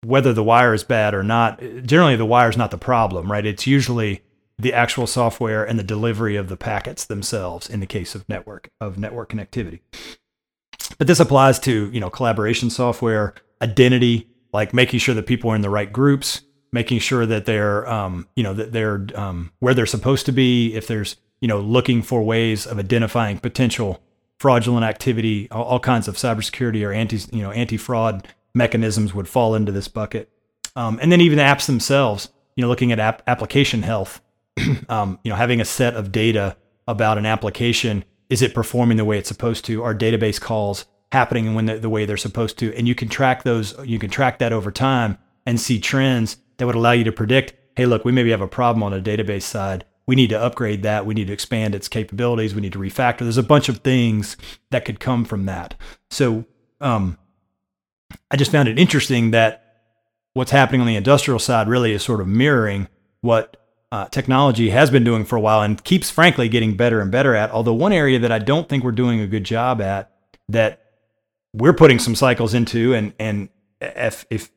whether 0.03 0.33
the 0.33 0.43
wire 0.43 0.73
is 0.73 0.83
bad 0.83 1.13
or 1.13 1.23
not, 1.23 1.59
generally 1.83 2.15
the 2.15 2.25
wire 2.25 2.49
is 2.49 2.57
not 2.57 2.71
the 2.71 2.77
problem, 2.77 3.31
right? 3.31 3.45
It's 3.45 3.67
usually 3.67 4.23
the 4.57 4.73
actual 4.73 5.07
software 5.07 5.63
and 5.63 5.77
the 5.77 5.83
delivery 5.83 6.35
of 6.35 6.47
the 6.47 6.57
packets 6.57 7.05
themselves 7.05 7.69
in 7.69 7.79
the 7.79 7.85
case 7.85 8.15
of 8.15 8.27
network 8.29 8.69
of 8.79 8.97
network 8.97 9.31
connectivity. 9.31 9.79
But 10.97 11.07
this 11.07 11.19
applies 11.19 11.59
to, 11.59 11.89
you 11.91 11.99
know, 11.99 12.09
collaboration 12.09 12.69
software, 12.69 13.33
identity, 13.61 14.29
like 14.53 14.73
making 14.73 14.99
sure 14.99 15.15
that 15.15 15.25
people 15.25 15.51
are 15.51 15.55
in 15.55 15.61
the 15.61 15.69
right 15.69 15.91
groups, 15.91 16.41
making 16.71 16.99
sure 16.99 17.25
that 17.25 17.45
they're, 17.45 17.89
um, 17.89 18.27
you 18.35 18.43
know, 18.43 18.53
that 18.53 18.71
they're 18.71 19.07
um, 19.15 19.51
where 19.59 19.73
they're 19.73 19.85
supposed 19.85 20.25
to 20.27 20.31
be. 20.31 20.75
If 20.75 20.87
there's, 20.87 21.15
you 21.39 21.47
know, 21.47 21.59
looking 21.59 22.01
for 22.01 22.23
ways 22.23 22.67
of 22.67 22.77
identifying 22.77 23.39
potential 23.39 24.01
fraudulent 24.41 24.83
activity, 24.83 25.47
all, 25.51 25.63
all 25.63 25.79
kinds 25.79 26.07
of 26.07 26.15
cybersecurity 26.15 26.83
or 26.83 26.91
anti, 26.91 27.19
you 27.31 27.43
know, 27.43 27.51
anti-fraud 27.51 28.27
mechanisms 28.55 29.13
would 29.13 29.27
fall 29.27 29.53
into 29.53 29.71
this 29.71 29.87
bucket. 29.87 30.31
Um, 30.75 30.97
and 30.99 31.11
then 31.11 31.21
even 31.21 31.37
the 31.37 31.43
apps 31.43 31.67
themselves, 31.67 32.29
you 32.55 32.63
know, 32.63 32.67
looking 32.67 32.91
at 32.91 32.97
app 32.97 33.21
application 33.27 33.83
health, 33.83 34.19
um, 34.89 35.19
you 35.23 35.29
know, 35.29 35.35
having 35.35 35.61
a 35.61 35.65
set 35.65 35.93
of 35.93 36.11
data 36.11 36.57
about 36.87 37.19
an 37.19 37.27
application, 37.27 38.03
is 38.29 38.41
it 38.41 38.55
performing 38.55 38.97
the 38.97 39.05
way 39.05 39.19
it's 39.19 39.27
supposed 39.27 39.63
to? 39.65 39.83
Are 39.83 39.93
database 39.93 40.41
calls 40.41 40.85
happening 41.11 41.53
when 41.53 41.67
the, 41.67 41.77
the 41.77 41.89
way 41.89 42.05
they're 42.05 42.17
supposed 42.17 42.57
to? 42.59 42.75
And 42.75 42.87
you 42.87 42.95
can 42.95 43.09
track 43.09 43.43
those, 43.43 43.75
you 43.85 43.99
can 43.99 44.09
track 44.09 44.39
that 44.39 44.51
over 44.51 44.71
time 44.71 45.19
and 45.45 45.59
see 45.59 45.79
trends 45.79 46.37
that 46.57 46.65
would 46.65 46.75
allow 46.75 46.93
you 46.93 47.03
to 47.03 47.11
predict, 47.11 47.53
hey, 47.75 47.85
look, 47.85 48.05
we 48.05 48.11
maybe 48.11 48.31
have 48.31 48.41
a 48.41 48.47
problem 48.47 48.81
on 48.81 48.91
a 48.91 49.01
database 49.01 49.43
side. 49.43 49.85
We 50.11 50.15
need 50.15 50.31
to 50.31 50.41
upgrade 50.41 50.83
that. 50.83 51.05
We 51.05 51.13
need 51.13 51.27
to 51.27 51.33
expand 51.33 51.73
its 51.73 51.87
capabilities. 51.87 52.53
We 52.53 52.59
need 52.59 52.73
to 52.73 52.79
refactor. 52.79 53.19
There's 53.19 53.37
a 53.37 53.43
bunch 53.43 53.69
of 53.69 53.77
things 53.77 54.35
that 54.69 54.83
could 54.83 54.99
come 54.99 55.23
from 55.23 55.45
that. 55.45 55.73
So, 56.09 56.43
um, 56.81 57.17
I 58.29 58.35
just 58.35 58.51
found 58.51 58.67
it 58.67 58.77
interesting 58.77 59.31
that 59.31 59.85
what's 60.33 60.51
happening 60.51 60.81
on 60.81 60.87
the 60.87 60.97
industrial 60.97 61.39
side 61.39 61.69
really 61.69 61.93
is 61.93 62.03
sort 62.03 62.19
of 62.19 62.27
mirroring 62.27 62.89
what 63.21 63.55
uh, 63.93 64.09
technology 64.09 64.71
has 64.71 64.91
been 64.91 65.05
doing 65.05 65.23
for 65.23 65.37
a 65.37 65.39
while 65.39 65.61
and 65.61 65.81
keeps, 65.81 66.09
frankly, 66.09 66.49
getting 66.49 66.75
better 66.75 66.99
and 66.99 67.09
better 67.09 67.33
at. 67.33 67.49
Although, 67.49 67.75
one 67.75 67.93
area 67.93 68.19
that 68.19 68.33
I 68.33 68.39
don't 68.39 68.67
think 68.67 68.83
we're 68.83 68.91
doing 68.91 69.21
a 69.21 69.27
good 69.27 69.45
job 69.45 69.79
at 69.79 70.11
that 70.49 70.91
we're 71.53 71.71
putting 71.71 71.99
some 71.99 72.15
cycles 72.15 72.53
into, 72.53 72.93
and, 72.93 73.13
and 73.17 73.47
if, 73.79 74.25
if, 74.29 74.51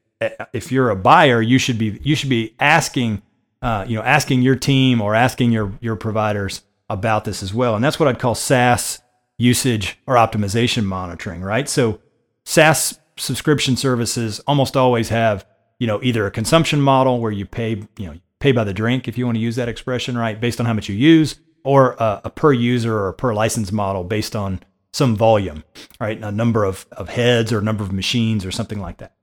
if 0.53 0.73
you're 0.73 0.91
a 0.91 0.97
buyer, 0.97 1.41
you 1.41 1.59
should 1.59 1.79
be, 1.79 2.01
you 2.03 2.17
should 2.17 2.29
be 2.29 2.57
asking, 2.59 3.23
uh, 3.65 3.83
you 3.89 3.97
know, 3.97 4.03
asking 4.03 4.43
your 4.43 4.57
team 4.57 5.01
or 5.01 5.15
asking 5.15 5.51
your, 5.51 5.73
your 5.81 5.97
providers 5.97 6.61
about 6.91 7.25
this 7.25 7.43
as 7.43 7.55
well. 7.55 7.75
And 7.75 7.83
that's 7.83 7.99
what 7.99 8.07
I'd 8.09 8.19
call 8.19 8.35
SaaS 8.35 9.01
usage 9.39 9.99
or 10.07 10.17
optimization 10.17 10.85
monitoring, 10.85 11.41
right? 11.41 11.67
So, 11.67 11.99
SaaS 12.45 12.99
subscription 13.17 13.77
services 13.77 14.39
almost 14.41 14.77
always 14.77 15.09
have, 15.09 15.47
you 15.79 15.87
know, 15.87 15.99
either 16.03 16.27
a 16.27 16.31
consumption 16.31 16.79
model 16.79 17.21
where 17.21 17.33
you 17.33 17.47
pay, 17.47 17.83
you 17.97 18.07
know, 18.07 18.19
pay 18.39 18.53
by 18.53 18.65
the 18.65 18.75
drink, 18.75 19.09
if 19.09 19.17
you 19.17 19.25
want 19.25 19.37
to 19.37 19.41
use 19.41 19.57
that 19.57 19.71
expression, 19.71 20.19
right, 20.19 20.39
based 20.39 20.61
on 20.61 20.67
how 20.67 20.75
much 20.75 20.91
you 20.91 20.95
use, 20.95 21.41
or 21.65 21.93
a, 21.93 22.21
a 22.25 22.31
per 22.31 22.53
user 22.53 23.03
or 23.03 23.15
per 23.15 23.33
license 23.33 23.73
model 23.73 24.05
based 24.05 24.37
on 24.37 24.61
some 24.93 25.17
volume, 25.17 25.65
right, 25.99 26.23
a 26.23 26.31
number 26.31 26.65
of, 26.65 26.87
of 26.93 27.09
heads 27.09 27.51
or 27.51 27.61
a 27.61 27.63
number 27.63 27.83
of 27.83 27.93
machines 27.93 28.45
or 28.45 28.51
something 28.51 28.79
like 28.79 28.99
that. 28.99 29.15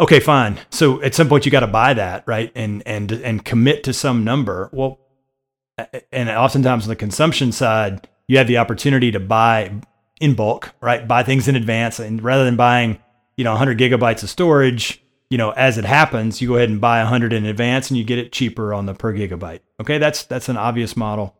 Okay, 0.00 0.18
fine. 0.18 0.58
So 0.70 1.00
at 1.02 1.14
some 1.14 1.28
point 1.28 1.46
you 1.46 1.52
got 1.52 1.60
to 1.60 1.68
buy 1.68 1.94
that, 1.94 2.24
right, 2.26 2.50
and 2.54 2.82
and 2.84 3.12
and 3.12 3.44
commit 3.44 3.84
to 3.84 3.92
some 3.92 4.24
number. 4.24 4.68
Well, 4.72 4.98
and 6.10 6.28
oftentimes 6.28 6.84
on 6.84 6.88
the 6.88 6.96
consumption 6.96 7.52
side, 7.52 8.08
you 8.26 8.38
have 8.38 8.48
the 8.48 8.58
opportunity 8.58 9.12
to 9.12 9.20
buy 9.20 9.72
in 10.20 10.34
bulk, 10.34 10.72
right? 10.80 11.06
Buy 11.06 11.22
things 11.22 11.46
in 11.46 11.54
advance, 11.54 12.00
and 12.00 12.22
rather 12.22 12.44
than 12.44 12.56
buying, 12.56 12.98
you 13.36 13.44
know, 13.44 13.52
100 13.52 13.78
gigabytes 13.78 14.22
of 14.22 14.30
storage, 14.30 15.02
you 15.30 15.38
know, 15.38 15.50
as 15.50 15.78
it 15.78 15.84
happens, 15.84 16.40
you 16.40 16.48
go 16.48 16.56
ahead 16.56 16.70
and 16.70 16.80
buy 16.80 16.98
100 16.98 17.32
in 17.32 17.46
advance, 17.46 17.88
and 17.88 17.96
you 17.96 18.04
get 18.04 18.18
it 18.18 18.32
cheaper 18.32 18.74
on 18.74 18.86
the 18.86 18.94
per 18.94 19.12
gigabyte. 19.12 19.60
Okay, 19.80 19.98
that's 19.98 20.24
that's 20.24 20.48
an 20.48 20.56
obvious 20.56 20.96
model. 20.96 21.36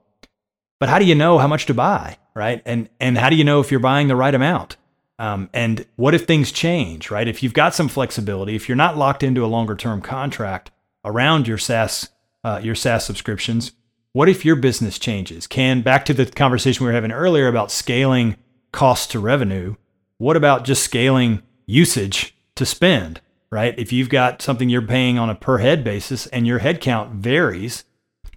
But 0.78 0.88
how 0.88 1.00
do 1.00 1.06
you 1.06 1.14
know 1.14 1.38
how 1.38 1.48
much 1.48 1.66
to 1.66 1.74
buy, 1.74 2.18
right? 2.34 2.62
And 2.64 2.88
and 3.00 3.18
how 3.18 3.30
do 3.30 3.36
you 3.36 3.44
know 3.44 3.58
if 3.58 3.72
you're 3.72 3.80
buying 3.80 4.06
the 4.06 4.16
right 4.16 4.34
amount? 4.34 4.76
Um, 5.18 5.48
and 5.53 5.87
what 5.96 6.14
if 6.14 6.27
things 6.27 6.50
change, 6.50 7.11
right? 7.11 7.29
If 7.29 7.42
you've 7.42 7.55
got 7.55 7.74
some 7.74 7.88
flexibility, 7.88 8.57
if 8.57 8.68
you're 8.68 8.77
not 8.77 8.96
locked 8.96 9.22
into 9.22 9.44
a 9.44 9.46
longer 9.46 9.77
term 9.77 10.00
contract 10.00 10.70
around 11.05 11.46
your 11.46 11.59
SaaS 11.59 12.09
uh, 12.42 12.61
your 12.62 12.74
SaaS 12.74 13.07
subscriptions, 13.07 13.72
what 14.12 14.29
if 14.29 14.44
your 14.44 14.57
business 14.57 14.98
changes? 14.98 15.46
Can 15.46 15.81
back 15.81 16.05
to 16.05 16.14
the 16.14 16.27
conversation 16.27 16.85
we 16.85 16.90
were 16.90 16.94
having 16.94 17.12
earlier 17.12 17.48
about 17.48 17.70
scaling 17.70 18.37
cost 18.74 19.12
to 19.12 19.20
revenue. 19.20 19.77
What 20.18 20.37
about 20.37 20.64
just 20.64 20.83
scaling 20.83 21.42
usage 21.64 22.37
to 22.57 22.66
spend, 22.66 23.20
right? 23.50 23.72
If 23.79 23.92
you've 23.92 24.09
got 24.09 24.42
something 24.42 24.68
you're 24.68 24.83
paying 24.83 25.16
on 25.16 25.31
a 25.31 25.35
per 25.35 25.59
head 25.59 25.85
basis 25.85 26.27
and 26.27 26.46
your 26.46 26.59
head 26.59 26.81
count 26.81 27.12
varies, 27.12 27.85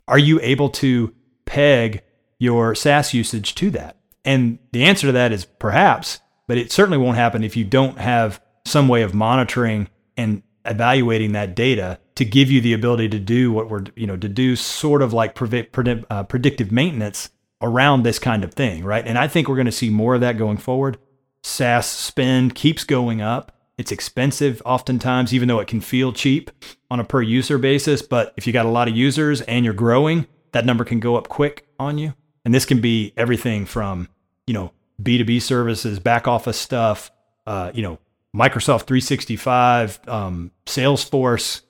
are 0.07 0.19
you 0.19 0.39
able 0.41 0.69
to 0.69 1.13
peg 1.45 2.03
your 2.37 2.75
SaaS 2.75 3.15
usage 3.15 3.55
to 3.55 3.71
that? 3.71 3.97
And 4.23 4.59
the 4.71 4.83
answer 4.83 5.07
to 5.07 5.13
that 5.13 5.31
is 5.31 5.45
perhaps, 5.45 6.19
but 6.47 6.57
it 6.57 6.71
certainly 6.71 6.97
won't 6.97 7.17
happen 7.17 7.43
if 7.43 7.55
you 7.55 7.63
don't 7.63 7.99
have 7.99 8.41
some 8.65 8.87
way 8.87 9.01
of 9.01 9.13
monitoring 9.13 9.87
and 10.15 10.43
evaluating 10.65 11.31
that 11.33 11.55
data 11.55 11.99
to 12.15 12.25
give 12.25 12.49
you 12.49 12.59
the 12.61 12.73
ability 12.73 13.07
to 13.09 13.19
do 13.19 13.51
what 13.51 13.69
we're, 13.69 13.83
you 13.95 14.07
know, 14.07 14.17
to 14.17 14.27
do 14.27 14.55
sort 14.55 15.01
of 15.01 15.13
like 15.13 15.39
uh, 15.41 16.23
predictive 16.23 16.71
maintenance 16.71 17.29
around 17.61 18.03
this 18.03 18.19
kind 18.19 18.43
of 18.43 18.53
thing, 18.53 18.83
right? 18.83 19.05
And 19.05 19.17
I 19.17 19.27
think 19.27 19.47
we're 19.47 19.55
going 19.55 19.65
to 19.65 19.71
see 19.71 19.89
more 19.89 20.15
of 20.15 20.21
that 20.21 20.37
going 20.37 20.57
forward. 20.57 20.97
SaaS 21.43 21.85
spend 21.87 22.55
keeps 22.55 22.83
going 22.83 23.21
up. 23.21 23.51
It's 23.77 23.91
expensive 23.91 24.61
oftentimes, 24.65 25.33
even 25.33 25.47
though 25.47 25.59
it 25.59 25.67
can 25.67 25.81
feel 25.81 26.11
cheap 26.11 26.49
on 26.89 26.99
a 26.99 27.03
per 27.03 27.21
user 27.21 27.57
basis. 27.57 28.01
But 28.01 28.33
if 28.35 28.47
you 28.47 28.53
got 28.53 28.65
a 28.65 28.69
lot 28.69 28.87
of 28.87 28.95
users 28.95 29.41
and 29.41 29.63
you're 29.63 29.73
growing, 29.73 30.25
that 30.51 30.65
number 30.65 30.83
can 30.83 30.99
go 30.99 31.15
up 31.15 31.29
quick 31.29 31.67
on 31.79 31.97
you. 31.97 32.13
And 32.43 32.53
this 32.53 32.65
can 32.65 32.81
be 32.81 33.13
everything 33.15 33.65
from, 33.65 34.09
you 34.47 34.53
know, 34.53 34.71
B2B 35.01 35.41
services, 35.41 35.99
back 35.99 36.27
office 36.27 36.57
stuff, 36.57 37.11
uh, 37.45 37.71
you 37.73 37.81
know, 37.81 37.99
Microsoft 38.35 38.83
365, 38.83 39.99
um, 40.07 40.51
Salesforce, 40.65 41.61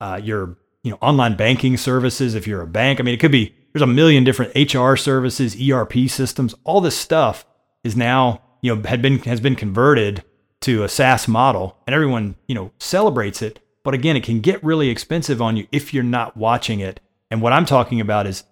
uh, 0.00 0.20
your, 0.22 0.56
you 0.82 0.90
know, 0.90 0.98
online 1.00 1.36
banking 1.36 1.76
services. 1.76 2.34
If 2.34 2.46
you're 2.46 2.62
a 2.62 2.66
bank, 2.66 3.00
I 3.00 3.02
mean, 3.02 3.14
it 3.14 3.20
could 3.20 3.32
be 3.32 3.54
there's 3.72 3.82
a 3.82 3.86
million 3.86 4.24
different 4.24 4.54
HR 4.54 4.96
services, 4.96 5.56
ERP 5.60 6.08
systems. 6.08 6.54
All 6.64 6.80
this 6.80 6.96
stuff 6.96 7.44
is 7.84 7.96
now, 7.96 8.42
you 8.62 8.74
know, 8.74 8.82
had 8.88 9.02
been 9.02 9.18
has 9.20 9.40
been 9.40 9.56
converted 9.56 10.24
to 10.62 10.82
a 10.82 10.88
SaaS 10.88 11.28
model, 11.28 11.76
and 11.86 11.94
everyone, 11.94 12.36
you 12.48 12.54
know, 12.54 12.72
celebrates 12.78 13.42
it. 13.42 13.60
But 13.84 13.94
again, 13.94 14.16
it 14.16 14.24
can 14.24 14.40
get 14.40 14.64
really 14.64 14.88
expensive 14.88 15.42
on 15.42 15.56
you 15.56 15.66
if 15.70 15.92
you're 15.92 16.02
not 16.02 16.36
watching 16.36 16.80
it. 16.80 17.00
And 17.30 17.42
what 17.42 17.52
I'm 17.52 17.66
talking 17.66 18.00
about 18.00 18.26
is 18.26 18.44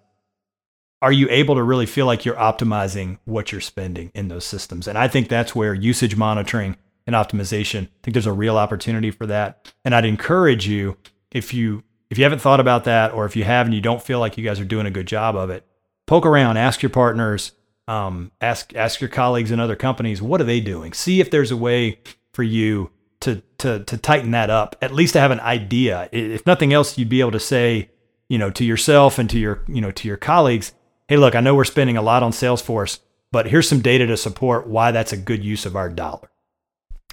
are 1.01 1.11
you 1.11 1.27
able 1.29 1.55
to 1.55 1.63
really 1.63 1.85
feel 1.85 2.05
like 2.05 2.25
you're 2.25 2.35
optimizing 2.35 3.19
what 3.25 3.51
you're 3.51 3.61
spending 3.61 4.11
in 4.15 4.27
those 4.27 4.45
systems? 4.45 4.87
And 4.87 4.97
I 4.97 5.07
think 5.07 5.27
that's 5.27 5.55
where 5.55 5.73
usage 5.73 6.15
monitoring 6.15 6.77
and 7.07 7.15
optimization, 7.15 7.83
I 7.83 7.89
think 8.03 8.13
there's 8.13 8.25
a 8.25 8.33
real 8.33 8.57
opportunity 8.57 9.11
for 9.11 9.27
that. 9.27 9.71
And 9.83 9.93
I'd 9.93 10.05
encourage 10.05 10.67
you 10.67 10.97
if 11.31 11.53
you 11.53 11.83
if 12.09 12.17
you 12.17 12.23
haven't 12.23 12.39
thought 12.39 12.59
about 12.59 12.83
that, 12.83 13.13
or 13.13 13.25
if 13.25 13.35
you 13.35 13.43
have 13.43 13.65
and 13.65 13.73
you 13.73 13.81
don't 13.81 14.01
feel 14.01 14.19
like 14.19 14.37
you 14.37 14.43
guys 14.43 14.59
are 14.59 14.65
doing 14.65 14.85
a 14.85 14.91
good 14.91 15.07
job 15.07 15.35
of 15.35 15.49
it, 15.49 15.65
poke 16.05 16.25
around, 16.25 16.57
ask 16.57 16.81
your 16.81 16.91
partners, 16.91 17.51
um, 17.87 18.31
ask 18.41 18.75
ask 18.75 19.01
your 19.01 19.09
colleagues 19.09 19.51
in 19.51 19.59
other 19.59 19.75
companies, 19.75 20.21
what 20.21 20.41
are 20.41 20.45
they 20.45 20.59
doing? 20.59 20.93
See 20.93 21.19
if 21.19 21.29
there's 21.29 21.51
a 21.51 21.57
way 21.57 21.99
for 22.33 22.43
you 22.43 22.91
to 23.21 23.41
to 23.59 23.83
to 23.83 23.97
tighten 23.97 24.31
that 24.31 24.49
up. 24.49 24.75
At 24.81 24.93
least 24.93 25.13
to 25.13 25.19
have 25.19 25.31
an 25.31 25.39
idea. 25.39 26.09
If 26.11 26.45
nothing 26.45 26.73
else, 26.73 26.97
you'd 26.97 27.09
be 27.09 27.21
able 27.21 27.31
to 27.31 27.39
say, 27.39 27.89
you 28.29 28.37
know, 28.37 28.49
to 28.51 28.63
yourself 28.63 29.19
and 29.19 29.29
to 29.29 29.39
your 29.39 29.63
you 29.67 29.81
know 29.81 29.91
to 29.91 30.07
your 30.07 30.17
colleagues, 30.17 30.73
hey, 31.07 31.17
look, 31.17 31.35
I 31.35 31.41
know 31.41 31.55
we're 31.55 31.65
spending 31.65 31.97
a 31.97 32.01
lot 32.01 32.23
on 32.23 32.31
Salesforce, 32.31 32.99
but 33.31 33.47
here's 33.47 33.69
some 33.69 33.81
data 33.81 34.07
to 34.07 34.17
support 34.17 34.67
why 34.67 34.91
that's 34.91 35.13
a 35.13 35.17
good 35.17 35.43
use 35.43 35.65
of 35.65 35.75
our 35.75 35.89
dollar. 35.89 36.29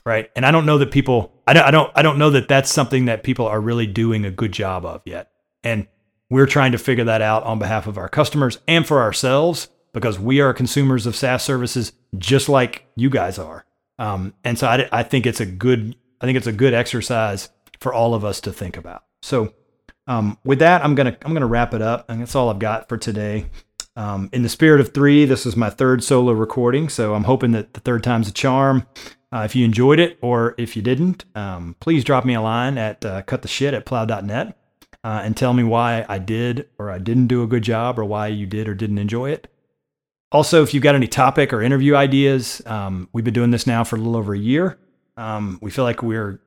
Right. 0.04 0.30
And 0.34 0.44
I 0.44 0.50
don't 0.50 0.66
know 0.66 0.78
that 0.78 0.90
people, 0.90 1.32
I 1.46 1.52
don't, 1.52 1.64
I 1.64 1.70
don't, 1.70 1.92
I 1.94 2.02
don't 2.02 2.18
know 2.18 2.30
that 2.30 2.48
that's 2.48 2.72
something 2.72 3.04
that 3.04 3.22
people 3.22 3.46
are 3.46 3.60
really 3.60 3.86
doing 3.86 4.24
a 4.24 4.30
good 4.30 4.52
job 4.52 4.84
of 4.84 5.02
yet. 5.04 5.30
And 5.62 5.86
we're 6.28 6.46
trying 6.46 6.72
to 6.72 6.78
figure 6.78 7.04
that 7.04 7.22
out 7.22 7.44
on 7.44 7.60
behalf 7.60 7.86
of 7.86 7.98
our 7.98 8.08
customers 8.08 8.58
and 8.66 8.86
for 8.86 9.00
ourselves 9.00 9.68
because 9.92 10.18
we 10.18 10.40
are 10.40 10.52
consumers 10.52 11.06
of 11.06 11.14
SaaS 11.14 11.44
services 11.44 11.92
just 12.18 12.48
like 12.48 12.84
you 12.96 13.10
guys 13.10 13.38
are. 13.38 13.64
Um, 13.98 14.34
and 14.42 14.58
so 14.58 14.66
I, 14.66 14.88
I 14.90 15.02
think 15.04 15.26
it's 15.26 15.40
a 15.40 15.46
good, 15.46 15.94
I 16.20 16.26
think 16.26 16.36
it's 16.36 16.46
a 16.48 16.52
good 16.52 16.74
exercise 16.74 17.50
for 17.78 17.92
all 17.92 18.14
of 18.14 18.24
us 18.24 18.40
to 18.40 18.52
think 18.52 18.76
about. 18.76 19.04
So 19.22 19.54
um, 20.06 20.38
with 20.44 20.58
that, 20.60 20.84
I'm 20.84 20.94
gonna 20.94 21.16
I'm 21.24 21.32
gonna 21.32 21.46
wrap 21.46 21.74
it 21.74 21.82
up, 21.82 22.08
and 22.08 22.20
that's 22.20 22.34
all 22.34 22.48
I've 22.48 22.58
got 22.58 22.88
for 22.88 22.96
today. 22.96 23.46
Um, 23.94 24.30
in 24.32 24.42
the 24.42 24.48
spirit 24.48 24.80
of 24.80 24.94
three, 24.94 25.24
this 25.24 25.44
is 25.44 25.56
my 25.56 25.68
third 25.70 26.02
solo 26.02 26.32
recording, 26.32 26.88
so 26.88 27.14
I'm 27.14 27.24
hoping 27.24 27.52
that 27.52 27.74
the 27.74 27.80
third 27.80 28.02
time's 28.02 28.28
a 28.28 28.32
charm. 28.32 28.86
Uh, 29.32 29.42
if 29.44 29.54
you 29.54 29.64
enjoyed 29.64 29.98
it 29.98 30.18
or 30.20 30.54
if 30.58 30.76
you 30.76 30.82
didn't, 30.82 31.24
um, 31.34 31.76
please 31.80 32.04
drop 32.04 32.24
me 32.24 32.34
a 32.34 32.40
line 32.40 32.78
at 32.78 33.04
uh, 33.04 33.22
cuttheshit 33.22 33.72
at 33.72 33.86
plow.net 33.86 34.56
uh, 35.04 35.20
and 35.24 35.36
tell 35.36 35.52
me 35.52 35.62
why 35.62 36.04
I 36.08 36.18
did 36.18 36.68
or 36.78 36.90
I 36.90 36.98
didn't 36.98 37.26
do 37.26 37.42
a 37.42 37.46
good 37.46 37.62
job 37.62 37.98
or 37.98 38.04
why 38.04 38.28
you 38.28 38.46
did 38.46 38.68
or 38.68 38.74
didn't 38.74 38.98
enjoy 38.98 39.30
it. 39.30 39.48
Also, 40.30 40.62
if 40.62 40.72
you've 40.72 40.82
got 40.82 40.94
any 40.94 41.06
topic 41.06 41.52
or 41.52 41.60
interview 41.60 41.94
ideas, 41.94 42.62
um, 42.66 43.08
we've 43.12 43.24
been 43.24 43.34
doing 43.34 43.50
this 43.50 43.66
now 43.66 43.84
for 43.84 43.96
a 43.96 43.98
little 43.98 44.16
over 44.16 44.34
a 44.34 44.38
year. 44.38 44.78
Um, 45.16 45.58
we 45.60 45.70
feel 45.70 45.84
like 45.84 46.02
we're 46.02 46.40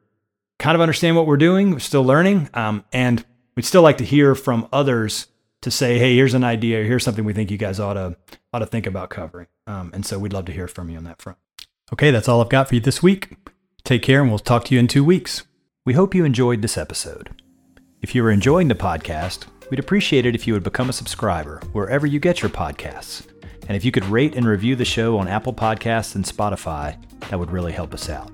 kind 0.57 0.73
of 0.73 0.81
understand 0.81 1.15
what 1.15 1.27
we're 1.27 1.37
doing. 1.37 1.71
We're 1.71 1.79
still 1.79 2.03
learning, 2.03 2.49
um, 2.55 2.83
and 2.91 3.23
we'd 3.55 3.65
still 3.65 3.83
like 3.83 3.99
to 3.99 4.03
hear 4.03 4.33
from 4.33 4.67
others 4.73 5.27
to 5.65 5.71
say, 5.71 5.97
hey, 5.97 6.15
here's 6.15 6.35
an 6.35 6.43
idea, 6.43 6.83
here's 6.83 7.03
something 7.03 7.25
we 7.25 7.33
think 7.33 7.49
you 7.49 7.57
guys 7.57 7.79
ought 7.79 7.95
to 7.95 8.15
ought 8.53 8.59
to 8.59 8.67
think 8.67 8.85
about 8.85 9.09
covering. 9.09 9.47
Um, 9.65 9.89
and 9.95 10.05
so 10.05 10.19
we'd 10.19 10.31
love 10.31 10.45
to 10.45 10.51
hear 10.51 10.67
from 10.67 10.91
you 10.91 10.97
on 10.97 11.05
that 11.05 11.19
front. 11.19 11.39
Okay, 11.91 12.11
that's 12.11 12.29
all 12.29 12.39
I've 12.39 12.49
got 12.49 12.69
for 12.69 12.75
you 12.75 12.81
this 12.81 13.01
week. 13.01 13.35
Take 13.83 14.03
care, 14.03 14.21
and 14.21 14.29
we'll 14.29 14.37
talk 14.37 14.65
to 14.65 14.75
you 14.75 14.79
in 14.79 14.87
two 14.87 15.03
weeks. 15.03 15.41
We 15.83 15.93
hope 15.93 16.13
you 16.13 16.23
enjoyed 16.23 16.61
this 16.61 16.77
episode. 16.77 17.41
If 18.03 18.13
you 18.13 18.23
are 18.25 18.31
enjoying 18.31 18.67
the 18.67 18.75
podcast, 18.75 19.47
we'd 19.71 19.79
appreciate 19.79 20.27
it 20.27 20.35
if 20.35 20.45
you 20.45 20.53
would 20.53 20.61
become 20.61 20.87
a 20.87 20.93
subscriber 20.93 21.59
wherever 21.73 22.05
you 22.05 22.19
get 22.19 22.43
your 22.43 22.51
podcasts. 22.51 23.27
And 23.67 23.75
if 23.75 23.83
you 23.83 23.91
could 23.91 24.05
rate 24.05 24.35
and 24.35 24.45
review 24.45 24.75
the 24.75 24.85
show 24.85 25.17
on 25.17 25.27
Apple 25.27 25.53
Podcasts 25.53 26.13
and 26.13 26.23
Spotify, 26.23 26.95
that 27.29 27.39
would 27.39 27.49
really 27.49 27.71
help 27.71 27.91
us 27.91 28.07
out. 28.07 28.31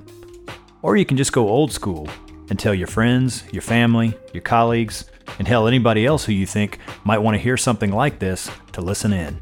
Or 0.82 0.98
you 0.98 1.06
can 1.06 1.15
just 1.15 1.32
go 1.32 1.48
old 1.48 1.72
school 1.72 2.10
and 2.52 2.60
tell 2.60 2.74
your 2.74 2.86
friends, 2.86 3.46
your 3.54 3.62
family, 3.62 4.14
your 4.34 4.42
colleagues, 4.42 5.06
and 5.40 5.48
hell, 5.48 5.68
anybody 5.68 6.06
else 6.06 6.26
who 6.26 6.34
you 6.34 6.46
think 6.46 6.80
might 7.06 7.20
want 7.20 7.34
to 7.34 7.42
hear 7.42 7.56
something 7.56 7.94
like 7.94 8.20
this 8.20 8.52
to 8.74 8.82
listen 8.82 9.14
in. 9.14 9.40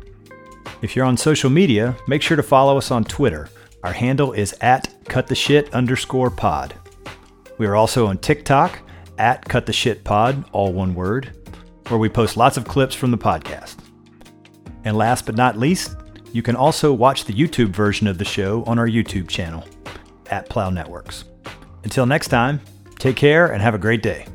If 0.83 0.95
you're 0.95 1.07
on 1.07 1.17
social 1.17 1.49
media, 1.49 1.97
make 2.07 2.21
sure 2.21 2.37
to 2.37 2.43
follow 2.43 2.77
us 2.77 2.91
on 2.91 3.03
Twitter. 3.03 3.49
Our 3.83 3.93
handle 3.93 4.33
is 4.33 4.55
at 4.61 4.93
cuttheshit 5.05 5.73
underscore 5.73 6.29
pod. 6.29 6.75
We 7.57 7.65
are 7.65 7.75
also 7.75 8.05
on 8.05 8.19
TikTok 8.19 8.79
at 9.17 9.43
cuttheshitpod, 9.43 10.49
all 10.51 10.71
one 10.71 10.93
word, 10.93 11.35
where 11.87 11.97
we 11.97 12.09
post 12.09 12.37
lots 12.37 12.57
of 12.57 12.65
clips 12.65 12.93
from 12.93 13.09
the 13.09 13.17
podcast. 13.17 13.77
And 14.83 14.95
last 14.95 15.25
but 15.25 15.35
not 15.35 15.57
least, 15.57 15.95
you 16.31 16.43
can 16.43 16.55
also 16.55 16.93
watch 16.93 17.25
the 17.25 17.33
YouTube 17.33 17.69
version 17.69 18.05
of 18.05 18.19
the 18.19 18.23
show 18.23 18.63
on 18.65 18.77
our 18.77 18.87
YouTube 18.87 19.27
channel 19.27 19.65
at 20.29 20.47
Plow 20.47 20.69
Networks. 20.69 21.23
Until 21.83 22.05
next 22.05 22.27
time, 22.27 22.61
take 22.99 23.15
care 23.15 23.47
and 23.51 23.61
have 23.61 23.73
a 23.73 23.79
great 23.79 24.03
day. 24.03 24.25